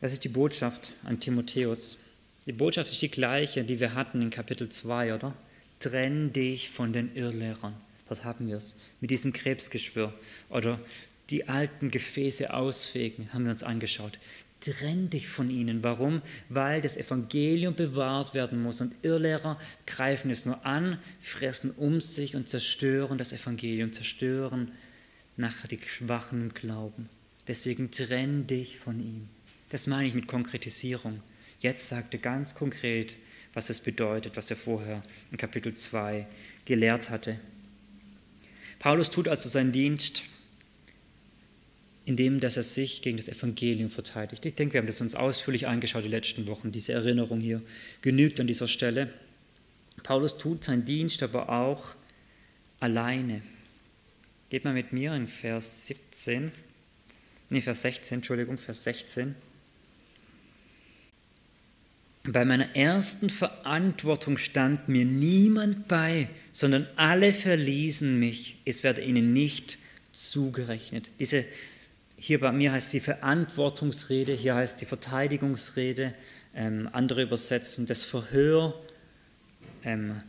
Das 0.00 0.12
ist 0.12 0.24
die 0.24 0.28
Botschaft 0.28 0.92
an 1.04 1.18
Timotheus. 1.20 1.96
Die 2.46 2.52
Botschaft 2.52 2.92
ist 2.92 3.02
die 3.02 3.10
gleiche, 3.10 3.64
die 3.64 3.80
wir 3.80 3.94
hatten 3.94 4.22
in 4.22 4.30
Kapitel 4.30 4.68
2, 4.68 5.14
oder? 5.14 5.34
Trenn 5.78 6.32
dich 6.32 6.70
von 6.70 6.92
den 6.92 7.14
Irrlehrern. 7.14 7.74
Dort 8.08 8.24
haben 8.24 8.46
wir 8.46 8.56
es. 8.56 8.76
Mit 9.00 9.10
diesem 9.10 9.32
Krebsgeschwür. 9.32 10.12
Oder 10.48 10.80
die 11.30 11.48
alten 11.48 11.90
Gefäße 11.90 12.54
ausfegen, 12.54 13.32
haben 13.32 13.44
wir 13.44 13.50
uns 13.50 13.62
angeschaut. 13.62 14.18
Trenn 14.60 15.10
dich 15.10 15.28
von 15.28 15.50
ihnen. 15.50 15.82
Warum? 15.82 16.22
Weil 16.48 16.80
das 16.80 16.96
Evangelium 16.96 17.74
bewahrt 17.74 18.32
werden 18.32 18.62
muss 18.62 18.80
und 18.80 18.94
Irrlehrer 19.02 19.60
greifen 19.86 20.30
es 20.30 20.46
nur 20.46 20.64
an, 20.64 20.98
fressen 21.20 21.72
um 21.72 22.00
sich 22.00 22.36
und 22.36 22.48
zerstören 22.48 23.18
das 23.18 23.32
Evangelium, 23.32 23.92
zerstören 23.92 24.72
nachher 25.36 25.68
die 25.68 25.78
Schwachen 25.86 26.42
im 26.42 26.54
Glauben. 26.54 27.08
Deswegen 27.46 27.90
trenn 27.90 28.46
dich 28.46 28.78
von 28.78 28.98
ihm. 28.98 29.28
Das 29.68 29.86
meine 29.86 30.08
ich 30.08 30.14
mit 30.14 30.26
Konkretisierung. 30.26 31.20
Jetzt 31.60 31.88
sagt 31.88 32.14
er 32.14 32.20
ganz 32.20 32.54
konkret, 32.54 33.16
was 33.52 33.70
es 33.70 33.80
bedeutet, 33.80 34.36
was 34.36 34.50
er 34.50 34.56
vorher 34.56 35.02
in 35.30 35.38
Kapitel 35.38 35.74
2 35.74 36.26
gelehrt 36.64 37.10
hatte. 37.10 37.38
Paulus 38.78 39.10
tut 39.10 39.28
also 39.28 39.48
seinen 39.48 39.72
Dienst, 39.72 40.22
indem 42.04 42.40
dass 42.40 42.56
er 42.56 42.62
sich 42.62 43.02
gegen 43.02 43.16
das 43.16 43.28
Evangelium 43.28 43.90
verteidigt. 43.90 44.46
Ich 44.46 44.54
denke, 44.54 44.74
wir 44.74 44.80
haben 44.80 44.86
das 44.86 45.00
uns 45.00 45.14
ausführlich 45.14 45.66
angeschaut 45.66 46.04
die 46.04 46.08
letzten 46.08 46.46
Wochen. 46.46 46.70
Diese 46.70 46.92
Erinnerung 46.92 47.40
hier 47.40 47.62
genügt 48.00 48.38
an 48.38 48.46
dieser 48.46 48.68
Stelle. 48.68 49.12
Paulus 50.02 50.38
tut 50.38 50.64
seinen 50.64 50.84
Dienst 50.84 51.22
aber 51.22 51.48
auch 51.48 51.94
alleine. 52.78 53.42
Geht 54.50 54.64
mal 54.64 54.74
mit 54.74 54.92
mir 54.92 55.14
in 55.14 55.26
Vers 55.26 55.88
17, 55.88 56.52
nee, 57.50 57.60
Vers 57.60 57.82
16, 57.82 58.18
Entschuldigung, 58.18 58.58
Vers 58.58 58.84
16. 58.84 59.34
Bei 62.28 62.44
meiner 62.44 62.74
ersten 62.76 63.30
Verantwortung 63.30 64.38
stand 64.38 64.88
mir 64.88 65.04
niemand 65.04 65.88
bei, 65.88 66.28
sondern 66.56 66.88
alle 66.96 67.34
verließen 67.34 68.18
mich. 68.18 68.56
Es 68.64 68.82
werde 68.82 69.02
ihnen 69.02 69.34
nicht 69.34 69.76
zugerechnet. 70.12 71.10
Diese, 71.20 71.44
hier 72.16 72.40
bei 72.40 72.50
mir 72.50 72.72
heißt 72.72 72.94
die 72.94 73.00
Verantwortungsrede, 73.00 74.32
hier 74.32 74.54
heißt 74.54 74.80
die 74.80 74.86
Verteidigungsrede, 74.86 76.14
ähm, 76.54 76.88
andere 76.92 77.24
übersetzen 77.24 77.84
das 77.84 78.04
Verhör. 78.04 78.74
Ähm, 79.84 80.22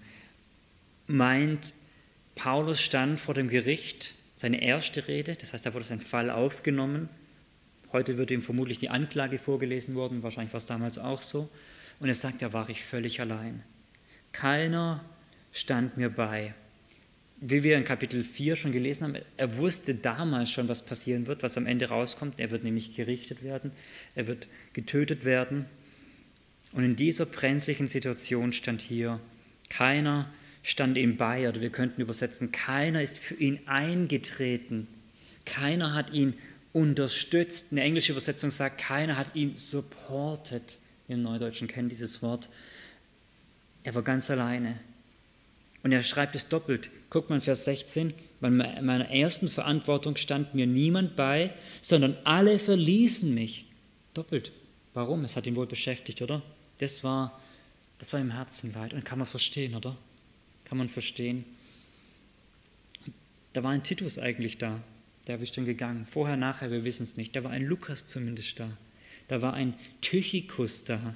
meint, 1.05 1.73
Paulus 2.35 2.81
stand 2.81 3.21
vor 3.21 3.33
dem 3.33 3.47
Gericht, 3.47 4.13
seine 4.35 4.61
erste 4.61 5.07
Rede, 5.07 5.35
das 5.35 5.53
heißt, 5.53 5.65
da 5.65 5.73
wurde 5.73 5.85
sein 5.85 6.01
Fall 6.01 6.29
aufgenommen. 6.29 7.07
Heute 7.93 8.17
wird 8.17 8.31
ihm 8.31 8.41
vermutlich 8.41 8.79
die 8.79 8.89
Anklage 8.89 9.37
vorgelesen 9.39 9.95
worden, 9.95 10.23
wahrscheinlich 10.23 10.51
war 10.51 10.57
es 10.57 10.65
damals 10.65 10.97
auch 10.97 11.21
so. 11.21 11.47
Und 12.01 12.09
er 12.09 12.15
sagt, 12.15 12.41
da 12.41 12.51
war 12.51 12.67
ich 12.67 12.83
völlig 12.83 13.21
allein. 13.21 13.63
Keiner 14.33 15.05
stand 15.51 15.97
mir 15.97 16.09
bei. 16.09 16.53
Wie 17.39 17.63
wir 17.63 17.77
in 17.77 17.85
Kapitel 17.85 18.23
4 18.23 18.55
schon 18.55 18.71
gelesen 18.71 19.03
haben, 19.03 19.17
er 19.37 19.57
wusste 19.57 19.93
damals 19.93 20.49
schon, 20.49 20.67
was 20.67 20.83
passieren 20.83 21.27
wird, 21.27 21.43
was 21.43 21.57
am 21.57 21.67
Ende 21.67 21.89
rauskommt. 21.89 22.39
Er 22.39 22.49
wird 22.49 22.63
nämlich 22.63 22.95
gerichtet 22.95 23.43
werden, 23.43 23.71
er 24.15 24.27
wird 24.27 24.47
getötet 24.73 25.23
werden. 25.23 25.65
Und 26.71 26.83
in 26.83 26.95
dieser 26.95 27.25
brenzlichen 27.25 27.87
Situation 27.87 28.53
stand 28.53 28.81
hier, 28.81 29.19
keiner 29.69 30.29
stand 30.63 30.97
ihm 30.97 31.15
bei, 31.15 31.47
oder 31.47 31.61
wir 31.61 31.69
könnten 31.69 32.01
übersetzen, 32.01 32.51
keiner 32.51 33.01
ist 33.01 33.19
für 33.19 33.35
ihn 33.35 33.59
eingetreten, 33.67 34.87
keiner 35.45 35.93
hat 35.93 36.11
ihn 36.11 36.33
unterstützt. 36.73 37.67
Eine 37.71 37.81
englische 37.81 38.11
Übersetzung 38.11 38.51
sagt, 38.51 38.79
keiner 38.79 39.15
hat 39.15 39.35
ihn 39.35 39.57
supported 39.57 40.79
im 41.07 41.21
Neudeutschen 41.23 41.67
kennen 41.67 41.89
dieses 41.89 42.21
Wort. 42.21 42.49
Er 43.83 43.95
war 43.95 44.03
ganz 44.03 44.29
alleine. 44.29 44.79
Und 45.83 45.91
er 45.91 46.03
schreibt 46.03 46.35
es 46.35 46.47
doppelt. 46.47 46.89
Guckt 47.09 47.29
mal 47.29 47.35
in 47.37 47.41
Vers 47.41 47.63
16. 47.65 48.13
Bei 48.39 48.49
meiner 48.49 49.09
ersten 49.09 49.47
Verantwortung 49.47 50.15
stand 50.15 50.53
mir 50.53 50.67
niemand 50.67 51.15
bei, 51.15 51.53
sondern 51.81 52.17
alle 52.23 52.59
verließen 52.59 53.33
mich. 53.33 53.65
Doppelt. 54.13 54.51
Warum? 54.93 55.23
Es 55.23 55.35
hat 55.35 55.47
ihn 55.47 55.55
wohl 55.55 55.67
beschäftigt, 55.67 56.21
oder? 56.21 56.41
Das 56.79 57.03
war, 57.03 57.39
das 57.99 58.11
war 58.13 58.19
im 58.19 58.31
Herzen 58.31 58.73
leid. 58.73 58.93
Und 58.93 59.05
kann 59.05 59.19
man 59.19 59.27
verstehen, 59.27 59.75
oder? 59.75 59.95
Kann 60.65 60.77
man 60.77 60.89
verstehen. 60.89 61.45
Da 63.53 63.63
war 63.63 63.71
ein 63.71 63.83
Titus 63.83 64.19
eigentlich 64.19 64.57
da. 64.57 64.81
Der 65.27 65.39
ist 65.39 65.57
dann 65.57 65.65
gegangen. 65.65 66.07
Vorher, 66.09 66.37
nachher, 66.37 66.71
wir 66.71 66.83
wissen 66.83 67.03
es 67.03 67.17
nicht. 67.17 67.35
Da 67.35 67.43
war 67.43 67.51
ein 67.51 67.63
Lukas 67.63 68.07
zumindest 68.07 68.59
da. 68.59 68.69
Da 69.27 69.41
war 69.41 69.53
ein 69.53 69.73
Tychikus 70.01 70.83
da. 70.83 71.15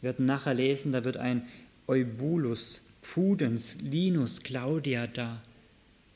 Wir 0.00 0.10
werden 0.10 0.26
nachher 0.26 0.54
lesen, 0.54 0.92
da 0.92 1.04
wird 1.04 1.16
ein 1.16 1.46
Eubulus, 1.86 2.87
Pudens, 3.12 3.76
Linus, 3.80 4.42
Claudia 4.42 5.06
da. 5.06 5.42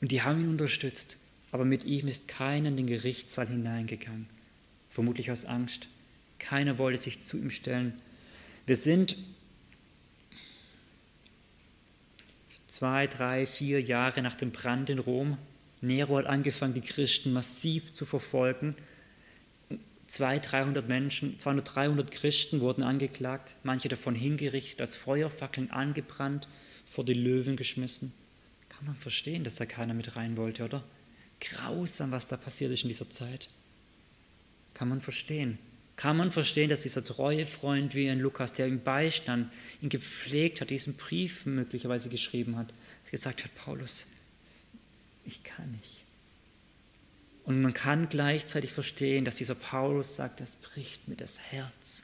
Und 0.01 0.11
die 0.11 0.21
haben 0.21 0.41
ihn 0.41 0.49
unterstützt. 0.49 1.17
Aber 1.51 1.65
mit 1.65 1.85
ihm 1.85 2.07
ist 2.07 2.27
keiner 2.27 2.69
in 2.69 2.77
den 2.77 2.87
Gerichtssaal 2.87 3.47
hineingegangen. 3.47 4.27
Vermutlich 4.89 5.31
aus 5.31 5.45
Angst. 5.45 5.87
Keiner 6.39 6.77
wollte 6.77 6.99
sich 6.99 7.21
zu 7.21 7.37
ihm 7.37 7.51
stellen. 7.51 7.93
Wir 8.65 8.77
sind 8.77 9.17
zwei, 12.67 13.07
drei, 13.07 13.45
vier 13.45 13.81
Jahre 13.81 14.21
nach 14.21 14.35
dem 14.35 14.51
Brand 14.51 14.89
in 14.89 14.99
Rom. 14.99 15.37
Nero 15.81 16.17
hat 16.17 16.25
angefangen, 16.25 16.73
die 16.73 16.81
Christen 16.81 17.33
massiv 17.33 17.93
zu 17.93 18.05
verfolgen 18.05 18.75
200, 20.13 20.51
300 20.51 20.87
Menschen, 20.87 21.39
200, 21.39 21.75
300 21.75 22.11
Christen 22.11 22.61
wurden 22.61 22.83
angeklagt, 22.83 23.55
manche 23.63 23.89
davon 23.89 24.13
hingerichtet, 24.13 24.79
als 24.79 24.95
Feuerfackeln 24.95 25.71
angebrannt, 25.71 26.47
vor 26.85 27.05
die 27.05 27.13
Löwen 27.13 27.55
geschmissen. 27.55 28.13
Kann 28.69 28.85
man 28.85 28.95
verstehen, 28.95 29.43
dass 29.43 29.55
da 29.55 29.65
keiner 29.65 29.93
mit 29.93 30.15
rein 30.15 30.37
wollte, 30.37 30.63
oder? 30.63 30.83
Grausam, 31.39 32.11
was 32.11 32.27
da 32.27 32.37
passiert 32.37 32.71
ist 32.71 32.83
in 32.83 32.89
dieser 32.89 33.09
Zeit. 33.09 33.49
Kann 34.73 34.89
man 34.89 35.01
verstehen. 35.01 35.59
Kann 35.95 36.17
man 36.17 36.31
verstehen, 36.31 36.69
dass 36.69 36.81
dieser 36.81 37.03
treue 37.03 37.45
Freund 37.45 37.93
wie 37.93 38.09
ein 38.09 38.19
Lukas, 38.19 38.53
der 38.53 38.67
ihm 38.67 38.83
beistand, 38.83 39.51
ihn 39.81 39.89
gepflegt 39.89 40.59
hat, 40.59 40.69
diesen 40.69 40.95
Brief 40.95 41.45
möglicherweise 41.45 42.09
geschrieben 42.09 42.57
hat, 42.57 42.73
gesagt 43.11 43.43
hat, 43.43 43.53
Paulus, 43.55 44.07
ich 45.25 45.43
kann 45.43 45.71
nicht. 45.71 46.03
Und 47.43 47.61
man 47.61 47.73
kann 47.73 48.09
gleichzeitig 48.09 48.71
verstehen, 48.71 49.25
dass 49.25 49.35
dieser 49.35 49.55
Paulus 49.55 50.15
sagt, 50.15 50.39
das 50.39 50.55
bricht 50.55 51.07
mir 51.07 51.15
das 51.15 51.39
Herz. 51.39 52.03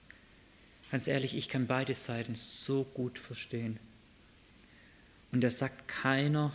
Ganz 0.92 1.08
ehrlich, 1.08 1.36
ich 1.36 1.50
kann 1.50 1.65
beide 1.65 1.94
Seiten 1.94 2.36
so 2.36 2.84
gut 2.84 3.18
verstehen. 3.18 3.80
Und 5.32 5.44
er 5.44 5.52
sagt, 5.52 5.88
keiner 5.88 6.52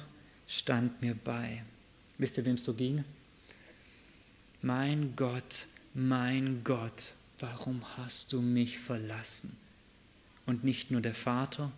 stand 0.47 1.01
mir 1.03 1.15
bei. 1.15 1.63
Wisst 2.19 2.39
ihr, 2.39 2.45
wem 2.45 2.55
es 2.55 2.65
so 2.65 2.75
ging? 2.75 3.05
Mein 4.63 5.15
Gott, 5.17 5.67
mein 5.93 6.63
Gott, 6.65 7.15
warum 7.39 7.85
hast 7.97 8.33
du 8.33 8.41
mich 8.41 8.79
verlassen? 8.79 9.57
Und 10.47 10.65
nicht 10.65 10.91
nur 10.91 11.01
der 11.01 11.15
Vater, 11.15 11.71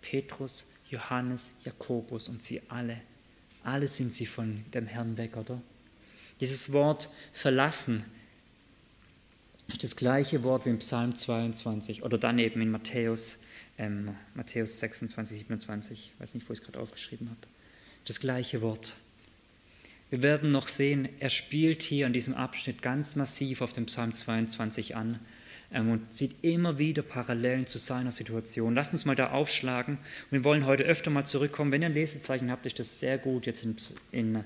Petrus, 0.00 0.64
Johannes, 0.90 1.54
Jakobus 1.64 2.28
und 2.28 2.42
sie 2.42 2.62
alle. 2.68 3.00
Alle 3.64 3.88
sind 3.88 4.14
sie 4.14 4.26
von 4.26 4.64
dem 4.72 4.86
Herrn 4.86 5.16
weg, 5.16 5.36
oder? 5.36 5.60
Dieses 6.40 6.72
Wort 6.72 7.08
verlassen 7.32 8.04
ist 9.68 9.82
das 9.82 9.96
gleiche 9.96 10.44
Wort 10.44 10.66
wie 10.66 10.70
im 10.70 10.78
Psalm 10.78 11.16
22 11.16 12.02
oder 12.02 12.18
dann 12.18 12.38
eben 12.38 12.60
in 12.60 12.70
Matthäus, 12.70 13.38
ähm, 13.78 14.14
Matthäus 14.34 14.78
26, 14.80 15.38
27. 15.38 16.12
Ich 16.14 16.20
weiß 16.20 16.34
nicht, 16.34 16.48
wo 16.48 16.52
ich 16.52 16.60
es 16.60 16.64
gerade 16.64 16.80
aufgeschrieben 16.80 17.28
habe. 17.28 17.40
Das 18.04 18.20
gleiche 18.20 18.62
Wort. 18.62 18.94
Wir 20.10 20.22
werden 20.22 20.52
noch 20.52 20.68
sehen, 20.68 21.08
er 21.18 21.30
spielt 21.30 21.82
hier 21.82 22.06
in 22.06 22.12
diesem 22.12 22.34
Abschnitt 22.34 22.80
ganz 22.80 23.16
massiv 23.16 23.60
auf 23.60 23.72
den 23.72 23.86
Psalm 23.86 24.12
22 24.12 24.94
an, 24.94 25.18
ähm, 25.72 25.90
und 25.90 26.12
sieht 26.12 26.36
immer 26.42 26.78
wieder 26.78 27.02
Parallelen 27.02 27.66
zu 27.66 27.78
seiner 27.78 28.12
Situation. 28.12 28.74
Lasst 28.74 28.92
uns 28.92 29.04
mal 29.04 29.16
da 29.16 29.30
aufschlagen. 29.30 29.98
wir 30.30 30.44
wollen 30.44 30.66
heute 30.66 30.84
öfter 30.84 31.10
mal 31.10 31.24
zurückkommen. 31.24 31.72
Wenn 31.72 31.82
ihr 31.82 31.88
ein 31.88 31.94
Lesezeichen 31.94 32.50
habt, 32.50 32.66
ist 32.66 32.78
das 32.78 32.98
sehr 32.98 33.18
gut 33.18 33.46
jetzt 33.46 33.64
in, 33.64 33.76
in, 34.12 34.44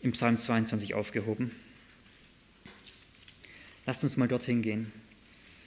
im 0.00 0.12
Psalm 0.12 0.38
22 0.38 0.94
aufgehoben. 0.94 1.50
Lasst 3.86 4.04
uns 4.04 4.16
mal 4.16 4.28
dorthin 4.28 4.62
gehen. 4.62 4.92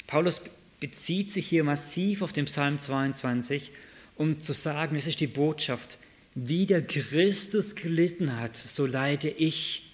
Paulus 0.07 0.41
bezieht 0.80 1.32
sich 1.32 1.47
hier 1.47 1.63
massiv 1.63 2.21
auf 2.21 2.34
den 2.34 2.45
Psalm 2.45 2.80
22, 2.80 3.71
um 4.15 4.41
zu 4.41 4.53
sagen, 4.53 4.95
es 4.95 5.07
ist 5.07 5.19
die 5.19 5.28
Botschaft, 5.28 5.97
wie 6.36 6.65
der 6.65 6.86
Christus 6.86 7.76
gelitten 7.76 8.38
hat, 8.38 8.57
so 8.57 8.86
leide 8.86 9.30
ich. 9.30 9.91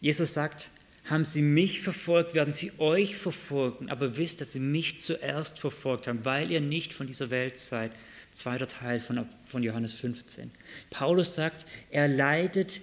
Jesus 0.00 0.34
sagt, 0.34 0.70
haben 1.04 1.24
sie 1.24 1.42
mich 1.42 1.82
verfolgt, 1.82 2.34
werden 2.34 2.54
sie 2.54 2.72
euch 2.78 3.16
verfolgen, 3.16 3.90
aber 3.90 4.16
wisst, 4.16 4.40
dass 4.40 4.52
sie 4.52 4.60
mich 4.60 5.00
zuerst 5.00 5.58
verfolgt 5.58 6.06
haben, 6.06 6.24
weil 6.24 6.50
ihr 6.50 6.60
nicht 6.60 6.94
von 6.94 7.06
dieser 7.06 7.30
Welt 7.30 7.58
seid. 7.58 7.92
Zweiter 8.32 8.66
Teil 8.66 9.00
von, 9.00 9.28
von 9.46 9.62
Johannes 9.62 9.92
15. 9.92 10.50
Paulus 10.90 11.34
sagt, 11.34 11.66
er 11.90 12.08
leidet 12.08 12.80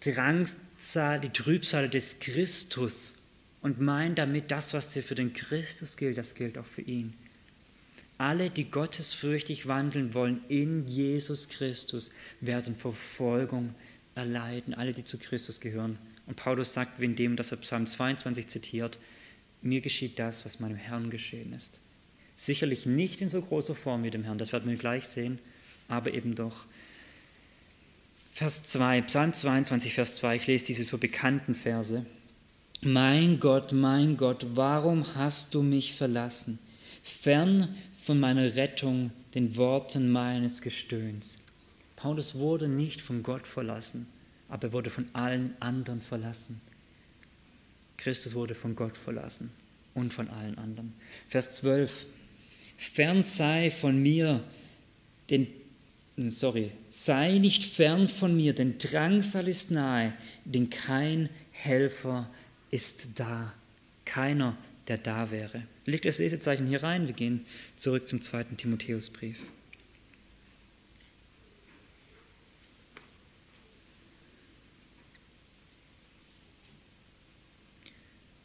Drangsal, 0.00 1.20
die 1.20 1.30
Trübsale 1.30 1.88
des 1.88 2.20
Christus 2.20 3.21
und 3.62 3.80
meint 3.80 4.18
damit 4.18 4.50
das, 4.50 4.74
was 4.74 4.92
für 4.92 5.14
den 5.14 5.32
Christus 5.32 5.96
gilt, 5.96 6.18
das 6.18 6.34
gilt 6.34 6.58
auch 6.58 6.66
für 6.66 6.82
ihn. 6.82 7.14
Alle, 8.18 8.50
die 8.50 8.70
gottesfürchtig 8.70 9.66
wandeln 9.66 10.14
wollen 10.14 10.42
in 10.48 10.86
Jesus 10.86 11.48
Christus, 11.48 12.10
werden 12.40 12.76
Verfolgung 12.76 13.74
erleiden. 14.14 14.74
Alle, 14.74 14.92
die 14.92 15.04
zu 15.04 15.18
Christus 15.18 15.60
gehören. 15.60 15.98
Und 16.26 16.36
Paulus 16.36 16.72
sagt, 16.72 17.00
in 17.00 17.16
dem, 17.16 17.36
dass 17.36 17.50
er 17.50 17.58
Psalm 17.58 17.86
22 17.86 18.48
zitiert, 18.48 18.98
mir 19.60 19.80
geschieht 19.80 20.18
das, 20.18 20.44
was 20.44 20.60
meinem 20.60 20.76
Herrn 20.76 21.10
geschehen 21.10 21.52
ist. 21.52 21.80
Sicherlich 22.36 22.86
nicht 22.86 23.20
in 23.20 23.28
so 23.28 23.40
großer 23.42 23.74
Form 23.74 24.02
wie 24.04 24.10
dem 24.10 24.24
Herrn, 24.24 24.38
das 24.38 24.52
werden 24.52 24.70
wir 24.70 24.76
gleich 24.76 25.04
sehen, 25.04 25.38
aber 25.88 26.12
eben 26.12 26.34
doch. 26.34 26.64
Vers 28.32 28.64
2, 28.64 29.02
Psalm 29.02 29.34
22, 29.34 29.94
Vers 29.94 30.14
2, 30.16 30.36
ich 30.36 30.46
lese 30.46 30.66
diese 30.66 30.84
so 30.84 30.98
bekannten 30.98 31.54
Verse. 31.54 32.06
Mein 32.84 33.38
Gott, 33.38 33.70
mein 33.70 34.16
Gott, 34.16 34.44
warum 34.54 35.14
hast 35.14 35.54
du 35.54 35.62
mich 35.62 35.94
verlassen? 35.94 36.58
Fern 37.04 37.76
von 37.96 38.18
meiner 38.18 38.56
Rettung, 38.56 39.12
den 39.36 39.56
Worten 39.56 40.10
meines 40.10 40.62
Gestöhns. 40.62 41.38
Paulus 41.94 42.34
wurde 42.34 42.66
nicht 42.66 43.00
von 43.00 43.22
Gott 43.22 43.46
verlassen, 43.46 44.08
aber 44.48 44.64
er 44.64 44.72
wurde 44.72 44.90
von 44.90 45.06
allen 45.12 45.54
anderen 45.60 46.00
verlassen. 46.00 46.60
Christus 47.98 48.34
wurde 48.34 48.56
von 48.56 48.74
Gott 48.74 48.96
verlassen 48.96 49.52
und 49.94 50.12
von 50.12 50.28
allen 50.28 50.58
anderen. 50.58 50.92
Vers 51.28 51.54
12. 51.58 52.06
Fern 52.78 53.22
sei 53.22 53.70
von 53.70 54.02
mir, 54.02 54.42
den, 55.30 55.46
sorry, 56.16 56.72
sei 56.90 57.38
nicht 57.38 57.64
fern 57.64 58.08
von 58.08 58.36
mir, 58.36 58.56
denn 58.56 58.78
Drangsal 58.78 59.46
ist 59.46 59.70
nahe, 59.70 60.14
denn 60.44 60.68
kein 60.68 61.28
Helfer 61.52 62.28
ist 62.28 62.41
da. 63.20 63.52
Keiner, 64.04 64.56
der 64.88 64.98
da 64.98 65.30
wäre. 65.30 65.62
Legt 65.84 66.04
das 66.04 66.18
Lesezeichen 66.18 66.66
hier 66.66 66.82
rein. 66.82 67.06
Wir 67.06 67.14
gehen 67.14 67.46
zurück 67.76 68.08
zum 68.08 68.20
zweiten 68.20 68.56
Timotheusbrief. 68.56 69.38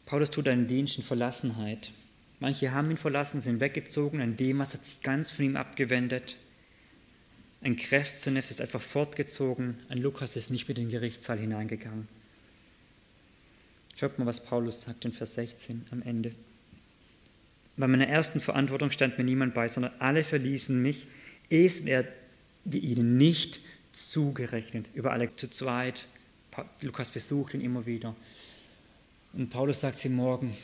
Paulus 0.06 0.30
tut 0.30 0.48
einen 0.48 0.66
Dienst 0.66 0.96
in 0.96 1.02
Verlassenheit. 1.02 1.90
Manche 2.40 2.72
haben 2.72 2.90
ihn 2.90 2.96
verlassen, 2.96 3.40
sind 3.40 3.60
weggezogen, 3.60 4.20
ein 4.20 4.36
Demas 4.36 4.72
hat 4.72 4.86
sich 4.86 5.02
ganz 5.02 5.30
von 5.30 5.44
ihm 5.44 5.56
abgewendet. 5.56 6.36
Ein 7.60 7.76
Kreszenes 7.76 8.50
ist 8.50 8.60
einfach 8.60 8.80
fortgezogen, 8.80 9.76
ein 9.88 9.98
Lukas 9.98 10.36
ist 10.36 10.50
nicht 10.50 10.68
mit 10.68 10.78
in 10.78 10.84
den 10.84 10.92
Gerichtssaal 10.92 11.38
hineingegangen. 11.38 12.08
Schaut 13.98 14.16
mal, 14.16 14.26
was 14.26 14.44
Paulus 14.44 14.82
sagt 14.82 15.04
in 15.06 15.12
Vers 15.12 15.34
16 15.34 15.86
am 15.90 16.02
Ende. 16.02 16.30
Bei 17.76 17.88
meiner 17.88 18.06
ersten 18.06 18.40
Verantwortung 18.40 18.92
stand 18.92 19.18
mir 19.18 19.24
niemand 19.24 19.54
bei, 19.54 19.66
sondern 19.66 19.92
alle 19.98 20.22
verließen 20.22 20.80
mich. 20.80 21.08
Es 21.50 21.84
werde 21.84 22.12
ihnen 22.64 23.16
nicht 23.16 23.60
zugerechnet. 23.92 24.86
Über 24.94 25.10
alle 25.10 25.34
zu 25.34 25.50
zweit. 25.50 26.06
Lukas 26.80 27.10
besucht 27.10 27.54
ihn 27.54 27.60
immer 27.60 27.86
wieder. 27.86 28.14
Und 29.32 29.50
Paulus 29.50 29.80
sagt 29.80 29.98
sie 29.98 30.10
morgen, 30.10 30.56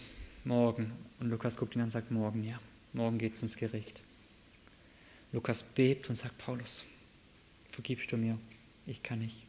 morgen. 0.45 0.93
Und 1.19 1.29
Lukas 1.31 1.57
guckt 1.57 1.75
ihn 1.75 1.81
an 1.81 1.87
und 1.87 1.91
sagt 1.91 2.13
morgen, 2.13 2.45
ja, 2.45 2.61
morgen 2.93 3.19
geht 3.19 3.35
es 3.35 3.43
ins 3.43 3.57
Gericht. 3.57 4.05
Lukas 5.33 5.65
bebt 5.65 6.09
und 6.09 6.15
sagt, 6.15 6.39
Paulus, 6.39 6.85
vergibst 7.73 8.13
du 8.13 8.17
mir? 8.17 8.39
Ich 8.87 9.03
kann 9.03 9.19
nicht. 9.19 9.43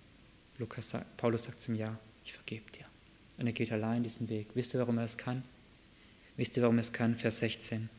Lukas 0.58 0.96
Paulus 1.18 1.44
sagt 1.44 1.62
zum 1.62 1.76
Ja, 1.76 2.00
ich 2.24 2.34
vergebe 2.34 2.72
dir. 2.72 2.86
Und 3.38 3.48
er 3.48 3.54
geht 3.54 3.72
allein 3.72 4.04
diesen 4.04 4.30
Weg. 4.30 4.48
Wisst 4.54 4.74
ihr, 4.74 4.80
warum 4.80 4.98
er 4.98 5.06
es 5.06 5.18
kann? 5.18 5.44
Wisst 6.38 6.56
ihr, 6.58 6.64
warum 6.64 6.78
er 6.78 6.82
es 6.82 6.94
kann? 6.94 7.16
Vers 7.16 7.40
16. 7.40 7.90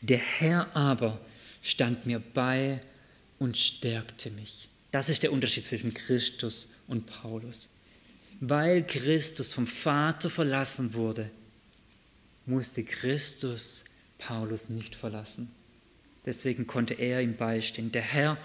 Der 0.00 0.18
Herr 0.18 0.74
aber 0.76 1.20
stand 1.62 2.06
mir 2.06 2.20
bei 2.20 2.80
und 3.38 3.56
stärkte 3.56 4.30
mich. 4.30 4.68
Das 4.90 5.08
ist 5.08 5.22
der 5.22 5.32
Unterschied 5.32 5.64
zwischen 5.64 5.94
Christus 5.94 6.70
und 6.86 7.06
Paulus. 7.06 7.70
Weil 8.40 8.86
Christus 8.86 9.52
vom 9.52 9.66
Vater 9.66 10.28
verlassen 10.28 10.94
wurde, 10.94 11.30
musste 12.44 12.84
Christus 12.84 13.84
Paulus 14.18 14.68
nicht 14.68 14.94
verlassen. 14.94 15.50
Deswegen 16.24 16.66
konnte 16.66 16.94
er 16.94 17.20
ihm 17.20 17.36
beistehen. 17.36 17.92
Der 17.92 18.02
Herr 18.02 18.38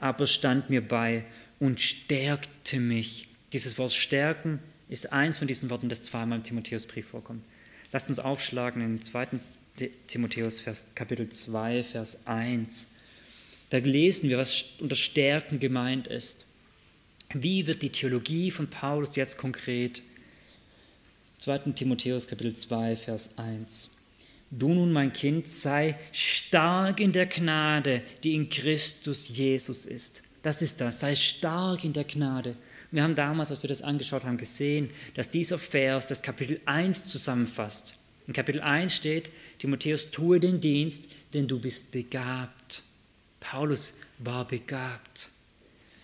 aber 0.00 0.26
stand 0.26 0.70
mir 0.70 0.86
bei 0.86 1.24
und 1.58 1.80
stärkte 1.80 2.78
mich. 2.78 3.28
Dieses 3.52 3.78
Wort 3.78 3.92
stärken 3.92 4.60
ist 4.88 5.12
eins 5.12 5.38
von 5.38 5.48
diesen 5.48 5.70
Worten, 5.70 5.88
das 5.88 6.02
zweimal 6.02 6.38
im 6.38 6.44
Timotheusbrief 6.44 7.08
vorkommt. 7.08 7.42
Lasst 7.92 8.08
uns 8.08 8.18
aufschlagen 8.18 8.82
in 8.82 9.02
2. 9.02 9.28
Timotheus 10.06 10.60
Vers, 10.60 10.86
Kapitel 10.94 11.28
2, 11.28 11.84
Vers 11.84 12.26
1. 12.26 12.88
Da 13.70 13.78
lesen 13.78 14.28
wir, 14.28 14.38
was 14.38 14.64
unter 14.78 14.96
Stärken 14.96 15.60
gemeint 15.60 16.06
ist. 16.06 16.46
Wie 17.34 17.66
wird 17.66 17.82
die 17.82 17.90
Theologie 17.90 18.50
von 18.50 18.68
Paulus 18.68 19.14
jetzt 19.16 19.36
konkret? 19.36 20.02
2. 21.38 21.58
Timotheus 21.74 22.26
Kapitel 22.26 22.54
2, 22.54 22.96
Vers 22.96 23.38
1. 23.38 23.90
Du 24.50 24.72
nun, 24.72 24.92
mein 24.92 25.12
Kind, 25.12 25.46
sei 25.46 25.98
stark 26.10 27.00
in 27.00 27.12
der 27.12 27.26
Gnade, 27.26 28.02
die 28.24 28.34
in 28.34 28.48
Christus 28.48 29.28
Jesus 29.28 29.84
ist. 29.84 30.22
Das 30.42 30.62
ist 30.62 30.80
das, 30.80 31.00
sei 31.00 31.14
stark 31.14 31.84
in 31.84 31.92
der 31.92 32.04
Gnade. 32.04 32.56
Wir 32.90 33.02
haben 33.02 33.14
damals, 33.14 33.50
als 33.50 33.62
wir 33.62 33.68
das 33.68 33.82
angeschaut 33.82 34.24
haben, 34.24 34.38
gesehen, 34.38 34.90
dass 35.14 35.28
dieser 35.28 35.58
Vers 35.58 36.06
das 36.06 36.22
Kapitel 36.22 36.60
1 36.64 37.06
zusammenfasst. 37.06 37.94
In 38.26 38.32
Kapitel 38.32 38.60
1 38.60 38.94
steht, 38.94 39.30
Timotheus, 39.58 40.10
tue 40.10 40.40
den 40.40 40.60
Dienst, 40.60 41.08
denn 41.34 41.48
du 41.48 41.60
bist 41.60 41.92
begabt. 41.92 42.82
Paulus 43.40 43.92
war 44.18 44.46
begabt. 44.46 45.28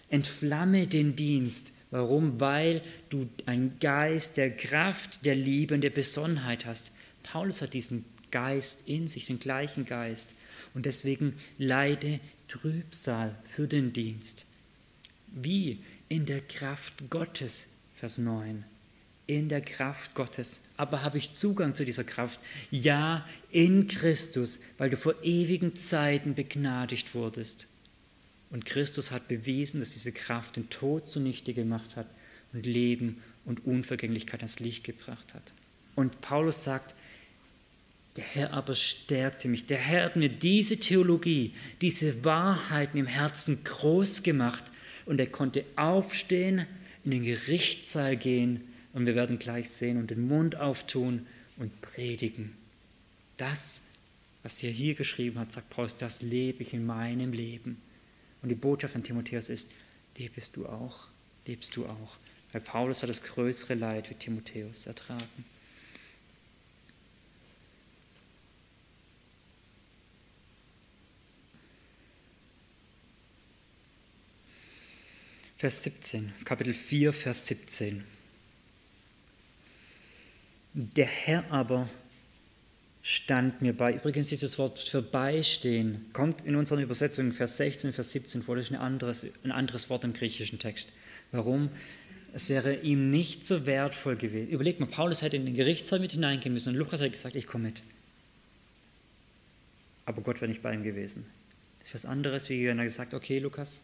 Entflamme 0.09 0.87
den 0.87 1.17
Dienst. 1.17 1.73
Warum? 1.91 2.41
Weil 2.41 2.83
du 3.09 3.29
einen 3.47 3.79
Geist 3.79 4.37
der 4.37 4.51
Kraft, 4.55 5.25
der 5.25 5.35
Liebe 5.35 5.75
und 5.75 5.81
der 5.81 5.91
Besonnenheit 5.91 6.67
hast. 6.67 6.93
Paulus 7.23 7.63
hat 7.63 7.75
diesen 7.75 8.05
Geist 8.31 8.83
in 8.87 9.09
sich, 9.09 9.27
den 9.27 9.39
gleichen 9.39 9.85
Geist. 9.85 10.29
Und 10.75 10.87
deswegen 10.87 11.35
leide 11.57 12.21
Trübsal 12.49 13.37
für 13.45 13.69
den 13.69 13.93
Dienst. 13.93 14.45
Wie? 15.29 15.79
In 16.15 16.27
der 16.27 16.43
Kraft 16.43 17.11
Gottes, 17.11 17.65
Vers 17.97 18.19
9. 18.19 18.65
In 19.27 19.49
der 19.49 19.63
Kraft 19.63 20.15
Gottes. 20.15 20.61
Aber 20.77 21.03
habe 21.03 21.19
ich 21.19 21.33
Zugang 21.33 21.75
zu 21.75 21.85
dieser 21.85 22.05
Kraft? 22.05 22.39
Ja, 22.71 23.27
in 23.51 23.89
Christus, 23.89 24.61
weil 24.79 24.91
du 24.91 24.97
vor 24.97 25.17
ewigen 25.25 25.75
Zeiten 25.75 26.37
begnadigt 26.37 27.17
wurdest. 27.17 27.67
Und 28.51 28.65
Christus 28.65 29.11
hat 29.11 29.27
bewiesen, 29.27 29.81
dass 29.81 29.95
diese 29.95 30.13
Kraft 30.13 30.55
den 30.55 30.71
Tod 30.71 31.05
zunichte 31.09 31.53
gemacht 31.53 31.97
hat 31.97 32.07
und 32.53 32.65
Leben 32.65 33.21
und 33.45 33.67
Unvergänglichkeit 33.67 34.39
ans 34.39 34.61
Licht 34.61 34.85
gebracht 34.85 35.35
hat. 35.35 35.53
Und 35.97 36.21
Paulus 36.21 36.63
sagt, 36.63 36.95
der 38.15 38.23
Herr 38.23 38.53
aber 38.53 38.77
stärkte 38.77 39.49
mich. 39.49 39.67
Der 39.67 39.79
Herr 39.79 40.05
hat 40.05 40.15
mir 40.15 40.29
diese 40.29 40.77
Theologie, 40.77 41.55
diese 41.81 42.25
Wahrheiten 42.25 42.99
im 42.99 43.09
Herzen 43.09 43.65
groß 43.65 44.23
gemacht, 44.23 44.71
und 45.07 45.21
er 45.21 45.27
konnte 45.27 45.65
aufstehen, 45.77 46.67
in 47.05 47.11
den 47.11 47.25
Gerichtssaal 47.25 48.17
gehen 48.17 48.63
und 48.93 49.07
wir 49.07 49.15
werden 49.15 49.39
gleich 49.39 49.71
sehen 49.71 49.99
und 49.99 50.11
den 50.11 50.27
Mund 50.27 50.57
auftun 50.57 51.27
und 51.57 51.81
predigen. 51.81 52.57
Das, 53.37 53.83
was 54.43 54.63
er 54.63 54.71
hier 54.71 54.95
geschrieben 54.95 55.39
hat, 55.39 55.53
sagt 55.53 55.71
Paulus, 55.71 55.97
das 55.97 56.23
lebe 56.23 56.63
ich 56.63 56.73
in 56.73 56.87
meinem 56.87 57.33
Leben. 57.33 57.81
Und 58.43 58.49
die 58.49 58.55
Botschaft 58.55 58.95
an 58.95 59.03
Timotheus 59.03 59.49
ist, 59.49 59.71
lebst 60.17 60.57
du 60.57 60.67
auch, 60.67 61.09
lebst 61.47 61.77
du 61.77 61.87
auch. 61.87 62.17
Weil 62.53 62.61
Paulus 62.61 63.03
hat 63.03 63.11
das 63.11 63.23
größere 63.23 63.75
Leid 63.75 64.11
wie 64.11 64.15
Timotheus 64.15 64.87
ertragen. 64.87 65.45
Vers 75.65 75.83
17, 75.83 76.31
Kapitel 76.45 76.75
4, 76.75 77.11
Vers 77.15 77.47
17. 77.47 78.05
Der 80.75 81.07
Herr 81.07 81.51
aber 81.51 81.89
stand 83.01 83.63
mir 83.63 83.75
bei. 83.75 83.95
Übrigens, 83.95 84.29
dieses 84.29 84.59
Wort 84.59 84.79
für 84.79 85.01
beistehen 85.01 86.05
kommt 86.13 86.43
in 86.43 86.55
unseren 86.57 86.83
Übersetzungen 86.83 87.33
Vers 87.33 87.57
16, 87.57 87.95
Vers 87.95 88.11
17 88.11 88.43
vor. 88.43 88.57
Das 88.57 88.67
ist 88.67 88.73
ein 88.73 88.79
anderes, 88.79 89.25
ein 89.43 89.53
anderes 89.53 89.89
Wort 89.89 90.05
im 90.05 90.13
griechischen 90.13 90.59
Text. 90.59 90.89
Warum? 91.33 91.71
Es 92.35 92.51
wäre 92.51 92.75
ihm 92.81 93.11
nicht 93.11 93.47
so 93.47 93.65
wertvoll 93.65 94.17
gewesen. 94.17 94.51
Überlegt 94.51 94.81
mal, 94.81 94.87
Paulus 94.91 95.23
hätte 95.23 95.39
in 95.39 95.47
den 95.47 95.55
Gerichtssaal 95.55 95.99
mit 95.99 96.13
hineingehen 96.13 96.53
müssen 96.53 96.69
und 96.69 96.75
Lukas 96.75 97.01
hat 97.01 97.11
gesagt, 97.11 97.37
ich 97.37 97.47
komme 97.47 97.69
mit. 97.69 97.83
Aber 100.05 100.21
Gott 100.21 100.43
wäre 100.43 100.51
nicht 100.51 100.61
bei 100.61 100.75
ihm 100.75 100.83
gewesen. 100.83 101.25
Das 101.79 101.89
ist 101.89 101.95
was 101.95 102.05
anderes, 102.05 102.51
wie 102.51 102.67
wenn 102.67 102.79
er 102.79 102.85
gesagt 102.85 103.15
okay, 103.15 103.39
Lukas, 103.39 103.81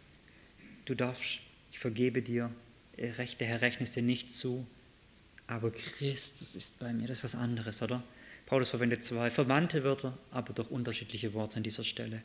du 0.85 0.95
darfst, 0.95 1.39
ich 1.71 1.79
vergebe 1.79 2.23
dir, 2.23 2.51
der 2.99 3.13
Herr 3.49 3.61
rechnet 3.61 3.89
es 3.89 3.93
dir 3.93 4.03
nicht 4.03 4.33
zu, 4.33 4.67
aber 5.47 5.71
Christus 5.71 6.55
ist 6.55 6.79
bei 6.79 6.93
mir. 6.93 7.09
Das 7.09 7.19
ist 7.19 7.25
was 7.25 7.35
anderes, 7.35 7.83
oder? 7.83 8.03
Paulus 8.47 8.71
verwendet 8.71 9.05
zwei 9.05 9.31
verwandte 9.31 9.85
Wörter, 9.85 10.19
aber 10.31 10.53
doch 10.53 10.71
unterschiedliche 10.71 11.35
Worte 11.35 11.57
an 11.57 11.63
dieser 11.63 11.85
Stelle. 11.85 12.23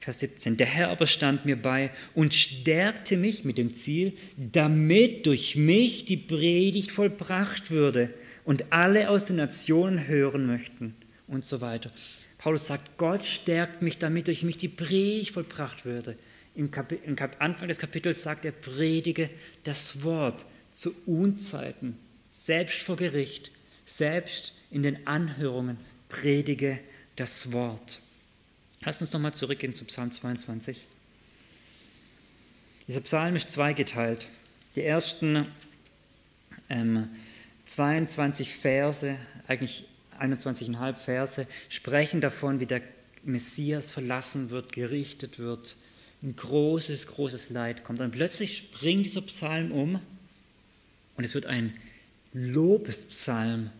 Vers 0.00 0.18
17. 0.18 0.56
Der 0.56 0.66
Herr 0.66 0.90
aber 0.90 1.06
stand 1.06 1.44
mir 1.44 1.54
bei 1.54 1.90
und 2.14 2.34
stärkte 2.34 3.16
mich 3.16 3.44
mit 3.44 3.56
dem 3.56 3.72
Ziel, 3.72 4.14
damit 4.36 5.26
durch 5.26 5.54
mich 5.54 6.04
die 6.04 6.16
Predigt 6.16 6.90
vollbracht 6.90 7.70
würde 7.70 8.12
und 8.44 8.72
alle 8.72 9.10
aus 9.10 9.26
den 9.26 9.36
Nationen 9.36 10.08
hören 10.08 10.46
möchten 10.46 10.96
und 11.28 11.44
so 11.44 11.60
weiter. 11.60 11.92
Paulus 12.38 12.66
sagt, 12.66 12.98
Gott 12.98 13.24
stärkt 13.24 13.82
mich, 13.82 13.98
damit 13.98 14.26
durch 14.26 14.42
mich 14.42 14.56
die 14.56 14.68
Predigt 14.68 15.30
vollbracht 15.30 15.84
würde. 15.84 16.16
Im, 16.54 16.70
Anfang 17.38 17.68
des 17.68 17.78
Kapitels 17.78 18.22
sagt 18.22 18.44
er, 18.44 18.52
predige 18.52 19.30
das 19.64 20.02
Wort 20.02 20.44
zu 20.76 20.94
Unzeiten, 21.06 21.98
selbst 22.30 22.82
vor 22.82 22.96
Gericht, 22.96 23.50
selbst 23.86 24.54
in 24.70 24.82
den 24.82 25.06
Anhörungen, 25.06 25.78
predige 26.08 26.78
das 27.16 27.52
Wort. 27.52 28.00
Lass 28.82 29.00
uns 29.00 29.12
nochmal 29.12 29.32
zurückgehen 29.34 29.74
zu 29.74 29.84
Psalm 29.84 30.12
22. 30.12 30.86
Dieser 32.88 33.00
Psalm 33.00 33.36
ist 33.36 33.52
zweigeteilt. 33.52 34.26
Die 34.74 34.82
ersten 34.82 35.46
ähm, 36.68 37.08
22 37.66 38.54
Verse, 38.54 39.16
eigentlich 39.46 39.84
21,5 40.18 40.94
Verse, 40.94 41.46
sprechen 41.68 42.20
davon, 42.20 42.60
wie 42.60 42.66
der 42.66 42.82
Messias 43.24 43.90
verlassen 43.90 44.50
wird, 44.50 44.72
gerichtet 44.72 45.38
wird, 45.38 45.76
ein 46.22 46.36
großes, 46.36 47.08
großes 47.08 47.50
Leid 47.50 47.84
kommt. 47.84 48.00
Und 48.00 48.12
plötzlich 48.12 48.56
springt 48.56 49.06
dieser 49.06 49.22
Psalm 49.22 49.72
um 49.72 50.00
und 51.16 51.24
es 51.24 51.34
wird 51.34 51.46
ein 51.46 51.74
Lobespsalm. 52.32 53.70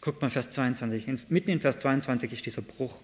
Guckt 0.00 0.22
mal 0.22 0.30
Vers 0.30 0.50
22. 0.50 1.28
Mitten 1.28 1.50
in 1.50 1.60
Vers 1.60 1.78
22 1.78 2.32
ist 2.32 2.46
dieser 2.46 2.62
Bruch. 2.62 3.00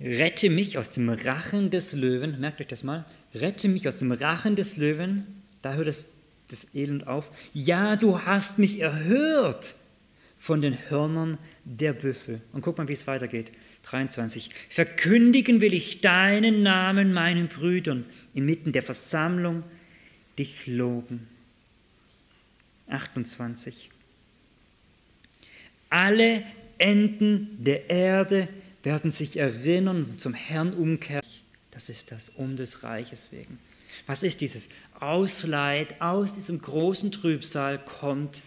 Rette 0.00 0.48
mich 0.48 0.78
aus 0.78 0.90
dem 0.90 1.08
Rachen 1.08 1.70
des 1.70 1.92
Löwen, 1.92 2.40
merkt 2.40 2.60
euch 2.60 2.68
das 2.68 2.84
mal, 2.84 3.04
rette 3.34 3.68
mich 3.68 3.88
aus 3.88 3.98
dem 3.98 4.12
Rachen 4.12 4.54
des 4.54 4.76
Löwen, 4.76 5.42
da 5.60 5.74
hört 5.74 5.88
das, 5.88 6.04
das 6.48 6.72
Elend 6.74 7.08
auf. 7.08 7.32
Ja, 7.52 7.96
du 7.96 8.20
hast 8.20 8.60
mich 8.60 8.78
erhört 8.78 9.74
von 10.38 10.60
den 10.60 10.78
Hörnern 10.88 11.36
der 11.64 11.92
Büffel. 11.92 12.40
Und 12.52 12.62
guck 12.62 12.78
mal, 12.78 12.88
wie 12.88 12.92
es 12.92 13.06
weitergeht. 13.06 13.50
23. 13.82 14.50
Verkündigen 14.70 15.60
will 15.60 15.74
ich 15.74 16.00
deinen 16.00 16.62
Namen 16.62 17.12
meinen 17.12 17.48
Brüdern, 17.48 18.06
inmitten 18.34 18.72
der 18.72 18.82
Versammlung 18.82 19.64
dich 20.38 20.66
loben. 20.66 21.26
28. 22.88 23.90
Alle 25.90 26.42
Enden 26.78 27.62
der 27.62 27.90
Erde 27.90 28.48
werden 28.82 29.10
sich 29.10 29.36
erinnern 29.36 30.04
und 30.04 30.20
zum 30.20 30.34
Herrn 30.34 30.72
umkehren. 30.72 31.22
Das 31.72 31.88
ist 31.88 32.12
das, 32.12 32.28
um 32.30 32.56
des 32.56 32.84
Reiches 32.84 33.32
wegen. 33.32 33.58
Was 34.06 34.22
ist 34.22 34.40
dieses? 34.40 34.68
Ausleid, 35.00 36.00
aus 36.00 36.34
diesem 36.34 36.60
großen 36.60 37.10
Trübsal 37.10 37.78
kommt 37.78 38.42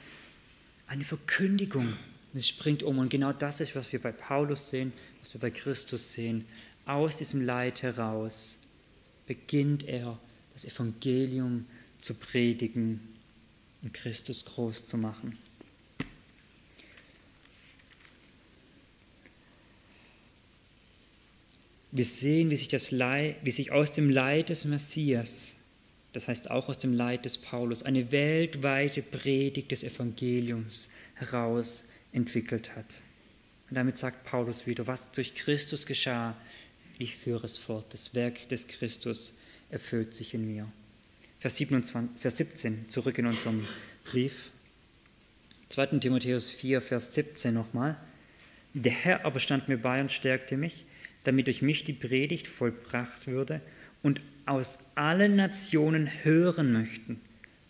eine 0.92 1.06
Verkündigung. 1.06 1.94
Es 2.34 2.50
springt 2.50 2.84
um. 2.84 3.00
Und 3.00 3.10
genau 3.10 3.32
das 3.32 3.62
ist, 3.62 3.76
was 3.76 3.92
wir 3.94 4.02
bei 4.02 4.12
Paulus 4.12 4.70
sehen, 4.70 4.92
was 5.22 5.34
wir 5.34 5.40
bei 5.40 5.50
Christus 5.50 6.12
sehen. 6.12 6.46
Aus 6.86 7.18
diesem 7.18 7.46
Leid 7.46 7.82
heraus 7.82 8.60
beginnt 9.26 9.88
er, 9.88 10.20
das 10.52 10.66
Evangelium 10.66 11.66
zu 12.02 12.14
predigen 12.14 13.00
und 13.82 13.94
Christus 13.94 14.44
groß 14.44 14.86
zu 14.86 14.98
machen. 14.98 15.38
Wir 21.94 22.06
sehen, 22.06 22.50
wie 22.50 22.58
sich, 22.58 22.68
das 22.68 22.92
Leid, 22.92 23.38
wie 23.44 23.52
sich 23.52 23.72
aus 23.72 23.92
dem 23.92 24.10
Leid 24.10 24.50
des 24.50 24.66
Messias, 24.66 25.56
das 26.14 26.28
heißt 26.28 26.52
auch 26.52 26.70
aus 26.70 26.78
dem 26.78 26.94
Leid 26.94 27.26
des 27.26 27.38
Paulus, 27.38 27.84
eine 27.84 28.12
weltweite 28.12 29.02
Predigt 29.02 29.72
des 29.72 29.84
Evangeliums 29.84 30.90
heraus 31.16 31.86
entwickelt 32.12 32.76
hat. 32.76 33.02
Und 33.70 33.76
damit 33.76 33.98
sagt 33.98 34.26
Paulus 34.26 34.68
wieder, 34.68 34.88
was 34.88 35.12
durch 35.12 35.34
Christus 35.34 35.86
geschah, 35.86 36.36
ich 37.00 37.16
führe 37.16 37.46
es 37.46 37.58
fort. 37.58 37.86
Das 37.94 38.14
Werk 38.14 38.50
des 38.50 38.68
Christus 38.68 39.34
erfüllt 39.70 40.14
sich 40.14 40.34
in 40.34 40.48
mir. 40.48 40.68
Vers, 41.40 41.58
27, 41.58 42.22
Vers 42.22 42.38
17, 42.38 42.90
zurück 42.90 43.18
in 43.18 43.26
unserem 43.26 43.66
Brief. 44.04 44.52
2. 45.70 46.00
Timotheus 46.00 46.52
4, 46.52 46.82
Vers 46.82 47.14
17 47.14 47.54
nochmal. 47.54 47.98
Der 48.74 48.92
Herr 48.92 49.26
aber 49.26 49.40
stand 49.40 49.68
mir 49.68 49.78
bei 49.78 50.02
und 50.02 50.12
stärkte 50.12 50.58
mich 50.58 50.86
damit 51.24 51.48
durch 51.48 51.62
mich 51.62 51.84
die 51.84 51.94
Predigt 51.94 52.48
vollbracht 52.48 53.28
würde 53.28 53.62
und 54.02 54.22
aus 54.52 54.78
allen 54.96 55.38
Nationen 55.38 56.10
hören 56.24 56.74
möchten. 56.74 57.22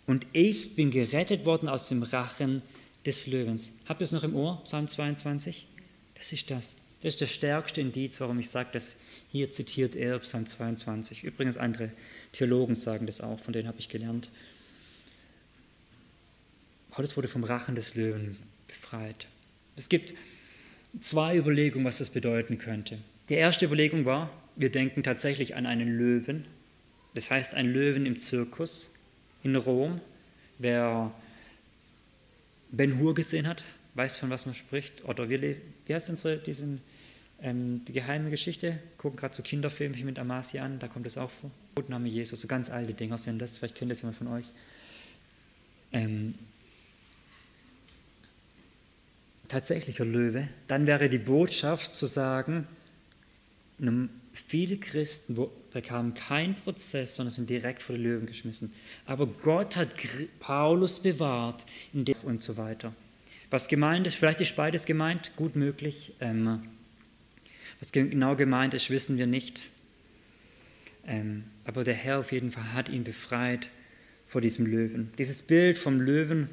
Und 0.08 0.26
ich 0.34 0.76
bin 0.76 0.90
gerettet 0.90 1.46
worden 1.46 1.70
aus 1.70 1.88
dem 1.90 2.02
Rachen 2.02 2.64
des 3.06 3.28
Löwens. 3.28 3.74
Habt 3.88 4.02
ihr 4.02 4.06
es 4.06 4.12
noch 4.12 4.24
im 4.24 4.36
Ohr, 4.36 4.62
Psalm 4.64 4.88
22? 4.88 5.68
Das 6.16 6.34
ist 6.34 6.50
das. 6.50 6.76
Das 7.02 7.14
ist 7.14 7.22
das 7.22 7.32
stärkste 7.32 7.82
Indiz, 7.82 8.20
warum 8.20 8.40
ich 8.40 8.50
sage, 8.50 8.70
dass 8.74 8.96
hier 9.32 9.52
zitiert 9.52 9.96
er 9.96 10.20
Psalm 10.20 10.46
22. 10.46 11.24
Übrigens 11.24 11.58
andere 11.58 11.92
Theologen 12.32 12.76
sagen 12.76 13.06
das 13.06 13.22
auch, 13.22 13.40
von 13.40 13.54
denen 13.54 13.68
habe 13.68 13.80
ich 13.80 13.90
gelernt. 13.90 14.30
Paulus 16.90 17.16
wurde 17.16 17.28
vom 17.28 17.44
Rachen 17.44 17.76
des 17.76 17.96
Löwen 17.96 18.38
befreit. 18.68 19.28
Es 19.76 19.88
gibt 19.88 20.14
zwei 21.00 21.38
Überlegungen, 21.38 21.86
was 21.86 22.00
das 22.00 22.10
bedeuten 22.10 22.58
könnte. 22.58 22.98
Die 23.30 23.36
erste 23.36 23.66
Überlegung 23.66 24.06
war, 24.06 24.30
wir 24.56 24.72
denken 24.72 25.04
tatsächlich 25.04 25.56
an 25.56 25.66
einen 25.66 25.98
Löwen, 25.98 26.46
das 27.14 27.32
heißt 27.32 27.56
einen 27.56 27.74
Löwen 27.74 28.06
im 28.06 28.20
Zirkus 28.20 28.94
in 29.44 29.56
Rom. 29.56 30.00
Wer 30.60 31.12
Ben 32.72 33.00
Hur 33.00 33.14
gesehen 33.14 33.48
hat, 33.48 33.66
weiß, 33.96 34.18
von 34.18 34.30
was 34.30 34.46
man 34.46 34.56
spricht. 34.56 35.04
Oder 35.06 35.30
wir 35.30 35.38
lesen, 35.38 35.64
wie 35.86 35.94
heißt 35.94 36.10
unsere, 36.10 36.38
diesen, 36.38 36.82
ähm, 37.42 37.84
die 37.86 37.94
geheime 37.94 38.30
Geschichte? 38.30 38.80
Gucken 38.98 39.20
gerade 39.20 39.36
so 39.36 39.44
Kinderfilme 39.44 39.98
mit 40.04 40.20
Amasi 40.20 40.60
an, 40.60 40.80
da 40.80 40.88
kommt 40.88 41.06
es 41.06 41.18
auch 41.18 41.32
vor. 41.32 41.52
Name 41.88 42.08
Jesus, 42.08 42.40
so 42.40 42.48
ganz 42.48 42.70
alte 42.70 42.94
Dinger 42.94 43.18
sind 43.18 43.40
das, 43.40 43.58
vielleicht 43.58 43.76
kennt 43.76 43.92
das 43.92 44.02
jemand 44.02 44.18
von 44.18 44.28
euch. 44.28 44.46
Ähm, 45.92 46.36
tatsächlicher 49.48 50.06
Löwe, 50.06 50.48
dann 50.68 50.88
wäre 50.88 51.10
die 51.10 51.18
Botschaft 51.18 51.96
zu 51.96 52.06
sagen, 52.06 52.68
Viele 54.34 54.78
Christen 54.78 55.38
bekamen 55.72 56.14
keinen 56.14 56.56
Prozess, 56.56 57.16
sondern 57.16 57.34
sind 57.34 57.50
direkt 57.50 57.84
vor 57.84 57.96
die 57.96 58.02
Löwen 58.02 58.26
geschmissen. 58.26 58.74
Aber 59.06 59.28
Gott 59.28 59.76
hat 59.76 59.90
Paulus 60.40 61.02
bewahrt 61.02 61.66
und 62.24 62.42
so 62.42 62.58
weiter. 62.58 62.94
Was 63.50 63.68
gemeint 63.68 64.08
ist, 64.08 64.16
vielleicht 64.16 64.40
ist 64.40 64.56
beides 64.56 64.86
gemeint, 64.86 65.36
gut 65.36 65.58
möglich. 65.58 66.14
Ähm, 66.22 66.64
was 67.82 67.92
genau 67.92 68.36
gemeint 68.36 68.74
ist, 68.74 68.90
wissen 68.90 69.18
wir 69.18 69.28
nicht. 69.28 69.64
Ähm, 71.06 71.44
aber 71.66 71.84
der 71.84 71.96
Herr 71.96 72.20
auf 72.20 72.32
jeden 72.32 72.52
Fall 72.52 72.74
hat 72.74 72.88
ihn 72.88 73.04
befreit 73.04 73.70
vor 74.28 74.40
diesem 74.40 74.66
Löwen. 74.66 75.12
Dieses 75.18 75.42
Bild 75.42 75.78
vom 75.78 76.00
Löwen, 76.00 76.50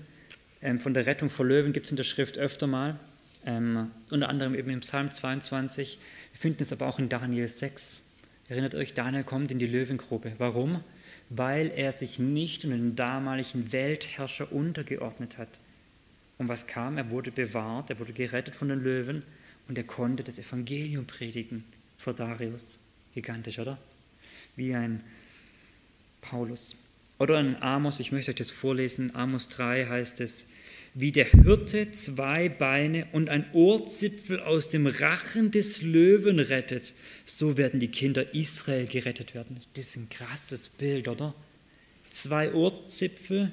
ähm, 0.60 0.80
von 0.80 0.94
der 0.94 1.06
Rettung 1.06 1.30
vor 1.30 1.46
Löwen 1.46 1.72
gibt 1.72 1.86
es 1.86 1.92
in 1.92 1.96
der 1.96 2.04
Schrift 2.04 2.38
öfter 2.38 2.66
mal. 2.66 2.98
Ähm, 3.48 3.90
unter 4.10 4.28
anderem 4.28 4.54
eben 4.54 4.68
im 4.68 4.80
Psalm 4.80 5.10
22. 5.10 5.98
Wir 6.32 6.38
finden 6.38 6.62
es 6.62 6.70
aber 6.70 6.86
auch 6.86 6.98
in 6.98 7.08
Daniel 7.08 7.48
6. 7.48 8.12
Erinnert 8.46 8.74
euch, 8.74 8.92
Daniel 8.92 9.24
kommt 9.24 9.50
in 9.50 9.58
die 9.58 9.66
Löwengrube. 9.66 10.34
Warum? 10.36 10.84
Weil 11.30 11.72
er 11.74 11.92
sich 11.92 12.18
nicht 12.18 12.66
um 12.66 12.72
den 12.72 12.94
damaligen 12.94 13.72
Weltherrscher 13.72 14.52
untergeordnet 14.52 15.38
hat. 15.38 15.48
Und 16.36 16.48
was 16.48 16.66
kam? 16.66 16.98
Er 16.98 17.08
wurde 17.08 17.30
bewahrt, 17.30 17.88
er 17.88 17.98
wurde 17.98 18.12
gerettet 18.12 18.54
von 18.54 18.68
den 18.68 18.82
Löwen 18.82 19.22
und 19.66 19.78
er 19.78 19.84
konnte 19.84 20.22
das 20.22 20.38
Evangelium 20.38 21.06
predigen 21.06 21.64
vor 21.96 22.12
Darius. 22.12 22.78
Gigantisch, 23.14 23.58
oder? 23.58 23.78
Wie 24.56 24.74
ein 24.74 25.02
Paulus. 26.20 26.76
Oder 27.18 27.40
in 27.40 27.56
Amos, 27.62 27.98
ich 27.98 28.12
möchte 28.12 28.30
euch 28.30 28.36
das 28.36 28.50
vorlesen, 28.50 29.16
Amos 29.16 29.48
3 29.48 29.86
heißt 29.86 30.20
es, 30.20 30.46
wie 30.94 31.12
der 31.12 31.26
Hirte 31.26 31.92
zwei 31.92 32.48
Beine 32.48 33.06
und 33.12 33.28
ein 33.28 33.46
Ohrzipfel 33.52 34.40
aus 34.40 34.68
dem 34.68 34.86
Rachen 34.86 35.50
des 35.50 35.82
Löwen 35.82 36.40
rettet, 36.40 36.92
so 37.24 37.56
werden 37.56 37.80
die 37.80 37.88
Kinder 37.88 38.34
Israel 38.34 38.86
gerettet 38.86 39.34
werden. 39.34 39.60
Das 39.74 39.86
ist 39.86 39.96
ein 39.96 40.08
krasses 40.08 40.68
Bild, 40.68 41.08
oder? 41.08 41.34
Zwei 42.10 42.52
Ohrzipfel, 42.52 43.52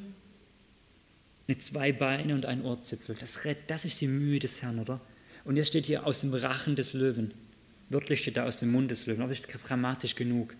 zwei 1.59 1.91
Beine 1.91 2.33
und 2.33 2.45
ein 2.45 2.63
Ohrzipfel. 2.63 3.15
Das, 3.19 3.39
das 3.67 3.85
ist 3.85 4.01
die 4.01 4.07
Mühe 4.07 4.39
des 4.39 4.61
Herrn, 4.61 4.79
oder? 4.79 5.01
Und 5.43 5.57
jetzt 5.57 5.67
steht 5.67 5.85
hier 5.85 6.05
aus 6.05 6.21
dem 6.21 6.33
Rachen 6.33 6.75
des 6.75 6.93
Löwen. 6.93 7.33
Wörtlich 7.89 8.21
steht 8.21 8.37
da 8.37 8.45
aus 8.45 8.59
dem 8.59 8.71
Mund 8.71 8.89
des 8.89 9.05
Löwen, 9.05 9.21
aber 9.21 9.31
ist 9.31 9.45
dramatisch 9.45 10.15
genug. 10.15 10.55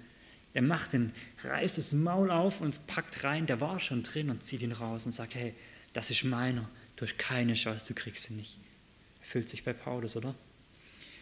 Er 0.54 0.62
macht 0.62 0.94
den, 0.94 1.12
reißt 1.44 1.78
das 1.78 1.92
Maul 1.92 2.30
auf 2.30 2.62
und 2.62 2.86
packt 2.88 3.24
rein, 3.24 3.48
der 3.48 3.60
war 3.60 3.80
schon 3.80 4.04
drin 4.04 4.30
und 4.30 4.46
zieht 4.46 4.62
ihn 4.62 4.72
raus 4.72 5.06
und 5.06 5.12
sagt, 5.12 5.36
hey, 5.36 5.54
das 5.96 6.12
ist 6.12 6.26
meiner, 6.26 6.70
durch 6.98 7.18
keine 7.18 7.54
Chance, 7.54 7.88
du 7.88 7.94
kriegst 7.94 8.30
ihn 8.30 8.36
nicht. 8.36 8.58
Erfüllt 9.22 9.48
sich 9.50 9.64
bei 9.64 9.72
Paulus, 9.72 10.18
oder? 10.18 10.36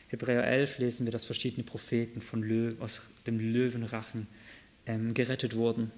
Hebräer 0.07 0.45
11 0.45 0.79
lesen 0.79 1.05
wir, 1.05 1.11
dass 1.11 1.25
verschiedene 1.25 1.63
Propheten 1.63 2.21
von 2.21 2.41
Löw, 2.41 2.79
aus 2.81 3.01
dem 3.27 3.39
Löwenrachen 3.39 4.27
ähm, 4.87 5.13
gerettet 5.13 5.55
wurden. 5.55 5.91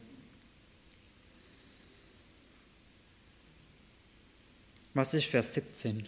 Was 4.94 5.14
ist 5.14 5.28
Vers 5.28 5.54
17? 5.54 6.06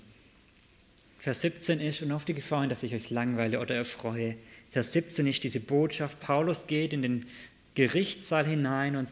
Vers 1.20 1.42
17 1.42 1.80
ist, 1.80 2.02
und 2.02 2.12
auf 2.12 2.26
die 2.26 2.34
Gefahr 2.34 2.62
hin, 2.62 2.70
dass 2.70 2.84
ich 2.84 2.94
euch 2.94 3.10
langweile 3.10 3.62
oder 3.62 3.76
erfreue, 3.76 4.36
Vers 4.72 4.92
17 4.92 5.26
ist 5.26 5.44
diese 5.44 5.62
Botschaft, 5.62 6.20
Paulus 6.20 6.68
geht 6.68 6.92
in 6.92 7.02
den 7.02 7.26
Gerichtssaal 7.76 8.46
hinein 8.46 8.98
und, 8.98 9.10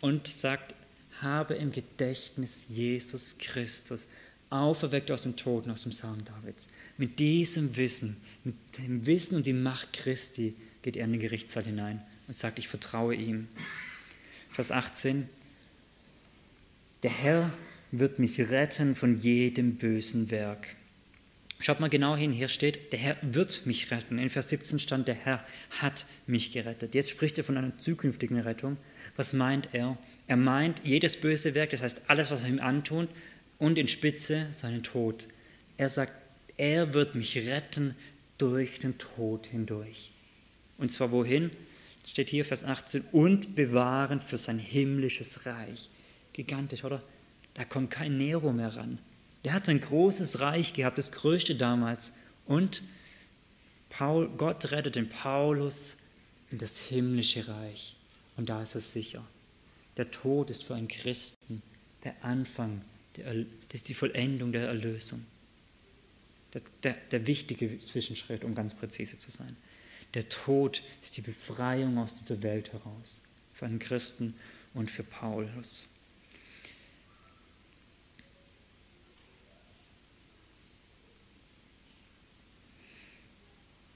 und 0.00 0.26
sagt, 0.26 0.74
habe 1.22 1.54
im 1.54 1.72
Gedächtnis 1.72 2.66
Jesus 2.68 3.36
Christus, 3.38 4.08
auferweckt 4.50 5.10
aus 5.10 5.24
den 5.24 5.36
Toten, 5.36 5.70
aus 5.70 5.82
dem 5.82 5.92
Samen 5.92 6.24
Davids. 6.24 6.68
Mit 6.96 7.18
diesem 7.18 7.76
Wissen, 7.76 8.16
mit 8.44 8.54
dem 8.78 9.06
Wissen 9.06 9.36
und 9.36 9.46
die 9.46 9.52
Macht 9.52 9.92
Christi 9.92 10.54
geht 10.82 10.96
er 10.96 11.04
in 11.04 11.12
den 11.12 11.20
Gerichtssaal 11.20 11.64
hinein 11.64 12.02
und 12.26 12.36
sagt, 12.36 12.58
ich 12.58 12.68
vertraue 12.68 13.14
ihm. 13.14 13.48
Vers 14.50 14.70
18, 14.70 15.28
der 17.02 17.10
Herr 17.10 17.52
wird 17.90 18.18
mich 18.18 18.38
retten 18.38 18.94
von 18.94 19.18
jedem 19.18 19.76
bösen 19.76 20.30
Werk. 20.30 20.68
Schaut 21.60 21.80
mal 21.80 21.88
genau 21.88 22.16
hin, 22.16 22.32
hier 22.32 22.48
steht, 22.48 22.92
der 22.92 23.00
Herr 23.00 23.16
wird 23.20 23.66
mich 23.66 23.90
retten. 23.90 24.18
In 24.18 24.30
Vers 24.30 24.48
17 24.50 24.78
stand, 24.78 25.08
der 25.08 25.16
Herr 25.16 25.44
hat 25.70 26.06
mich 26.26 26.52
gerettet. 26.52 26.94
Jetzt 26.94 27.10
spricht 27.10 27.36
er 27.36 27.44
von 27.44 27.56
einer 27.56 27.76
zukünftigen 27.78 28.38
Rettung. 28.38 28.76
Was 29.16 29.32
meint 29.32 29.70
er? 29.72 29.98
Er 30.28 30.36
meint 30.36 30.82
jedes 30.84 31.16
böse 31.16 31.54
Werk, 31.54 31.70
das 31.70 31.82
heißt 31.82 32.02
alles, 32.06 32.30
was 32.30 32.44
er 32.44 32.50
ihm 32.50 32.60
antun, 32.60 33.08
und 33.58 33.78
in 33.78 33.88
Spitze 33.88 34.46
seinen 34.52 34.82
Tod. 34.84 35.26
Er 35.78 35.88
sagt, 35.88 36.12
er 36.56 36.94
wird 36.94 37.14
mich 37.14 37.36
retten 37.36 37.96
durch 38.36 38.78
den 38.78 38.98
Tod 38.98 39.46
hindurch. 39.46 40.12
Und 40.76 40.92
zwar 40.92 41.10
wohin? 41.10 41.50
Steht 42.06 42.28
hier 42.30 42.44
Vers 42.44 42.62
18, 42.62 43.04
und 43.10 43.54
bewahren 43.54 44.20
für 44.20 44.38
sein 44.38 44.58
himmlisches 44.58 45.46
Reich. 45.46 45.88
Gigantisch, 46.34 46.84
oder? 46.84 47.02
Da 47.54 47.64
kommt 47.64 47.90
kein 47.90 48.16
Nero 48.18 48.52
mehr 48.52 48.76
ran. 48.76 48.98
Der 49.44 49.54
hat 49.54 49.68
ein 49.68 49.80
großes 49.80 50.40
Reich 50.40 50.74
gehabt, 50.74 50.98
das 50.98 51.10
größte 51.10 51.56
damals. 51.56 52.12
Und 52.46 52.82
Paul, 53.88 54.28
Gott 54.36 54.70
rettet 54.72 54.96
den 54.96 55.08
Paulus 55.08 55.96
in 56.50 56.58
das 56.58 56.78
himmlische 56.78 57.48
Reich. 57.48 57.96
Und 58.36 58.50
da 58.50 58.62
ist 58.62 58.74
er 58.74 58.80
sicher. 58.80 59.24
Der 59.98 60.10
Tod 60.10 60.48
ist 60.48 60.64
für 60.64 60.76
einen 60.76 60.88
Christen 60.88 61.60
der 62.04 62.14
Anfang, 62.24 62.82
das 63.14 63.34
ist 63.72 63.88
die 63.88 63.94
Vollendung 63.94 64.52
der 64.52 64.68
Erlösung. 64.68 65.26
Der, 66.54 66.62
der, 66.82 66.94
der 67.10 67.26
wichtige 67.26 67.78
Zwischenschritt, 67.80 68.44
um 68.44 68.54
ganz 68.54 68.74
präzise 68.74 69.18
zu 69.18 69.30
sein. 69.30 69.56
Der 70.14 70.28
Tod 70.28 70.82
ist 71.02 71.16
die 71.16 71.20
Befreiung 71.20 71.98
aus 71.98 72.14
dieser 72.14 72.42
Welt 72.42 72.72
heraus. 72.72 73.20
Für 73.52 73.66
einen 73.66 73.80
Christen 73.80 74.34
und 74.72 74.90
für 74.90 75.02
Paulus. 75.02 75.86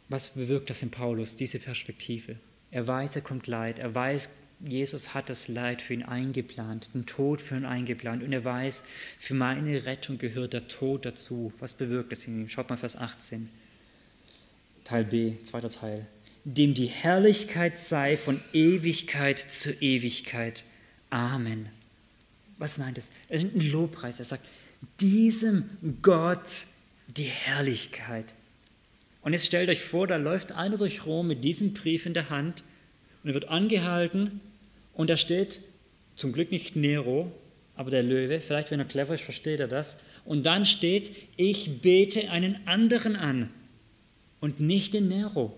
Was 0.08 0.28
bewirkt 0.34 0.68
das 0.68 0.82
in 0.82 0.90
Paulus, 0.90 1.36
diese 1.36 1.58
Perspektive? 1.58 2.36
Er 2.70 2.86
weiß, 2.86 3.16
er 3.16 3.22
kommt 3.22 3.46
Leid. 3.46 3.78
Er 3.78 3.94
weiß, 3.94 4.36
Jesus 4.64 5.12
hat 5.12 5.28
das 5.28 5.48
Leid 5.48 5.82
für 5.82 5.92
ihn 5.92 6.04
eingeplant, 6.04 6.88
den 6.94 7.04
Tod 7.04 7.40
für 7.40 7.56
ihn 7.56 7.64
eingeplant. 7.64 8.22
Und 8.22 8.32
er 8.32 8.44
weiß, 8.44 8.84
für 9.18 9.34
meine 9.34 9.84
Rettung 9.86 10.18
gehört 10.18 10.52
der 10.52 10.68
Tod 10.68 11.04
dazu. 11.04 11.52
Was 11.58 11.74
bewirkt 11.74 12.12
das 12.12 12.24
in 12.24 12.42
ihm? 12.42 12.48
Schaut 12.48 12.70
mal 12.70 12.76
Vers 12.76 12.96
18. 12.96 13.48
Teil 14.84 15.04
B, 15.04 15.34
zweiter 15.42 15.70
Teil. 15.70 16.06
Dem 16.44 16.74
die 16.74 16.86
Herrlichkeit 16.86 17.78
sei 17.78 18.16
von 18.16 18.40
Ewigkeit 18.52 19.38
zu 19.38 19.72
Ewigkeit. 19.72 20.64
Amen. 21.10 21.68
Was 22.58 22.78
meint 22.78 22.98
es? 22.98 23.10
Er 23.28 23.36
ist 23.36 23.54
ein 23.54 23.70
Lobpreis. 23.70 24.20
Er 24.20 24.24
sagt, 24.24 24.46
diesem 25.00 25.70
Gott 26.02 26.66
die 27.08 27.24
Herrlichkeit. 27.24 28.34
Und 29.22 29.32
jetzt 29.32 29.46
stellt 29.46 29.70
euch 29.70 29.82
vor, 29.82 30.06
da 30.06 30.16
läuft 30.16 30.52
einer 30.52 30.76
durch 30.76 31.04
Rom 31.04 31.28
mit 31.28 31.42
diesem 31.42 31.74
Brief 31.74 32.06
in 32.06 32.14
der 32.14 32.30
Hand 32.30 32.62
und 33.22 33.30
er 33.30 33.34
wird 33.34 33.48
angehalten 33.48 34.40
und 34.94 35.10
da 35.10 35.16
steht, 35.16 35.60
zum 36.14 36.32
Glück 36.32 36.50
nicht 36.50 36.76
Nero, 36.76 37.32
aber 37.74 37.90
der 37.90 38.02
Löwe, 38.02 38.40
vielleicht 38.40 38.70
wenn 38.70 38.80
er 38.80 38.86
clever 38.86 39.14
ist, 39.14 39.22
versteht 39.22 39.60
er 39.60 39.68
das. 39.68 39.96
Und 40.24 40.44
dann 40.44 40.66
steht, 40.66 41.10
ich 41.36 41.80
bete 41.80 42.30
einen 42.30 42.66
anderen 42.66 43.16
an 43.16 43.50
und 44.40 44.60
nicht 44.60 44.94
den 44.94 45.08
Nero. 45.08 45.54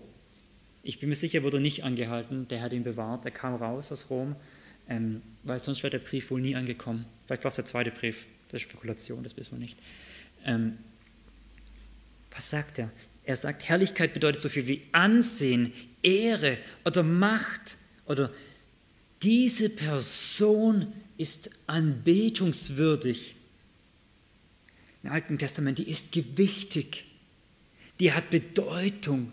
Ich 0.81 0.99
bin 0.99 1.09
mir 1.09 1.15
sicher, 1.15 1.39
er 1.39 1.43
wurde 1.43 1.59
nicht 1.59 1.83
angehalten, 1.83 2.47
der 2.47 2.61
hat 2.61 2.71
ihn 2.73 2.83
bewahrt, 2.83 3.25
er 3.25 3.31
kam 3.31 3.55
raus 3.55 3.91
aus 3.91 4.09
Rom, 4.09 4.35
ähm, 4.87 5.21
weil 5.43 5.61
sonst 5.63 5.83
wäre 5.83 5.91
der 5.91 5.99
Brief 5.99 6.29
wohl 6.31 6.41
nie 6.41 6.55
angekommen. 6.55 7.05
Vielleicht 7.25 7.43
war 7.43 7.49
es 7.49 7.55
der 7.55 7.65
zweite 7.65 7.91
Brief, 7.91 8.25
das 8.49 8.61
ist 8.61 8.69
Spekulation, 8.69 9.23
das 9.23 9.35
wissen 9.35 9.53
wir 9.53 9.59
nicht. 9.59 9.77
Ähm, 10.45 10.77
was 12.31 12.49
sagt 12.49 12.79
er? 12.79 12.91
Er 13.23 13.35
sagt, 13.35 13.67
Herrlichkeit 13.67 14.13
bedeutet 14.13 14.41
so 14.41 14.49
viel 14.49 14.67
wie 14.67 14.83
Ansehen, 14.91 15.73
Ehre 16.03 16.59
oder 16.85 17.01
Macht 17.01 17.77
oder 18.05 18.31
diese 19.23 19.69
Person 19.69 20.93
ist 21.17 21.49
anbetungswürdig. 21.67 23.35
Im 25.03 25.11
Alten 25.11 25.37
Testament, 25.37 25.77
die 25.77 25.89
ist 25.89 26.11
gewichtig, 26.11 27.05
die 27.99 28.11
hat 28.11 28.29
Bedeutung. 28.29 29.31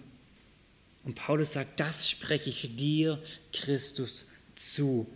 Und 1.04 1.14
Paulus 1.14 1.54
sagt, 1.54 1.80
das 1.80 2.08
spreche 2.08 2.50
ich 2.50 2.76
dir, 2.76 3.20
Christus, 3.52 4.26
zu. 4.54 5.06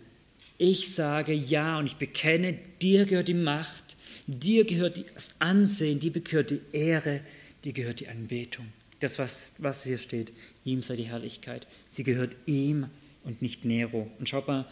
Ich 0.57 0.93
sage 0.93 1.33
ja 1.33 1.77
und 1.77 1.85
ich 1.85 1.95
bekenne, 1.95 2.57
dir 2.81 3.05
gehört 3.05 3.27
die 3.27 3.33
Macht, 3.33 3.95
dir 4.25 4.65
gehört 4.65 4.99
das 5.13 5.39
Ansehen, 5.39 5.99
dir 5.99 6.11
gehört 6.11 6.51
die 6.51 6.61
Ehre, 6.73 7.21
dir 7.63 7.73
gehört 7.73 7.99
die 7.99 8.07
Anbetung. 8.07 8.67
Das, 8.99 9.19
was, 9.19 9.51
was 9.59 9.83
hier 9.83 9.99
steht, 9.99 10.31
ihm 10.65 10.81
sei 10.81 10.95
die 10.95 11.03
Herrlichkeit. 11.03 11.67
Sie 11.89 12.03
gehört 12.03 12.35
ihm 12.47 12.87
und 13.27 13.41
nicht 13.41 13.65
Nero. 13.65 14.09
Und 14.17 14.27
schaut 14.27 14.47
mal, 14.47 14.65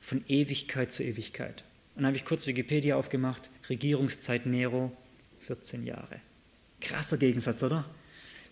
von 0.00 0.22
Ewigkeit 0.28 0.92
zu 0.92 1.02
Ewigkeit. 1.02 1.64
Und 1.94 2.02
dann 2.02 2.06
habe 2.06 2.16
ich 2.16 2.24
kurz 2.24 2.46
Wikipedia 2.46 2.96
aufgemacht, 2.96 3.50
Regierungszeit 3.68 4.46
Nero, 4.46 4.94
14 5.40 5.86
Jahre. 5.86 6.20
Krasser 6.80 7.16
Gegensatz, 7.16 7.62
oder? 7.62 7.84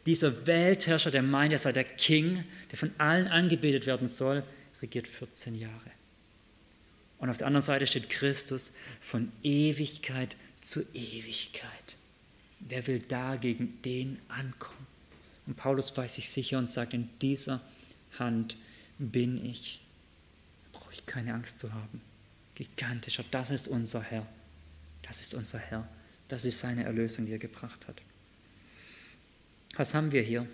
Dieser 0.06 0.46
Weltherrscher, 0.46 1.10
der 1.10 1.22
meint, 1.22 1.52
er 1.52 1.58
sei 1.58 1.72
der 1.72 1.84
King, 1.84 2.44
der 2.70 2.78
von 2.78 2.90
allen 2.98 3.28
angebetet 3.28 3.86
werden 3.86 4.08
soll, 4.08 4.42
regiert 4.80 5.06
14 5.06 5.54
Jahre. 5.54 5.90
Und 7.18 7.28
auf 7.30 7.36
der 7.36 7.46
anderen 7.46 7.64
Seite 7.64 7.86
steht 7.86 8.08
Christus 8.08 8.72
von 9.00 9.30
Ewigkeit 9.42 10.34
zu 10.60 10.80
Ewigkeit. 10.94 11.96
Wer 12.60 12.86
will 12.86 13.00
da 13.06 13.36
gegen 13.36 13.80
den 13.82 14.18
ankommen? 14.28 14.86
Und 15.46 15.56
Paulus 15.56 15.96
weiß 15.96 16.14
sich 16.14 16.30
sicher 16.30 16.58
und 16.58 16.68
sagt, 16.68 16.94
in 16.94 17.10
dieser 17.20 17.60
Hand 18.18 18.56
bin 19.10 19.44
ich. 19.44 19.80
Da 20.72 20.78
brauche 20.78 20.92
ich 20.92 21.06
keine 21.06 21.34
Angst 21.34 21.58
zu 21.58 21.72
haben. 21.72 22.00
Gigantischer, 22.54 23.24
das 23.30 23.50
ist 23.50 23.68
unser 23.68 24.02
Herr. 24.02 24.26
Das 25.02 25.20
ist 25.20 25.34
unser 25.34 25.58
Herr. 25.58 25.88
Das 26.28 26.44
ist 26.44 26.58
seine 26.58 26.84
Erlösung, 26.84 27.26
die 27.26 27.32
er 27.32 27.38
gebracht 27.38 27.86
hat. 27.88 28.00
Was 29.76 29.94
haben 29.94 30.12
wir 30.12 30.22
hier? 30.22 30.46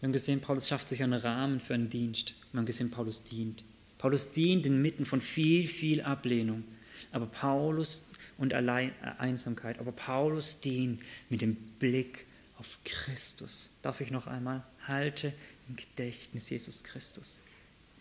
Wir 0.00 0.06
haben 0.08 0.12
gesehen, 0.12 0.40
Paulus 0.40 0.68
schafft 0.68 0.88
sich 0.88 1.02
einen 1.02 1.14
Rahmen 1.14 1.60
für 1.60 1.74
einen 1.74 1.90
Dienst. 1.90 2.34
Wir 2.52 2.58
haben 2.58 2.66
gesehen, 2.66 2.90
Paulus 2.90 3.22
dient. 3.22 3.64
Paulus 3.98 4.32
dient 4.32 4.66
inmitten 4.66 5.06
von 5.06 5.20
viel, 5.20 5.68
viel 5.68 6.02
Ablehnung. 6.02 6.64
Aber 7.12 7.26
Paulus 7.26 8.02
und 8.38 8.52
Allein, 8.54 8.90
äh, 9.02 9.12
Einsamkeit. 9.18 9.78
Aber 9.78 9.92
Paulus 9.92 10.60
dient 10.60 11.00
mit 11.30 11.40
dem 11.40 11.54
Blick 11.54 12.26
auf 12.58 12.78
Christus. 12.84 13.70
Darf 13.82 14.00
ich 14.00 14.10
noch 14.10 14.26
einmal? 14.26 14.64
Halte 14.86 15.32
im 15.68 15.76
Gedächtnis 15.76 16.50
Jesus 16.50 16.84
Christus. 16.84 17.40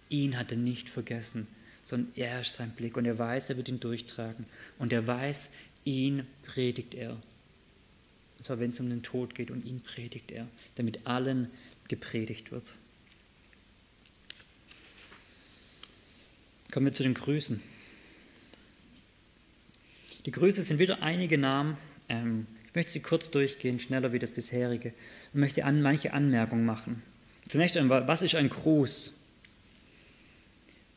Ihn 0.10 0.38
hat 0.38 0.51
er 0.51 0.58
nicht 0.58 0.89
vergessen. 0.89 1.47
sondern 1.84 2.12
er 2.16 2.41
ist 2.41 2.53
sein 2.53 2.72
Blick 2.72 2.97
und 2.97 3.06
er 3.06 3.20
weiß, 3.20 3.51
er 3.51 3.58
wird 3.58 3.70
ihn 3.70 3.80
durchtragen. 3.80 4.45
Und 4.80 4.91
er 4.91 5.06
weiß, 5.06 5.49
ihn 5.84 6.26
predigt 6.43 6.95
er. 6.95 7.12
Und 7.12 8.43
zwar, 8.43 8.60
wenn 8.60 8.72
es 8.72 8.80
um 8.80 8.89
den 8.89 9.03
Tod 9.03 9.36
geht 9.36 9.51
und 9.51 9.66
ihn 9.66 9.82
predigt 9.82 10.32
er, 10.32 10.47
damit 10.76 11.06
allen 11.06 11.51
gepredigt 11.88 12.51
wird. 12.51 12.74
Kommen 16.72 16.88
wir 16.88 16.93
zu 16.93 17.03
den 17.03 17.14
Grüßen. 17.14 17.62
Die 20.26 20.32
Grüße 20.32 20.64
sind 20.64 20.80
wieder 20.80 21.03
einige 21.03 21.38
Namen. 21.38 21.78
Ähm, 22.10 22.47
ich 22.68 22.76
möchte 22.76 22.91
sie 22.91 22.99
kurz 22.99 23.30
durchgehen, 23.30 23.80
schneller 23.80 24.12
wie 24.12 24.20
das 24.20 24.32
bisherige, 24.32 24.91
und 25.34 25.39
möchte 25.39 25.64
an 25.64 25.82
manche 25.82 26.14
Anmerkungen 26.14 26.66
machen. 26.66 27.03
Zunächst 27.47 27.78
einmal, 27.78 28.08
was 28.08 28.22
ist 28.22 28.36
ein 28.36 28.49
Gruß? 28.49 29.22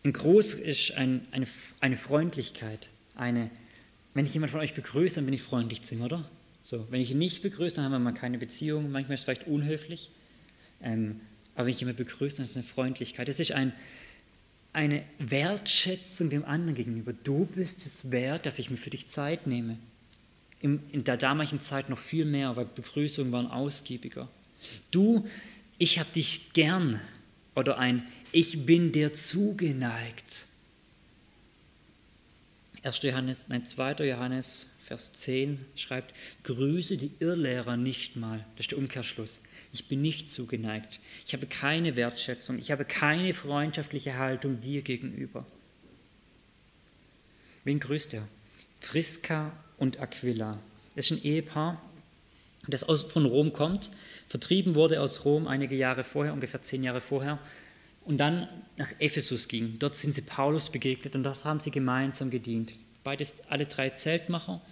Ein 0.04 0.12
Gruß 0.12 0.54
ist 0.54 0.92
ein, 0.92 1.26
eine, 1.30 1.46
eine 1.80 1.96
Freundlichkeit. 1.96 2.88
Eine, 3.14 3.50
wenn 4.14 4.26
ich 4.26 4.34
jemand 4.34 4.52
von 4.52 4.60
euch 4.60 4.74
begrüße, 4.74 5.16
dann 5.16 5.24
bin 5.24 5.34
ich 5.34 5.42
freundlich 5.42 5.82
zu 5.82 5.94
ihm, 5.94 6.02
oder? 6.02 6.28
So, 6.62 6.86
wenn 6.90 7.00
ich 7.00 7.10
ihn 7.10 7.18
nicht 7.18 7.42
begrüße, 7.42 7.76
dann 7.76 7.86
haben 7.86 7.92
wir 7.92 7.98
mal 7.98 8.12
keine 8.12 8.38
Beziehung. 8.38 8.90
Manchmal 8.90 9.14
ist 9.14 9.20
es 9.20 9.24
vielleicht 9.24 9.46
unhöflich. 9.46 10.10
Ähm, 10.82 11.20
aber 11.54 11.66
wenn 11.66 11.72
ich 11.72 11.80
jemanden 11.80 12.04
begrüße, 12.04 12.36
dann 12.36 12.44
ist 12.44 12.50
es 12.50 12.56
eine 12.56 12.64
Freundlichkeit. 12.64 13.28
Es 13.28 13.40
ist 13.40 13.52
ein, 13.52 13.72
eine 14.72 15.02
Wertschätzung 15.18 16.30
dem 16.30 16.44
anderen 16.44 16.74
gegenüber. 16.74 17.12
Du 17.12 17.46
bist 17.46 17.84
es 17.84 18.12
wert, 18.12 18.46
dass 18.46 18.58
ich 18.58 18.70
mir 18.70 18.76
für 18.76 18.90
dich 18.90 19.08
Zeit 19.08 19.46
nehme. 19.46 19.78
In, 20.60 20.80
in 20.92 21.04
der 21.04 21.16
damaligen 21.16 21.60
Zeit 21.60 21.88
noch 21.88 21.98
viel 21.98 22.24
mehr, 22.24 22.54
weil 22.56 22.66
Begrüßungen 22.66 23.32
waren 23.32 23.46
ausgiebiger. 23.46 24.28
Du, 24.90 25.26
ich 25.78 25.98
habe 25.98 26.10
dich 26.12 26.52
gern. 26.52 27.00
Oder 27.54 27.78
ein 27.78 28.06
Ich 28.32 28.66
bin 28.66 28.92
dir 28.92 29.14
zugeneigt. 29.14 30.44
1. 32.82 33.02
Johannes, 33.02 33.46
nein, 33.48 33.64
2. 33.64 34.06
Johannes, 34.06 34.66
Vers 34.84 35.12
10 35.12 35.64
schreibt, 35.76 36.14
grüße 36.44 36.96
die 36.96 37.10
Irrlehrer 37.20 37.76
nicht 37.76 38.16
mal. 38.16 38.44
Das 38.56 38.64
ist 38.64 38.70
der 38.70 38.78
Umkehrschluss. 38.78 39.40
Ich 39.72 39.86
bin 39.86 40.00
nicht 40.00 40.30
zugeneigt. 40.30 41.00
Ich 41.26 41.34
habe 41.34 41.46
keine 41.46 41.96
Wertschätzung. 41.96 42.58
Ich 42.58 42.70
habe 42.70 42.84
keine 42.84 43.34
freundschaftliche 43.34 44.16
Haltung 44.16 44.60
dir 44.60 44.82
gegenüber. 44.82 45.46
Wen 47.64 47.80
grüßt 47.80 48.14
er? 48.14 48.26
Priska 48.80 49.52
und 49.76 50.00
Aquila. 50.00 50.58
Das 50.94 51.06
ist 51.06 51.12
ein 51.12 51.22
Ehepaar, 51.22 51.82
das 52.66 52.82
von 52.82 53.26
Rom 53.26 53.52
kommt, 53.52 53.90
vertrieben 54.28 54.74
wurde 54.74 55.00
aus 55.00 55.24
Rom 55.24 55.46
einige 55.46 55.74
Jahre 55.74 56.04
vorher, 56.04 56.32
ungefähr 56.32 56.62
zehn 56.62 56.82
Jahre 56.82 57.00
vorher, 57.00 57.38
und 58.08 58.16
dann 58.16 58.48
nach 58.78 58.90
Ephesus 58.98 59.48
ging. 59.48 59.78
Dort 59.78 59.96
sind 59.96 60.14
sie 60.14 60.22
Paulus 60.22 60.70
begegnet 60.70 61.14
und 61.14 61.24
dort 61.24 61.44
haben 61.44 61.60
sie 61.60 61.70
gemeinsam 61.70 62.30
gedient. 62.30 62.74
Beides, 63.04 63.42
alle 63.48 63.66
drei 63.66 63.90
Zeltmacher. 63.90 64.62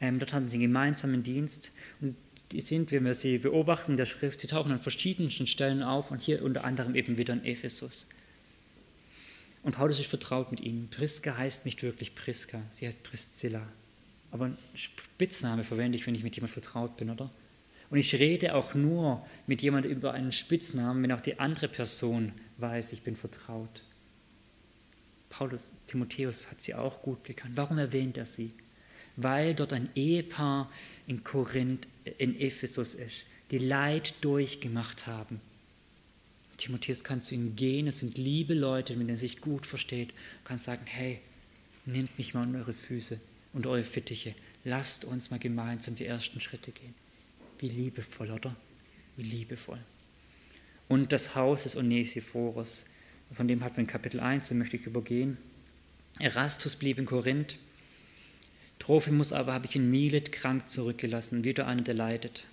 Ähm, 0.00 0.18
dort 0.18 0.32
hatten 0.32 0.48
sie 0.48 0.54
einen 0.54 0.62
gemeinsamen 0.62 1.22
Dienst. 1.22 1.72
Und 2.00 2.16
die 2.52 2.62
sind, 2.62 2.90
wenn 2.90 3.04
wir 3.04 3.14
sie 3.14 3.36
beobachten 3.36 3.92
in 3.92 3.96
der 3.98 4.06
Schrift, 4.06 4.40
sie 4.40 4.46
tauchen 4.46 4.72
an 4.72 4.80
verschiedensten 4.80 5.46
Stellen 5.46 5.82
auf 5.82 6.10
und 6.10 6.22
hier 6.22 6.42
unter 6.42 6.64
anderem 6.64 6.94
eben 6.94 7.18
wieder 7.18 7.34
in 7.34 7.44
Ephesus. 7.44 8.06
Und 9.62 9.76
Paulus 9.76 10.00
ist 10.00 10.08
vertraut 10.08 10.50
mit 10.50 10.60
ihnen. 10.60 10.88
Priska 10.88 11.36
heißt 11.36 11.66
nicht 11.66 11.82
wirklich 11.82 12.14
Priska, 12.14 12.62
sie 12.70 12.86
heißt 12.86 13.02
Priscilla. 13.02 13.68
Aber 14.30 14.46
einen 14.46 14.58
Spitzname 14.74 15.64
verwende 15.64 15.98
ich, 15.98 16.06
wenn 16.06 16.14
ich 16.14 16.22
mit 16.22 16.34
jemandem 16.34 16.54
vertraut 16.54 16.96
bin, 16.96 17.10
oder? 17.10 17.30
Und 17.90 17.98
ich 17.98 18.14
rede 18.14 18.54
auch 18.54 18.74
nur 18.74 19.26
mit 19.46 19.60
jemandem 19.62 19.92
über 19.92 20.12
einen 20.12 20.32
Spitznamen, 20.32 21.02
wenn 21.02 21.12
auch 21.12 21.20
die 21.20 21.38
andere 21.40 21.68
Person 21.68 22.32
weiß, 22.60 22.92
ich 22.92 23.02
bin 23.02 23.14
vertraut. 23.14 23.82
Paulus, 25.28 25.72
Timotheus 25.86 26.50
hat 26.50 26.60
sie 26.60 26.74
auch 26.74 27.02
gut 27.02 27.24
gekannt. 27.24 27.56
Warum 27.56 27.78
erwähnt 27.78 28.18
er 28.18 28.26
sie? 28.26 28.52
Weil 29.16 29.54
dort 29.54 29.72
ein 29.72 29.88
Ehepaar 29.94 30.70
in 31.06 31.24
Korinth, 31.24 31.86
in 32.18 32.38
Ephesus 32.38 32.94
ist, 32.94 33.26
die 33.50 33.58
Leid 33.58 34.14
durchgemacht 34.20 35.06
haben. 35.06 35.40
Timotheus 36.56 37.04
kann 37.04 37.22
zu 37.22 37.34
ihnen 37.34 37.56
gehen, 37.56 37.86
es 37.86 37.98
sind 37.98 38.18
liebe 38.18 38.54
Leute, 38.54 38.92
mit 38.92 39.08
denen 39.08 39.16
er 39.16 39.16
sich 39.16 39.40
gut 39.40 39.66
versteht, 39.66 40.14
kann 40.44 40.58
sagen, 40.58 40.84
hey, 40.84 41.20
nehmt 41.86 42.16
mich 42.18 42.34
mal 42.34 42.42
an 42.42 42.54
eure 42.54 42.74
Füße 42.74 43.18
und 43.52 43.66
eure 43.66 43.82
Fittiche, 43.82 44.34
lasst 44.64 45.04
uns 45.04 45.30
mal 45.30 45.38
gemeinsam 45.38 45.96
die 45.96 46.04
ersten 46.04 46.40
Schritte 46.40 46.70
gehen. 46.70 46.94
Wie 47.58 47.68
liebevoll, 47.68 48.30
oder? 48.30 48.54
Wie 49.16 49.22
liebevoll. 49.22 49.80
Und 50.90 51.12
das 51.12 51.36
Haus 51.36 51.62
des 51.62 51.76
Onesiphorus, 51.76 52.84
von 53.32 53.46
dem 53.46 53.62
hat 53.62 53.74
man 53.76 53.82
in 53.82 53.86
Kapitel 53.86 54.18
1, 54.18 54.48
den 54.48 54.58
möchte 54.58 54.74
ich 54.74 54.86
übergehen. 54.86 55.38
Erastus 56.18 56.74
blieb 56.74 56.98
in 56.98 57.06
Korinth, 57.06 57.56
Trophimus 58.80 59.32
aber 59.32 59.52
habe 59.52 59.66
ich 59.66 59.76
in 59.76 59.88
Milet 59.88 60.32
krank 60.32 60.68
zurückgelassen, 60.68 61.44
wieder 61.44 61.68
einer, 61.68 61.82
der 61.82 61.94
leidet. 61.94 62.44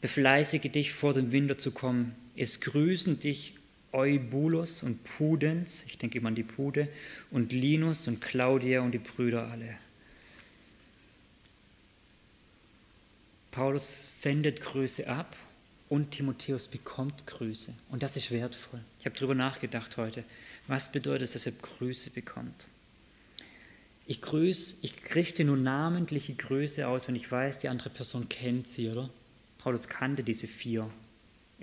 Befleißige 0.00 0.70
dich, 0.70 0.92
vor 0.92 1.12
den 1.12 1.32
Winter 1.32 1.58
zu 1.58 1.72
kommen. 1.72 2.14
Es 2.36 2.60
grüßen 2.60 3.18
dich 3.18 3.54
Eubulus 3.90 4.84
und 4.84 5.02
Pudens, 5.02 5.82
ich 5.88 5.98
denke 5.98 6.18
immer 6.18 6.28
an 6.28 6.36
die 6.36 6.44
Pude, 6.44 6.86
und 7.32 7.50
Linus 7.50 8.06
und 8.06 8.20
Claudia 8.20 8.82
und 8.82 8.92
die 8.92 8.98
Brüder 8.98 9.48
alle. 9.50 9.78
Paulus 13.50 14.22
sendet 14.22 14.60
Grüße 14.60 15.08
ab 15.08 15.34
und 15.90 16.12
Timotheus 16.12 16.68
bekommt 16.68 17.26
Grüße. 17.26 17.74
Und 17.90 18.02
das 18.02 18.16
ist 18.16 18.30
wertvoll. 18.30 18.80
Ich 19.00 19.04
habe 19.04 19.16
darüber 19.16 19.34
nachgedacht 19.34 19.98
heute. 19.98 20.24
Was 20.68 20.90
bedeutet 20.90 21.22
es, 21.22 21.32
dass 21.32 21.46
er 21.46 21.52
Grüße 21.52 22.10
bekommt? 22.10 22.68
Ich 24.06 24.22
grüße, 24.22 24.76
ich 24.82 24.94
richte 25.14 25.44
nur 25.44 25.56
namentliche 25.56 26.34
Grüße 26.34 26.86
aus, 26.86 27.08
wenn 27.08 27.16
ich 27.16 27.30
weiß, 27.30 27.58
die 27.58 27.68
andere 27.68 27.90
Person 27.90 28.28
kennt 28.28 28.66
sie, 28.68 28.88
oder? 28.88 29.10
Paulus 29.58 29.88
kannte 29.88 30.22
diese 30.22 30.46
vier. 30.46 30.88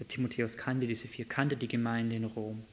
Timotheus 0.08 0.58
kannte 0.58 0.88
diese 0.88 1.08
vier, 1.08 1.26
kannte 1.26 1.56
die 1.56 1.68
Gemeinde 1.68 2.18
in 2.18 2.26
Rom. 2.26 2.64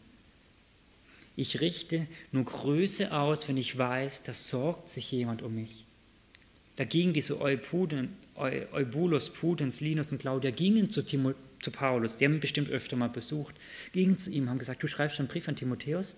Ich 1.36 1.60
richte 1.60 2.06
nur 2.32 2.44
Grüße 2.44 3.12
aus, 3.16 3.48
wenn 3.48 3.56
ich 3.56 3.78
weiß, 3.78 4.24
da 4.24 4.32
sorgt 4.32 4.90
sich 4.90 5.10
jemand 5.10 5.42
um 5.42 5.54
mich. 5.54 5.84
Da 6.76 6.84
gingen 6.84 7.12
diese 7.12 7.40
Eubulus, 7.40 9.30
Pudens, 9.30 9.80
Linus 9.80 10.10
und 10.10 10.18
Claudia, 10.18 10.50
gingen 10.50 10.90
zu, 10.90 11.02
Timo, 11.02 11.34
zu 11.62 11.70
Paulus, 11.70 12.16
die 12.16 12.24
haben 12.24 12.34
ihn 12.34 12.40
bestimmt 12.40 12.70
öfter 12.70 12.96
mal 12.96 13.08
besucht, 13.08 13.54
gingen 13.92 14.18
zu 14.18 14.30
ihm, 14.30 14.48
haben 14.48 14.58
gesagt, 14.58 14.82
du 14.82 14.86
schreibst 14.86 15.18
einen 15.18 15.28
Brief 15.28 15.48
an 15.48 15.56
Timotheus. 15.56 16.16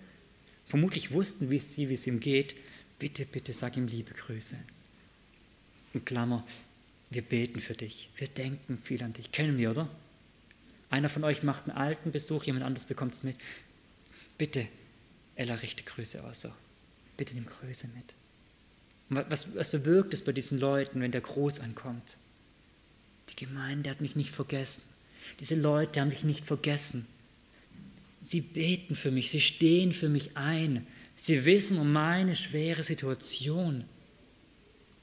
Vermutlich 0.65 1.11
wussten 1.11 1.49
wie 1.49 1.59
sie, 1.59 1.89
wie 1.89 1.93
es 1.93 2.07
ihm 2.07 2.19
geht, 2.19 2.55
bitte, 2.99 3.25
bitte 3.25 3.53
sag 3.53 3.77
ihm 3.77 3.87
liebe 3.87 4.13
Grüße. 4.13 4.55
In 5.93 6.03
Klammer, 6.03 6.45
wir 7.09 7.21
beten 7.21 7.59
für 7.59 7.73
dich, 7.73 8.09
wir 8.17 8.27
denken 8.27 8.77
viel 8.77 9.01
an 9.03 9.13
dich. 9.13 9.31
Kennen 9.31 9.57
wir, 9.57 9.71
oder? 9.71 9.89
Einer 10.89 11.09
von 11.09 11.23
euch 11.23 11.43
macht 11.43 11.67
einen 11.67 11.77
alten 11.77 12.11
Besuch, 12.11 12.43
jemand 12.43 12.65
anderes 12.65 12.85
bekommt 12.85 13.13
es 13.13 13.23
mit. 13.23 13.35
Bitte, 14.37 14.67
Ella, 15.35 15.55
richte 15.55 15.83
Grüße 15.83 16.23
aus. 16.23 16.41
So. 16.41 16.51
Bitte 17.15 17.33
nimm 17.33 17.45
Grüße 17.45 17.87
mit. 17.95 18.13
Was, 19.09 19.55
was 19.55 19.71
bewirkt 19.71 20.13
es 20.13 20.23
bei 20.23 20.33
diesen 20.33 20.59
Leuten, 20.59 20.99
wenn 20.99 21.11
der 21.11 21.21
Groß 21.21 21.59
ankommt? 21.59 22.17
Die 23.29 23.35
Gemeinde 23.35 23.89
hat 23.89 24.01
mich 24.01 24.15
nicht 24.15 24.31
vergessen. 24.31 24.83
Diese 25.39 25.55
Leute 25.55 26.01
haben 26.01 26.09
mich 26.09 26.23
nicht 26.23 26.45
vergessen. 26.45 27.05
Sie 28.21 28.41
beten 28.41 28.95
für 28.95 29.11
mich, 29.11 29.31
sie 29.31 29.41
stehen 29.41 29.93
für 29.93 30.09
mich 30.09 30.35
ein. 30.35 30.85
Sie 31.15 31.45
wissen 31.45 31.77
um 31.77 31.91
meine 31.91 32.35
schwere 32.35 32.83
Situation. 32.83 33.85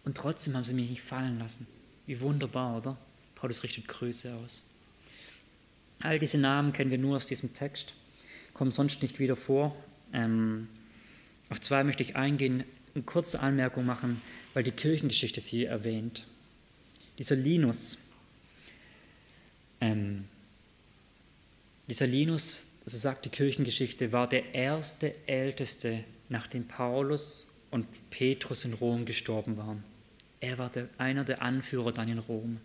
Und 0.05 0.17
trotzdem 0.17 0.55
haben 0.55 0.65
sie 0.65 0.75
mich 0.75 0.91
nicht 0.91 1.03
fallen 1.03 1.39
lassen. 1.39 1.67
Wie 2.07 2.21
wunderbar, 2.21 2.77
oder? 2.77 2.97
Paulus 3.35 3.63
richtet 3.63 3.89
Grüße 3.89 4.33
aus. 4.35 4.65
All 6.01 6.19
diese 6.19 6.39
Namen 6.39 6.73
kennen 6.73 6.91
wir 6.91 6.99
nur 6.99 7.17
aus 7.17 7.27
diesem 7.27 7.55
Text, 7.55 7.95
kommen 8.53 8.71
sonst 8.71 9.01
nicht 9.03 9.19
wieder 9.19 9.37
vor. 9.37 9.75
Ähm, 10.13 10.69
auf 11.49 11.61
zwei 11.61 11.85
möchte 11.85 12.03
ich 12.03 12.17
eingehen, 12.17 12.65
eine 12.95 13.05
kurze 13.05 13.41
Anmerkung 13.41 13.87
machen, 13.87 14.21
weil 14.53 14.63
die 14.63 14.71
Kirchengeschichte 14.71 15.41
sie 15.41 15.65
erwähnt. 15.65 16.27
Dieser 17.19 17.37
Linus, 17.37 17.97
ähm, 19.81 20.25
dieser 21.89 22.07
Linus 22.07 22.55
so 22.87 22.99
sagt 22.99 23.25
die 23.25 23.31
Kirchengeschichte, 23.31 24.13
war 24.13 24.29
der 24.29 24.55
erste 24.55 25.15
Älteste, 25.27 26.05
nachdem 26.29 26.69
Paulus 26.69 27.47
und 27.71 27.87
Petrus 28.11 28.65
in 28.65 28.75
Rom 28.75 29.07
gestorben 29.07 29.57
waren. 29.57 29.83
Er 30.41 30.59
war 30.59 30.69
der, 30.69 30.89
einer 30.99 31.25
der 31.25 31.41
Anführer 31.41 31.93
dann 31.93 32.09
in 32.09 32.19
Rom. 32.19 32.61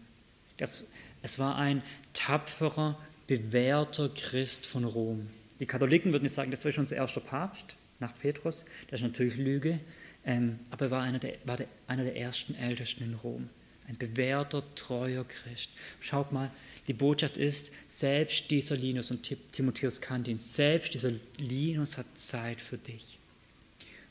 Das, 0.57 0.86
es 1.22 1.39
war 1.39 1.57
ein 1.57 1.82
tapferer, 2.14 2.99
bewährter 3.28 4.10
Christ 4.10 4.66
von 4.66 4.84
Rom. 4.84 5.30
Die 5.60 5.66
Katholiken 5.66 6.12
würden 6.12 6.26
jetzt 6.26 6.36
sagen, 6.36 6.51
das 6.51 6.66
war 6.66 6.72
schon 6.72 6.84
unser 6.84 6.97
erster 6.97 7.22
Papst 7.22 7.78
nach 7.99 8.14
Petrus. 8.20 8.66
Das 8.89 8.99
ist 8.99 9.07
natürlich 9.07 9.38
Lüge. 9.38 9.80
Ähm, 10.26 10.60
aber 10.70 10.86
er 10.86 10.91
war 10.91 11.03
einer 11.03 11.20
der, 11.20 11.36
war 11.45 11.55
der, 11.55 11.68
einer 11.88 12.03
der 12.03 12.18
ersten 12.18 12.55
Ältesten 12.55 13.03
in 13.03 13.14
Rom. 13.14 13.49
Ein 13.89 13.97
bewährter, 13.97 14.63
treuer 14.75 15.25
Christ. 15.27 15.69
Schaut 15.99 16.31
mal, 16.31 16.51
die 16.87 16.93
Botschaft 16.93 17.37
ist, 17.37 17.71
selbst 17.87 18.49
dieser 18.49 18.75
Linus 18.77 19.11
und 19.11 19.27
Timotheus 19.51 19.99
kannte 19.99 20.31
ihn, 20.31 20.37
selbst 20.37 20.93
dieser 20.93 21.11
Linus 21.37 21.97
hat 21.97 22.05
Zeit 22.15 22.61
für 22.61 22.77
dich. 22.77 23.19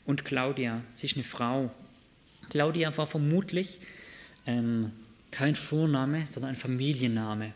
und 0.05 0.25
Claudia. 0.25 0.81
Sie 0.95 1.05
ist 1.05 1.15
eine 1.15 1.23
Frau. 1.23 1.69
Claudia 2.49 2.95
war 2.97 3.05
vermutlich 3.05 3.79
ähm, 4.47 4.91
kein 5.29 5.55
Vorname, 5.55 6.25
sondern 6.25 6.51
ein 6.51 6.57
Familienname. 6.57 7.53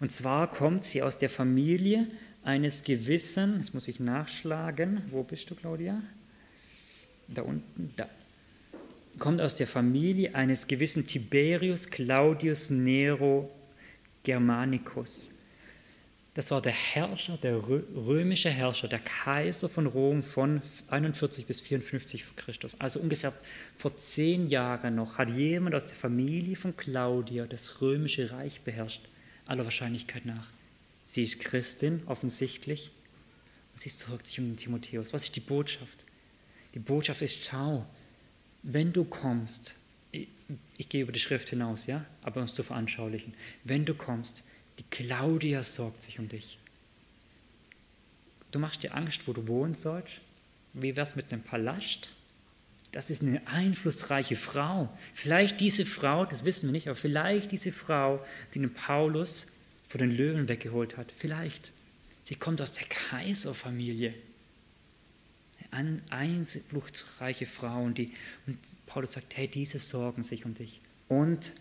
Und 0.00 0.10
zwar 0.10 0.50
kommt 0.50 0.84
sie 0.84 1.02
aus 1.02 1.18
der 1.18 1.28
Familie 1.28 2.06
eines 2.42 2.84
gewissen, 2.84 3.58
das 3.58 3.74
muss 3.74 3.86
ich 3.86 4.00
nachschlagen, 4.00 5.02
wo 5.10 5.22
bist 5.22 5.50
du, 5.50 5.54
Claudia? 5.54 6.00
Da 7.28 7.42
unten, 7.42 7.92
da. 7.96 8.08
Kommt 9.20 9.42
aus 9.42 9.54
der 9.54 9.66
Familie 9.66 10.34
eines 10.34 10.66
gewissen 10.66 11.06
Tiberius 11.06 11.90
Claudius 11.90 12.70
Nero 12.70 13.50
Germanicus. 14.22 15.32
Das 16.32 16.50
war 16.50 16.62
der 16.62 16.72
Herrscher, 16.72 17.36
der 17.36 17.62
römische 17.68 18.48
Herrscher, 18.48 18.88
der 18.88 19.00
Kaiser 19.00 19.68
von 19.68 19.86
Rom 19.86 20.22
von 20.22 20.62
41 20.88 21.44
bis 21.44 21.60
54 21.60 22.24
vor 22.24 22.34
Christus. 22.34 22.80
Also 22.80 22.98
ungefähr 22.98 23.34
vor 23.76 23.94
zehn 23.94 24.48
Jahren 24.48 24.94
noch 24.94 25.18
hat 25.18 25.28
jemand 25.28 25.74
aus 25.74 25.84
der 25.84 25.96
Familie 25.96 26.56
von 26.56 26.74
Claudia 26.74 27.44
das 27.44 27.82
römische 27.82 28.30
Reich 28.30 28.62
beherrscht, 28.62 29.02
aller 29.44 29.64
Wahrscheinlichkeit 29.64 30.24
nach. 30.24 30.48
Sie 31.04 31.24
ist 31.24 31.40
Christin, 31.40 32.04
offensichtlich, 32.06 32.90
und 33.74 33.82
sie 33.82 33.90
sorgt 33.90 34.28
sich 34.28 34.38
um 34.38 34.46
den 34.46 34.56
Timotheus. 34.56 35.12
Was 35.12 35.24
ist 35.24 35.36
die 35.36 35.40
Botschaft? 35.40 36.06
Die 36.72 36.78
Botschaft 36.78 37.20
ist, 37.20 37.44
schau, 37.44 37.84
wenn 38.62 38.92
du 38.92 39.04
kommst, 39.04 39.74
ich, 40.12 40.28
ich 40.76 40.88
gehe 40.88 41.02
über 41.02 41.12
die 41.12 41.20
Schrift 41.20 41.48
hinaus, 41.48 41.86
ja, 41.86 42.04
aber 42.22 42.40
um 42.40 42.46
es 42.46 42.54
zu 42.54 42.62
veranschaulichen, 42.62 43.34
wenn 43.64 43.84
du 43.84 43.94
kommst, 43.94 44.44
die 44.78 44.84
Claudia 44.90 45.62
sorgt 45.62 46.02
sich 46.02 46.18
um 46.18 46.28
dich. 46.28 46.58
Du 48.50 48.58
machst 48.58 48.82
dir 48.82 48.94
Angst, 48.94 49.22
wo 49.26 49.32
du 49.32 49.46
wohnen 49.46 49.74
sollst. 49.74 50.20
Wie 50.72 50.96
wär's 50.96 51.16
mit 51.16 51.32
einem 51.32 51.42
Palast? 51.42 52.10
Das 52.92 53.10
ist 53.10 53.22
eine 53.22 53.46
einflussreiche 53.46 54.34
Frau. 54.34 54.88
Vielleicht 55.14 55.60
diese 55.60 55.86
Frau, 55.86 56.24
das 56.24 56.44
wissen 56.44 56.68
wir 56.68 56.72
nicht, 56.72 56.88
aber 56.88 56.96
vielleicht 56.96 57.52
diese 57.52 57.70
Frau, 57.70 58.24
die 58.52 58.58
den 58.58 58.74
Paulus 58.74 59.46
vor 59.88 59.98
den 59.98 60.10
Löwen 60.10 60.48
weggeholt 60.48 60.96
hat. 60.96 61.12
Vielleicht. 61.16 61.72
Sie 62.22 62.34
kommt 62.34 62.60
aus 62.60 62.72
der 62.72 62.86
Kaiserfamilie. 62.88 64.14
Eine 65.70 66.00
einflussreiche 66.10 67.46
Frau. 67.46 67.82
Und, 67.82 67.98
die, 67.98 68.12
und 68.46 68.58
Paulus 68.86 69.12
sagt, 69.12 69.36
hey, 69.36 69.48
diese 69.48 69.78
sorgen 69.78 70.24
sich 70.24 70.44
um 70.44 70.54
dich. 70.54 70.80
Und 71.08 71.52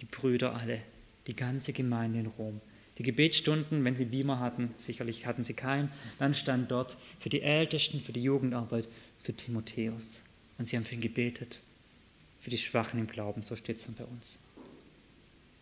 die 0.00 0.06
Brüder 0.06 0.54
alle 0.54 0.82
die 1.26 1.36
ganze 1.36 1.72
Gemeinde 1.72 2.20
in 2.20 2.26
Rom. 2.26 2.60
Die 2.98 3.02
Gebetsstunden, 3.02 3.84
wenn 3.84 3.96
sie 3.96 4.04
Beamer 4.04 4.38
hatten, 4.38 4.72
sicherlich 4.78 5.26
hatten 5.26 5.42
sie 5.42 5.54
keinen, 5.54 5.90
dann 6.18 6.34
stand 6.34 6.70
dort 6.70 6.96
für 7.18 7.28
die 7.28 7.42
Ältesten, 7.42 8.00
für 8.00 8.12
die 8.12 8.22
Jugendarbeit, 8.22 8.86
für 9.20 9.34
Timotheus. 9.34 10.22
Und 10.58 10.66
sie 10.66 10.76
haben 10.76 10.84
für 10.84 10.94
ihn 10.94 11.00
gebetet, 11.00 11.60
für 12.40 12.50
die 12.50 12.58
Schwachen 12.58 13.00
im 13.00 13.06
Glauben, 13.06 13.42
so 13.42 13.56
steht 13.56 13.78
es 13.78 13.86
dann 13.86 13.94
bei 13.94 14.04
uns. 14.04 14.38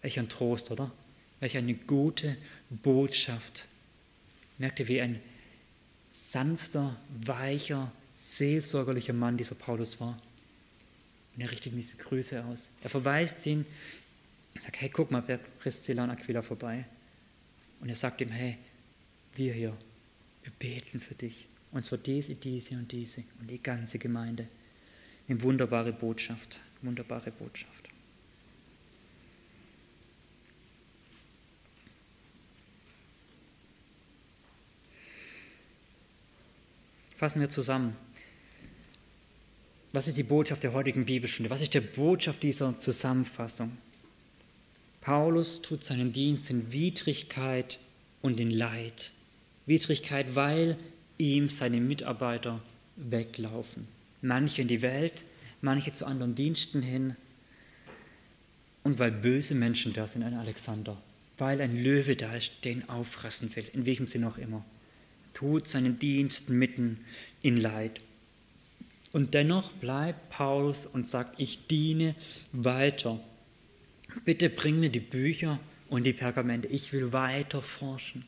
Welch 0.03 0.19
ein 0.19 0.29
Trost, 0.29 0.71
oder? 0.71 0.93
Welch 1.41 1.57
eine 1.57 1.75
gute 1.75 2.37
Botschaft. 2.69 3.67
Merkt 4.59 4.81
ihr, 4.81 4.89
wie 4.89 5.01
ein 5.01 5.21
sanfter, 6.13 6.97
weicher, 7.25 7.91
seelsorgerlicher 8.15 9.13
Mann 9.13 9.37
dieser 9.37 9.55
Paulus 9.55 10.01
war? 10.01 10.21
Und 11.35 11.41
er 11.41 11.51
richtet 11.51 11.75
diese 11.75 11.97
Grüße 11.97 12.45
aus. 12.45 12.69
Er 12.83 12.91
verweist 12.91 13.45
ihn 13.47 13.65
sage, 14.63 14.79
hey, 14.81 14.89
guck 14.89 15.11
mal 15.11 15.23
Priscilla 15.59 16.05
und 16.05 16.11
Aquila 16.11 16.43
vorbei. 16.43 16.85
Und 17.81 17.89
er 17.89 17.95
sagt 17.95 18.21
ihm, 18.21 18.31
hey, 18.31 18.59
wir 19.35 19.53
hier, 19.53 19.77
wir 20.43 20.53
beten 20.59 21.01
für 21.01 21.15
dich. 21.15 21.49
Und 21.73 21.85
zwar 21.85 21.99
diese, 21.99 22.35
diese 22.35 22.75
und 22.75 22.91
diese 22.93 23.25
und 23.41 23.51
die 23.51 23.63
ganze 23.63 23.99
Gemeinde. 23.99 24.47
Eine 25.29 25.43
wunderbare 25.43 25.93
Botschaft, 25.93 26.61
wunderbare 26.83 27.31
Botschaft. 27.31 27.89
Fassen 37.23 37.41
wir 37.41 37.51
zusammen. 37.51 37.97
Was 39.93 40.09
ist 40.09 40.17
die 40.17 40.25
Botschaft 40.25 40.65
der 40.65 40.73
heutigen 40.73 41.05
Bibelstunde? 41.05 41.51
Was 41.51 41.63
ist 41.63 41.73
die 41.73 41.79
Botschaft 41.79 42.43
dieser 42.43 42.77
Zusammenfassung? 42.81 43.79
Paulus 45.01 45.63
tut 45.63 45.85
seinen 45.85 46.13
Dienst 46.13 46.51
in 46.51 46.73
Widrigkeit 46.73 47.79
und 48.23 48.41
in 48.41 48.51
Leid. 48.51 49.13
Widrigkeit, 49.67 50.35
weil 50.35 50.77
ihm 51.17 51.49
seine 51.49 51.81
Mitarbeiter 51.81 52.61
weglaufen. 52.97 53.87
Manche 54.21 54.63
in 54.63 54.67
die 54.67 54.83
Welt, 54.83 55.23
manche 55.61 55.93
zu 55.93 56.07
anderen 56.07 56.35
Diensten 56.35 56.83
hin. 56.83 57.15
Und 58.83 58.99
weil 58.99 59.13
böse 59.13 59.55
Menschen 59.55 59.93
da 59.93 60.09
sind, 60.09 60.25
ein 60.25 60.35
Alexander. 60.35 61.01
Weil 61.39 61.61
ein 61.61 61.77
Löwe 61.77 62.17
da 62.17 62.33
ist, 62.33 62.65
den 62.65 62.89
auffressen 62.89 63.55
will, 63.55 63.67
in 63.75 63.87
welchem 63.87 64.09
Sinn 64.09 64.25
auch 64.25 64.39
immer. 64.39 64.65
Tut 65.35 65.69
seinen 65.69 65.99
Dienst 65.99 66.49
mitten 66.49 67.05
in 67.43 67.57
Leid. 67.57 68.01
Und 69.13 69.35
dennoch 69.35 69.73
bleibt 69.73 70.31
Paulus 70.31 70.87
und 70.87 71.07
sagt, 71.07 71.41
ich 71.41 71.67
diene 71.67 72.15
weiter 72.53 73.21
Bitte 74.25 74.51
bring 74.51 74.79
mir 74.81 74.91
die 74.91 75.01
Bücher 75.01 75.59
und 75.89 76.05
die 76.05 76.13
Pergamente. 76.13 76.69
Ich 76.69 76.93
will 76.93 77.13
weiter 77.13 77.63
forschen. 77.63 78.25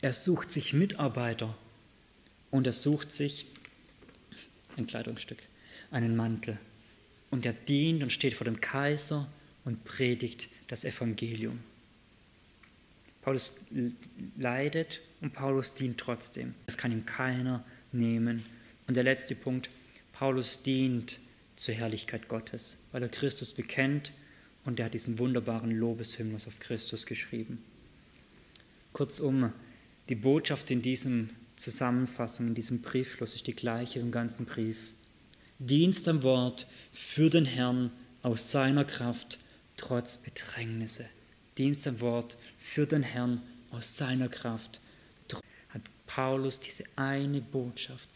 Er 0.00 0.12
sucht 0.12 0.50
sich 0.50 0.72
Mitarbeiter 0.72 1.56
und 2.50 2.66
er 2.66 2.72
sucht 2.72 3.12
sich 3.12 3.46
ein 4.76 4.86
Kleidungsstück, 4.86 5.42
einen 5.90 6.16
Mantel. 6.16 6.58
Und 7.30 7.46
er 7.46 7.52
dient 7.52 8.02
und 8.02 8.12
steht 8.12 8.34
vor 8.34 8.44
dem 8.44 8.60
Kaiser 8.60 9.30
und 9.64 9.84
predigt 9.84 10.48
das 10.68 10.84
Evangelium. 10.84 11.60
Paulus 13.22 13.60
leidet 14.36 15.00
und 15.22 15.32
Paulus 15.32 15.72
dient 15.72 15.98
trotzdem. 15.98 16.54
Das 16.66 16.76
kann 16.76 16.92
ihm 16.92 17.06
keiner 17.06 17.64
nehmen. 17.92 18.44
Und 18.86 18.94
der 18.94 19.04
letzte 19.04 19.34
Punkt, 19.34 19.70
Paulus 20.12 20.62
dient 20.62 21.18
zur 21.56 21.74
Herrlichkeit 21.74 22.28
Gottes, 22.28 22.76
weil 22.90 23.02
er 23.02 23.08
Christus 23.08 23.54
bekennt 23.54 24.12
und 24.64 24.78
er 24.78 24.86
hat 24.86 24.94
diesen 24.94 25.18
wunderbaren 25.18 25.70
Lobeshymnus 25.70 26.46
auf 26.46 26.58
Christus 26.58 27.06
geschrieben. 27.06 27.62
Kurzum, 28.92 29.52
die 30.08 30.14
Botschaft 30.14 30.70
in 30.70 30.82
diesem 30.82 31.30
Zusammenfassung, 31.56 32.48
in 32.48 32.54
diesem 32.54 32.82
Briefschluss 32.82 33.34
ist 33.34 33.46
die 33.46 33.54
gleiche 33.54 34.00
im 34.00 34.10
ganzen 34.10 34.44
Brief. 34.44 34.92
Dienst 35.58 36.08
am 36.08 36.22
Wort 36.24 36.66
für 36.92 37.30
den 37.30 37.44
Herrn 37.44 37.92
aus 38.22 38.50
seiner 38.50 38.84
Kraft 38.84 39.38
trotz 39.76 40.18
Bedrängnisse. 40.18 41.06
Dienst 41.56 41.86
am 41.86 42.00
Wort 42.00 42.36
für 42.58 42.86
den 42.86 43.02
Herrn 43.02 43.40
aus 43.70 43.96
seiner 43.96 44.28
Kraft. 44.28 44.80
Paulus 46.14 46.60
diese 46.60 46.84
eine 46.96 47.40
Botschaft, 47.40 48.08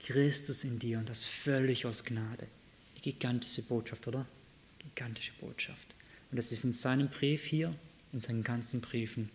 Christus 0.00 0.64
in 0.64 0.78
dir 0.78 0.98
und 0.98 1.08
das 1.08 1.26
völlig 1.26 1.86
aus 1.86 2.04
Gnade 2.04 2.46
gigantische 3.02 3.62
Botschaft, 3.62 4.06
oder? 4.08 4.24
Gigantische 4.78 5.32
Botschaft. 5.40 5.94
Und 6.30 6.36
das 6.36 6.52
ist 6.52 6.64
in 6.64 6.72
seinem 6.72 7.08
Brief 7.08 7.44
hier, 7.44 7.74
in 8.12 8.20
seinen 8.20 8.42
ganzen 8.42 8.80
Briefen. 8.80 9.28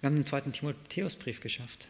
Wir 0.00 0.08
haben 0.08 0.16
den 0.16 0.26
zweiten 0.26 0.52
Timotheusbrief 0.52 1.40
geschafft. 1.40 1.88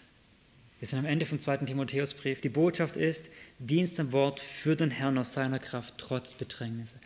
Wir 0.80 0.88
sind 0.88 0.98
am 0.98 1.04
Ende 1.04 1.26
vom 1.26 1.40
zweiten 1.40 1.66
Timotheusbrief. 1.66 2.40
Die 2.40 2.48
Botschaft 2.48 2.96
ist, 2.96 3.30
Dienst 3.58 4.00
am 4.00 4.12
Wort 4.12 4.40
für 4.40 4.74
den 4.74 4.90
Herrn 4.90 5.18
aus 5.18 5.32
seiner 5.32 5.58
Kraft 5.58 5.94
trotz 5.98 6.34
Bedrängnisse. 6.34 6.96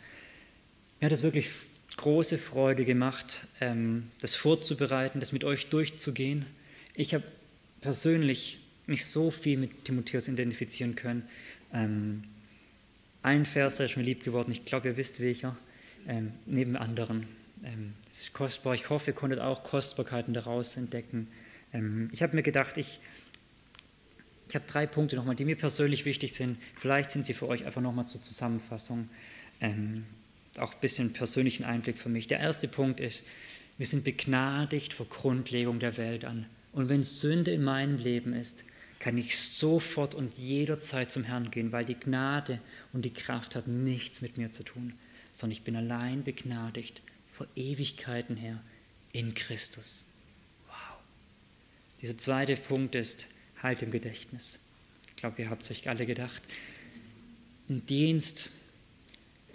Mir 0.99 1.07
hat 1.07 1.13
es 1.13 1.23
wirklich 1.23 1.51
große 1.97 2.37
Freude 2.37 2.85
gemacht, 2.85 3.47
ähm, 3.61 4.11
das 4.21 4.35
vorzubereiten, 4.35 5.19
das 5.19 5.31
mit 5.31 5.43
euch 5.43 5.67
durchzugehen. 5.67 6.45
Ich 6.93 7.13
habe 7.13 7.23
persönlich 7.81 8.59
mich 8.85 9.05
so 9.05 9.31
viel 9.31 9.57
mit 9.57 9.85
Timotheus 9.85 10.27
identifizieren 10.27 10.95
können. 10.95 11.27
Ähm, 11.73 12.23
ein 13.23 13.45
Vers, 13.45 13.77
der 13.77 13.87
ist 13.87 13.97
mir 13.97 14.03
lieb 14.03 14.23
geworden, 14.23 14.51
ich 14.51 14.65
glaube, 14.65 14.89
ihr 14.89 14.97
wisst 14.97 15.19
welcher, 15.19 15.57
ähm, 16.07 16.31
neben 16.45 16.75
anderen. 16.75 17.27
Das 18.11 18.21
ist 18.21 18.33
kostbar. 18.33 18.75
Ich 18.75 18.91
hoffe, 18.91 19.09
ihr 19.11 19.15
konntet 19.15 19.39
auch 19.39 19.63
Kostbarkeiten 19.63 20.35
daraus 20.35 20.77
entdecken. 20.77 21.27
Ich 22.11 22.21
habe 22.21 22.35
mir 22.35 22.43
gedacht, 22.43 22.77
ich, 22.77 22.99
ich 24.47 24.53
habe 24.53 24.65
drei 24.67 24.85
Punkte 24.85 25.15
nochmal, 25.15 25.35
die 25.35 25.45
mir 25.45 25.55
persönlich 25.55 26.05
wichtig 26.05 26.33
sind. 26.33 26.59
Vielleicht 26.77 27.09
sind 27.09 27.25
sie 27.25 27.33
für 27.33 27.47
euch 27.47 27.65
einfach 27.65 27.81
nochmal 27.81 28.07
zur 28.07 28.21
Zusammenfassung. 28.21 29.09
Auch 30.57 30.73
ein 30.73 30.79
bisschen 30.79 31.13
persönlichen 31.13 31.63
Einblick 31.63 31.97
für 31.97 32.09
mich. 32.09 32.27
Der 32.27 32.39
erste 32.39 32.67
Punkt 32.67 32.99
ist, 32.99 33.23
wir 33.77 33.85
sind 33.85 34.03
begnadigt 34.03 34.93
vor 34.93 35.07
Grundlegung 35.07 35.79
der 35.79 35.97
Welt 35.97 36.25
an. 36.25 36.45
Und 36.71 36.89
wenn 36.89 37.03
Sünde 37.03 37.51
in 37.51 37.63
meinem 37.63 37.97
Leben 37.97 38.33
ist, 38.33 38.63
kann 38.99 39.17
ich 39.17 39.37
sofort 39.39 40.15
und 40.15 40.37
jederzeit 40.37 41.11
zum 41.11 41.23
Herrn 41.23 41.51
gehen, 41.51 41.71
weil 41.71 41.85
die 41.85 41.99
Gnade 41.99 42.59
und 42.93 43.03
die 43.03 43.13
Kraft 43.13 43.55
hat 43.55 43.67
nichts 43.67 44.21
mit 44.21 44.37
mir 44.37 44.51
zu 44.51 44.63
tun, 44.63 44.93
sondern 45.35 45.51
ich 45.51 45.63
bin 45.63 45.75
allein 45.75 46.23
begnadigt 46.23 47.01
vor 47.29 47.47
Ewigkeiten 47.55 48.37
her 48.37 48.61
in 49.11 49.33
Christus. 49.33 50.05
Wow. 50.67 50.97
Dieser 52.01 52.17
zweite 52.17 52.55
Punkt 52.55 52.95
ist, 52.95 53.27
halt 53.61 53.81
im 53.81 53.91
Gedächtnis. 53.91 54.59
Ich 55.09 55.15
glaube, 55.15 55.41
ihr 55.41 55.49
habt 55.49 55.63
es 55.63 55.71
euch 55.71 55.89
alle 55.89 56.05
gedacht. 56.05 56.41
Ein 57.69 57.85
Dienst 57.85 58.49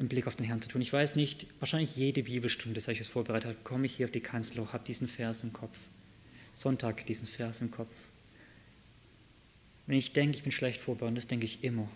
im 0.00 0.08
Blick 0.08 0.26
auf 0.26 0.34
den 0.34 0.46
Herrn 0.46 0.62
zu 0.62 0.68
tun. 0.68 0.80
Ich 0.80 0.92
weiß 0.92 1.14
nicht, 1.14 1.46
wahrscheinlich 1.60 1.94
jede 1.94 2.22
Bibelstunde, 2.22 2.80
seit 2.80 2.94
ich 2.94 3.02
es 3.02 3.08
vorbereitet 3.08 3.50
habe, 3.50 3.58
komme 3.62 3.84
ich 3.84 3.96
hier 3.96 4.06
auf 4.06 4.12
die 4.12 4.22
Kanzel 4.22 4.60
hoch, 4.60 4.72
habe 4.72 4.82
diesen 4.84 5.06
Vers 5.06 5.44
im 5.44 5.52
Kopf. 5.52 5.76
Sonntag 6.54 7.06
diesen 7.06 7.26
Vers 7.26 7.60
im 7.60 7.70
Kopf. 7.70 7.94
Wenn 9.86 9.98
ich 9.98 10.12
denke, 10.12 10.38
ich 10.38 10.42
bin 10.42 10.52
schlecht 10.52 10.80
vorbereitet, 10.80 11.18
das 11.18 11.26
denke 11.26 11.44
ich 11.44 11.62
immer, 11.62 11.88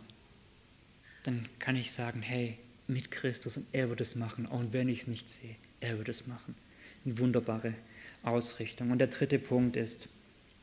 dann 1.22 1.48
kann 1.59 1.76
ich 1.76 1.92
sagen, 1.92 2.20
hey, 2.20 2.59
mit 2.86 3.11
Christus 3.11 3.57
und 3.57 3.66
er 3.72 3.88
wird 3.88 4.02
es 4.02 4.14
machen, 4.14 4.46
auch 4.46 4.62
wenn 4.72 4.90
ich 4.90 5.00
es 5.00 5.07
nicht 5.07 5.30
sehe, 5.30 5.57
er 5.80 5.96
wird 5.96 6.11
es 6.11 6.26
machen. 6.26 6.55
Eine 7.07 7.18
wunderbare 7.18 7.72
Ausrichtung. 8.22 8.90
Und 8.90 8.98
der 8.98 9.09
dritte 9.09 9.38
Punkt 9.38 9.76
ist, 9.76 10.09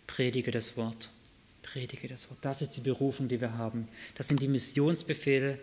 predige 0.06 0.52
das 0.52 0.78
Wort. 0.78 1.10
Predige 1.64 2.08
das 2.08 2.30
Wort. 2.30 2.40
Das 2.42 2.62
ist 2.62 2.72
die 2.72 2.82
Berufung, 2.82 3.28
die 3.28 3.42
wir 3.42 3.58
haben. 3.58 3.88
Das 4.16 4.28
sind 4.28 4.42
die 4.42 4.48
Missionsbefehle. 4.48 5.58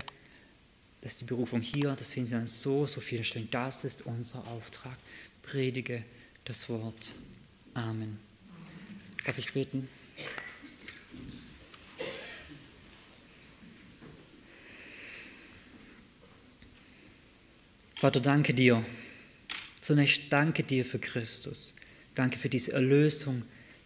Das 1.00 1.12
ist 1.12 1.20
die 1.20 1.24
Berufung 1.24 1.60
hier. 1.60 1.94
Das 1.98 2.10
finden 2.10 2.30
wir 2.30 2.38
an 2.38 2.46
so, 2.46 2.86
so 2.86 3.00
vielen 3.00 3.24
Stellen. 3.24 3.48
Das 3.50 3.84
ist 3.84 4.06
unser 4.06 4.46
Auftrag. 4.48 4.96
Predige 5.42 6.04
das 6.44 6.68
Wort. 6.68 7.14
Amen. 7.74 8.18
Darf 9.24 9.38
ich 9.38 9.52
beten? 9.52 9.88
Vater, 17.94 18.20
danke 18.20 18.54
dir. 18.54 18.84
Zunächst 19.82 20.22
danke 20.30 20.62
dir 20.62 20.84
für 20.84 20.98
Christus. 20.98 21.74
Danke 22.14 22.38
für 22.38 22.48
diese 22.48 22.72
Erlösung. 22.72 23.42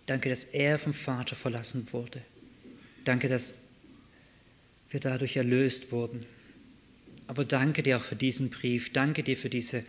Danke, 0.06 0.28
dass 0.28 0.44
er 0.44 0.78
vom 0.78 0.92
Vater 0.92 1.34
verlassen 1.34 1.86
wurde. 1.92 2.22
Danke, 3.04 3.28
dass 3.28 3.54
wir 4.90 5.00
dadurch 5.00 5.36
erlöst 5.36 5.92
wurden. 5.92 6.26
Aber 7.26 7.44
danke 7.44 7.82
dir 7.82 7.96
auch 7.96 8.04
für 8.04 8.16
diesen 8.16 8.50
Brief. 8.50 8.92
Danke 8.92 9.22
dir 9.22 9.36
für 9.36 9.50
diese 9.50 9.84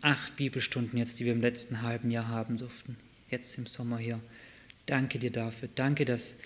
acht 0.00 0.36
Bibelstunden 0.36 0.98
jetzt, 0.98 1.18
die 1.18 1.24
wir 1.24 1.32
im 1.32 1.40
letzten 1.40 1.82
halben 1.82 2.10
Jahr 2.10 2.28
haben 2.28 2.58
durften. 2.58 2.96
Jetzt 3.30 3.58
im 3.58 3.66
Sommer 3.66 3.98
hier. 3.98 4.20
Danke 4.86 5.18
dir 5.18 5.30
dafür. 5.30 5.68
Danke, 5.74 6.04
dass 6.04 6.36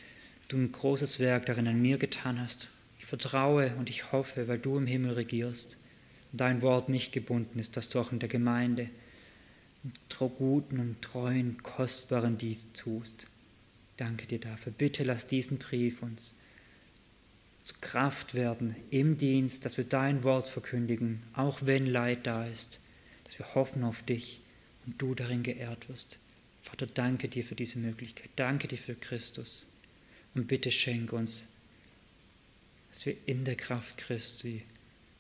du 0.49 0.57
ein 0.57 0.73
großes 0.73 1.21
Werk 1.21 1.47
darin 1.47 1.69
an 1.69 1.81
mir 1.81 1.99
getan 1.99 2.41
hast. 2.41 2.69
Ich 2.99 3.07
vertraue 3.07 3.75
und 3.77 3.89
ich 3.91 4.13
hoffe, 4.13 4.49
weil 4.49 4.59
du 4.59 4.77
im 4.77 4.87
Himmel 4.87 5.13
regierst 5.13 5.77
dein 6.33 6.63
Wort 6.63 6.89
nicht 6.89 7.13
gebunden 7.13 7.59
ist, 7.59 7.77
dass 7.77 7.89
du 7.89 8.01
auch 8.01 8.13
in 8.13 8.19
der 8.19 8.29
Gemeinde 8.29 8.89
guten 10.39 10.79
und 10.79 11.03
treuen, 11.03 11.61
kostbaren 11.65 12.39
Dienst 12.39 12.75
tust. 12.75 13.27
Danke 13.97 14.27
dir 14.27 14.39
dafür. 14.39 14.73
Bitte 14.73 15.03
lass 15.03 15.27
diesen 15.27 15.59
Brief 15.59 16.01
uns 16.03 16.35
zu 17.65 17.75
Kraft 17.81 18.35
werden 18.35 18.75
im 18.91 19.17
Dienst, 19.17 19.65
dass 19.65 19.77
wir 19.77 19.85
dein 19.85 20.25
Wort 20.25 20.49
verkündigen, 20.49 21.23
auch 21.35 21.61
wenn 21.63 21.87
Leid 21.87 22.27
da 22.27 22.47
ist, 22.47 22.81
dass 23.25 23.39
wir 23.39 23.55
hoffen 23.55 23.85
auf 23.85 24.03
dich 24.03 24.41
und 24.87 25.01
du 25.01 25.15
darin 25.15 25.43
geehrt 25.43 25.89
wirst. 25.89 26.19
Vater, 26.63 26.87
danke 26.87 27.29
dir 27.29 27.45
für 27.45 27.55
diese 27.55 27.79
Möglichkeit. 27.79 28.31
Danke 28.37 28.69
dir 28.69 28.79
für 28.79 28.95
Christus. 28.95 29.67
Und 30.35 30.49
bitte 30.49 30.71
schenk 30.71 31.13
uns, 31.13 31.47
dass 32.91 33.07
wir 33.07 33.17
in 33.27 33.45
der 33.45 33.57
Kraft 33.57 33.99
Christi 33.99 34.63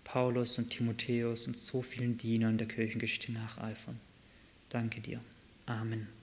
Paulus 0.05 0.59
und 0.59 0.71
Timotheus 0.71 1.47
und 1.47 1.57
so 1.57 1.83
vielen 1.83 2.19
Dienern 2.19 2.59
der 2.59 2.69
Kirchengeschichte 2.69 3.33
nacheifern. 3.33 3.99
Danke 4.69 5.01
dir. 5.01 5.21
Amen. 5.67 6.22